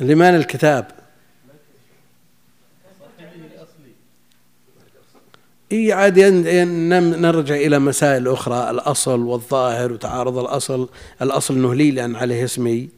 لمن 0.00 0.34
الكتاب. 0.34 0.86
إي 5.72 5.92
عاد 5.92 6.18
نرجع 6.18 7.54
إلى 7.54 7.78
مسائل 7.78 8.28
أخرى 8.28 8.70
الأصل 8.70 9.20
والظاهر 9.20 9.92
وتعارض 9.92 10.38
الأصل. 10.38 10.88
الأصل 11.22 11.54
إنه 11.54 11.74
لي 11.74 11.90
لأن 11.90 12.16
عليه 12.16 12.44
اسمي. 12.44 12.88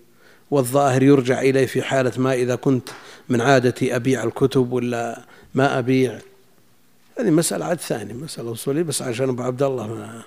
والظاهر 0.50 1.02
يرجع 1.02 1.40
إليه 1.40 1.66
في 1.66 1.82
حالة 1.82 2.12
ما 2.16 2.34
إذا 2.34 2.54
كنت 2.54 2.88
من 3.28 3.40
عادتي 3.40 3.96
أبيع 3.96 4.24
الكتب 4.24 4.72
ولا 4.72 5.24
ما 5.54 5.78
أبيع. 5.78 6.18
هذه 7.18 7.30
مسألة 7.30 7.64
عاد 7.64 7.80
ثانية 7.80 8.14
مسألة 8.14 8.52
أصولية 8.52 8.82
بس 8.82 9.02
عشان 9.02 9.28
أبو 9.28 9.42
عبد 9.42 9.62
الله 9.62 9.86
ما 9.86 10.22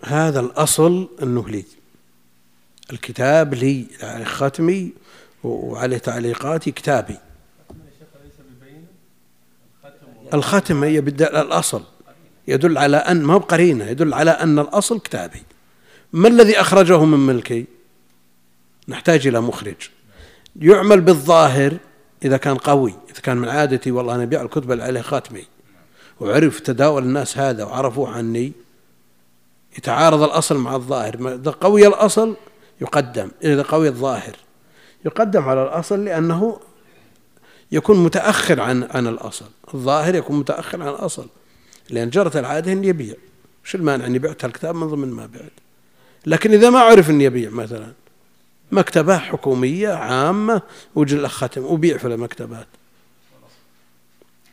هذا 0.03 0.39
الأصل 0.39 1.09
أنه 1.23 1.49
لي 1.49 1.65
الكتاب 2.93 3.53
لي 3.53 3.88
عليه 4.01 4.25
ختمي 4.25 4.93
وعليه 5.43 5.97
تعليقاتي 5.97 6.71
كتابي. 6.71 7.17
الختم 10.33 10.83
هي 10.83 11.01
الأصل. 11.41 11.83
يدل 12.47 12.77
على 12.77 12.97
أن 12.97 13.23
ما 13.23 13.33
هو 13.33 13.38
قرينة 13.38 13.86
يدل 13.86 14.13
على 14.13 14.31
أن 14.31 14.59
الأصل 14.59 14.99
كتابي. 14.99 15.43
ما 16.13 16.27
الذي 16.27 16.61
أخرجه 16.61 17.05
من 17.05 17.19
ملكي؟ 17.19 17.65
نحتاج 18.88 19.27
إلى 19.27 19.41
مخرج. 19.41 19.89
يعمل 20.61 21.01
بالظاهر 21.01 21.77
إذا 22.26 22.38
كان 22.38 22.57
قوي 22.57 22.93
إذا 23.11 23.19
كان 23.21 23.38
من 23.38 23.49
عادتي 23.49 23.91
والله 23.91 24.15
أنا 24.15 24.23
أبيع 24.23 24.41
الكتب 24.41 24.71
اللي 24.71 24.84
عليها 24.84 25.01
خاتمي. 25.01 25.43
وعرف 26.19 26.59
تداول 26.59 27.03
الناس 27.03 27.38
هذا 27.38 27.63
وعرفوه 27.63 28.09
عني. 28.09 28.51
يتعارض 29.78 30.23
الأصل 30.23 30.57
مع 30.57 30.76
الظاهر. 30.76 31.36
إذا 31.36 31.51
قوي 31.51 31.88
الأصل 31.88 32.36
يقدم 32.82 33.32
إذا 33.43 33.61
قوي 33.61 33.88
الظاهر 33.88 34.36
يقدم 35.05 35.41
على 35.41 35.63
الأصل 35.63 36.05
لأنه 36.05 36.59
يكون 37.71 38.03
متأخر 38.03 38.61
عن 38.61 38.84
عن 38.84 39.07
الأصل. 39.07 39.45
الظاهر 39.73 40.15
يكون 40.15 40.39
متأخر 40.39 40.82
عن 40.82 40.89
الأصل. 40.89 41.28
لأن 41.89 42.09
جرت 42.09 42.38
العادة 42.38 42.71
أن 42.71 42.84
يبيع 42.84 43.15
شو 43.63 43.78
المانع 43.78 44.05
أني 44.05 44.19
بعت 44.19 44.45
الكتاب 44.45 44.76
من 44.76 44.88
ضمن 44.88 45.11
ما 45.11 45.26
بعت؟ 45.26 45.51
لكن 46.26 46.53
إذا 46.53 46.69
ما 46.69 46.80
عرف 46.80 47.09
أن 47.09 47.21
يبيع 47.21 47.49
مثلا 47.49 47.91
مكتبة 48.72 49.18
حكومية 49.18 49.89
عامة 49.89 50.61
وجل 50.95 51.28
ختم 51.28 51.63
وبيع 51.66 51.97
في 51.97 52.07
المكتبات. 52.07 52.68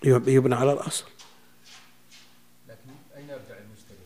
يب- 0.05 0.29
يبنى 0.29 0.55
على 0.55 0.73
الأصل. 0.73 1.05
لكن 2.69 2.77
أين 3.17 3.25
يرجع 3.29 3.39
المشتري؟ 3.59 3.97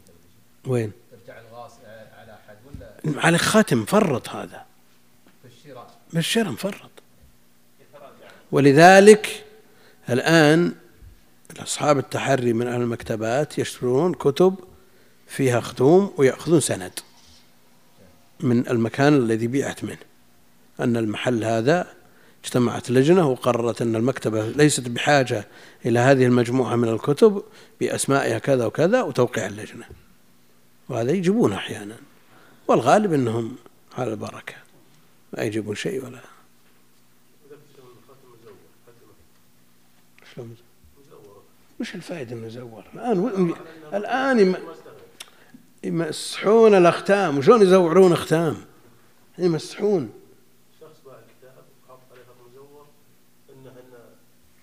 وين؟ 0.66 0.92
يرجع 1.12 1.40
الغاص 1.40 1.72
على 2.16 2.32
أحد 2.32 2.56
ولا؟ 2.66 3.20
على 3.26 3.38
ختم 3.38 3.84
فرط 3.84 4.28
هذا. 4.28 4.66
في 5.42 5.48
الشراء 5.48 5.90
بالشراء 6.12 6.50
مفرط. 6.52 6.90
ولذلك 8.52 9.44
الآن 10.10 10.74
أصحاب 11.58 11.98
التحري 11.98 12.52
من 12.52 12.66
أهل 12.66 12.80
المكتبات 12.80 13.58
يشترون 13.58 14.14
كتب 14.14 14.54
فيها 15.26 15.60
ختوم 15.60 16.14
ويأخذون 16.16 16.60
سند. 16.60 16.92
من 18.40 18.68
المكان 18.68 19.14
الذي 19.14 19.46
بيعت 19.46 19.84
منه 19.84 19.98
أن 20.80 20.96
المحل 20.96 21.44
هذا 21.44 21.86
اجتمعت 22.44 22.90
لجنة 22.90 23.28
وقررت 23.28 23.82
أن 23.82 23.96
المكتبة 23.96 24.48
ليست 24.48 24.88
بحاجة 24.88 25.48
إلى 25.86 25.98
هذه 25.98 26.26
المجموعة 26.26 26.76
من 26.76 26.88
الكتب 26.88 27.42
بأسمائها 27.80 28.38
كذا 28.38 28.66
وكذا 28.66 29.02
وتوقيع 29.02 29.46
اللجنة 29.46 29.84
وهذا 30.88 31.12
يجيبون 31.12 31.52
أحيانا 31.52 31.96
والغالب 32.68 33.12
أنهم 33.12 33.56
على 33.98 34.10
البركة 34.10 34.54
ما 35.32 35.42
يجيبون 35.42 35.74
شيء 35.74 36.04
ولا 36.04 36.20
وش 41.80 41.94
الفائدة 41.94 42.36
انه 42.36 42.46
يزور؟ 42.46 42.84
الآن. 42.94 43.54
الآن. 43.94 44.54
يمسحون 45.86 46.74
الأختام. 46.74 47.38
وشلون 47.38 47.62
يزورون 47.62 48.12
أختام؟ 48.12 48.56
يمسحون. 49.38 50.10
شخص 50.80 50.96
باع 51.06 51.14
الكتاب 51.14 51.64
وحط 51.88 51.98
عليه 52.12 52.22
خط 52.22 52.50
مزور 52.50 52.86
إن 53.50 53.66
إحنا 53.68 53.98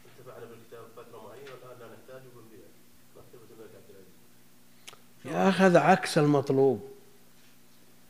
انتفعنا 0.05 0.45
بالكتاب 0.45 0.83
فترة 0.95 1.17
معينة 1.27 1.51
والآن 1.63 1.79
لا 1.79 1.85
نحتاجه 1.95 2.27
بنبيعه 2.35 2.69
مكتبه 3.17 3.43
الملك 3.53 3.71
عبد 3.75 3.89
العزيز 3.89 5.35
يا 5.35 5.49
أخي 5.49 5.63
هذا 5.63 5.79
عكس 5.79 6.17
المطلوب. 6.17 6.81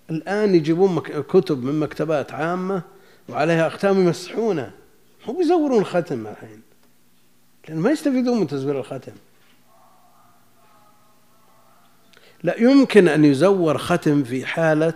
الآن 0.10 0.56
يجيبون. 0.56 1.00
كتب 1.00 1.64
من 1.64 1.80
مكتبات 1.80 2.32
عامة 2.32 2.82
وعليها 3.30 3.68
أختام 3.68 4.00
يمسحونها 4.00 4.72
هم 5.28 5.42
يزورون 5.42 5.86
ختم 5.86 6.28
الحين. 6.28 6.62
لأن 7.70 7.78
ما 7.78 7.92
يستفيدون 7.92 8.40
من 8.40 8.48
تزوير 8.48 8.80
الختم. 8.80 9.14
لا 12.44 12.60
يمكن 12.60 13.08
أن 13.08 13.26
يزور 13.26 13.78
ختم 13.78 14.24
في 14.24 14.46
حالة 14.46 14.94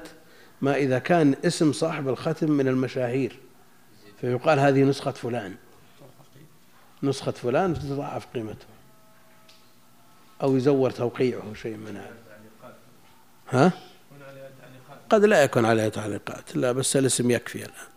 ما 0.62 0.76
إذا 0.76 1.00
كان 1.00 1.36
اسم 1.46 1.74
صاحب 1.74 2.10
الختم 2.10 2.52
من 2.52 2.68
المشاهير. 2.68 3.40
فيقال 4.22 4.60
هذه 4.60 4.84
نسخة 4.84 5.12
فلان. 5.12 5.56
نسخة 7.04 7.32
فلان 7.32 7.74
تتضاعف 7.74 8.26
قيمته. 8.34 8.66
أو 10.44 10.58
يزور 10.58 10.92
توقيعه 10.92 11.54
شيء 11.54 11.78
من 11.78 11.98
هذا. 11.98 12.18
ها؟ 13.50 13.72
قد 15.10 15.26
لا 15.26 15.44
يكون 15.44 15.66
عليها 15.66 15.90
تعليقات. 15.90 16.56
لا 16.56 16.72
بس 16.72 16.98
الاسم 16.98 17.32
يكفي 17.32 17.58
الآن. 17.58 17.88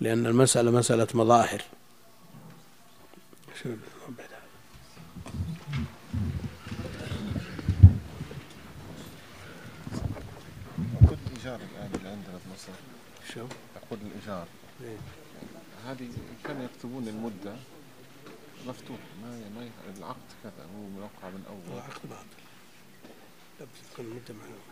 لأن 0.00 0.26
المسألة 0.26 0.70
مسألة 0.70 1.06
مظاهر. 1.14 1.62
شو 3.62 3.68
بعد 4.18 4.28
هذا؟ 4.30 4.40
عقود 11.02 11.18
الإيجار 11.26 11.54
الآن 11.54 11.90
اللي 11.94 12.08
عندنا 12.08 12.38
في 12.38 12.48
مصر 12.54 12.72
الإيجار. 14.02 14.46
إيه. 14.82 14.96
هذه 15.86 16.08
كانوا 16.44 16.64
يكتبون 16.64 17.08
المدة 17.08 17.56
مفتوح 18.66 18.98
ما 19.22 19.30
ما 19.30 19.70
العقد 19.98 20.30
كذا 20.42 20.66
هو 20.76 20.88
موقع 21.00 21.30
من 21.30 21.44
هو 21.48 21.72
أول 21.72 21.80
عقد 21.80 22.08
باطل. 22.10 22.26
لابد 23.60 23.70
تكون 23.92 24.04
المدة 24.04 24.34
معلومة. 24.34 24.64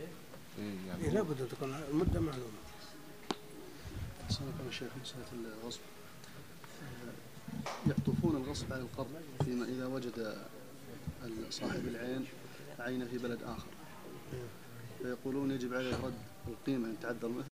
إيه 0.00 0.06
إيه 0.58 0.88
يعني 0.88 1.10
لابد 1.10 1.48
تكون 1.48 1.74
المدة 1.74 2.20
معلومة. 2.20 2.62
سألكم 4.28 4.66
يا 4.66 4.70
شيخ 4.70 4.90
مسألة 5.02 5.26
الغصب. 5.62 5.80
يقطفون 7.86 8.36
الغصب 8.36 8.72
عن 8.72 8.80
القرض 8.80 9.22
فيما 9.44 9.64
إذا 9.64 9.86
وجد 9.86 10.46
صاحب 11.50 11.88
العين 11.88 12.26
عينه 12.78 13.04
في 13.04 13.18
بلد 13.18 13.42
آخر. 13.42 13.66
فيقولون 15.02 15.50
يجب 15.50 15.74
عليه 15.74 15.96
رد 15.96 16.14
القيمة 16.48 16.88
إن 16.88 16.96
تعدى 17.02 17.26
المثل 17.26 17.48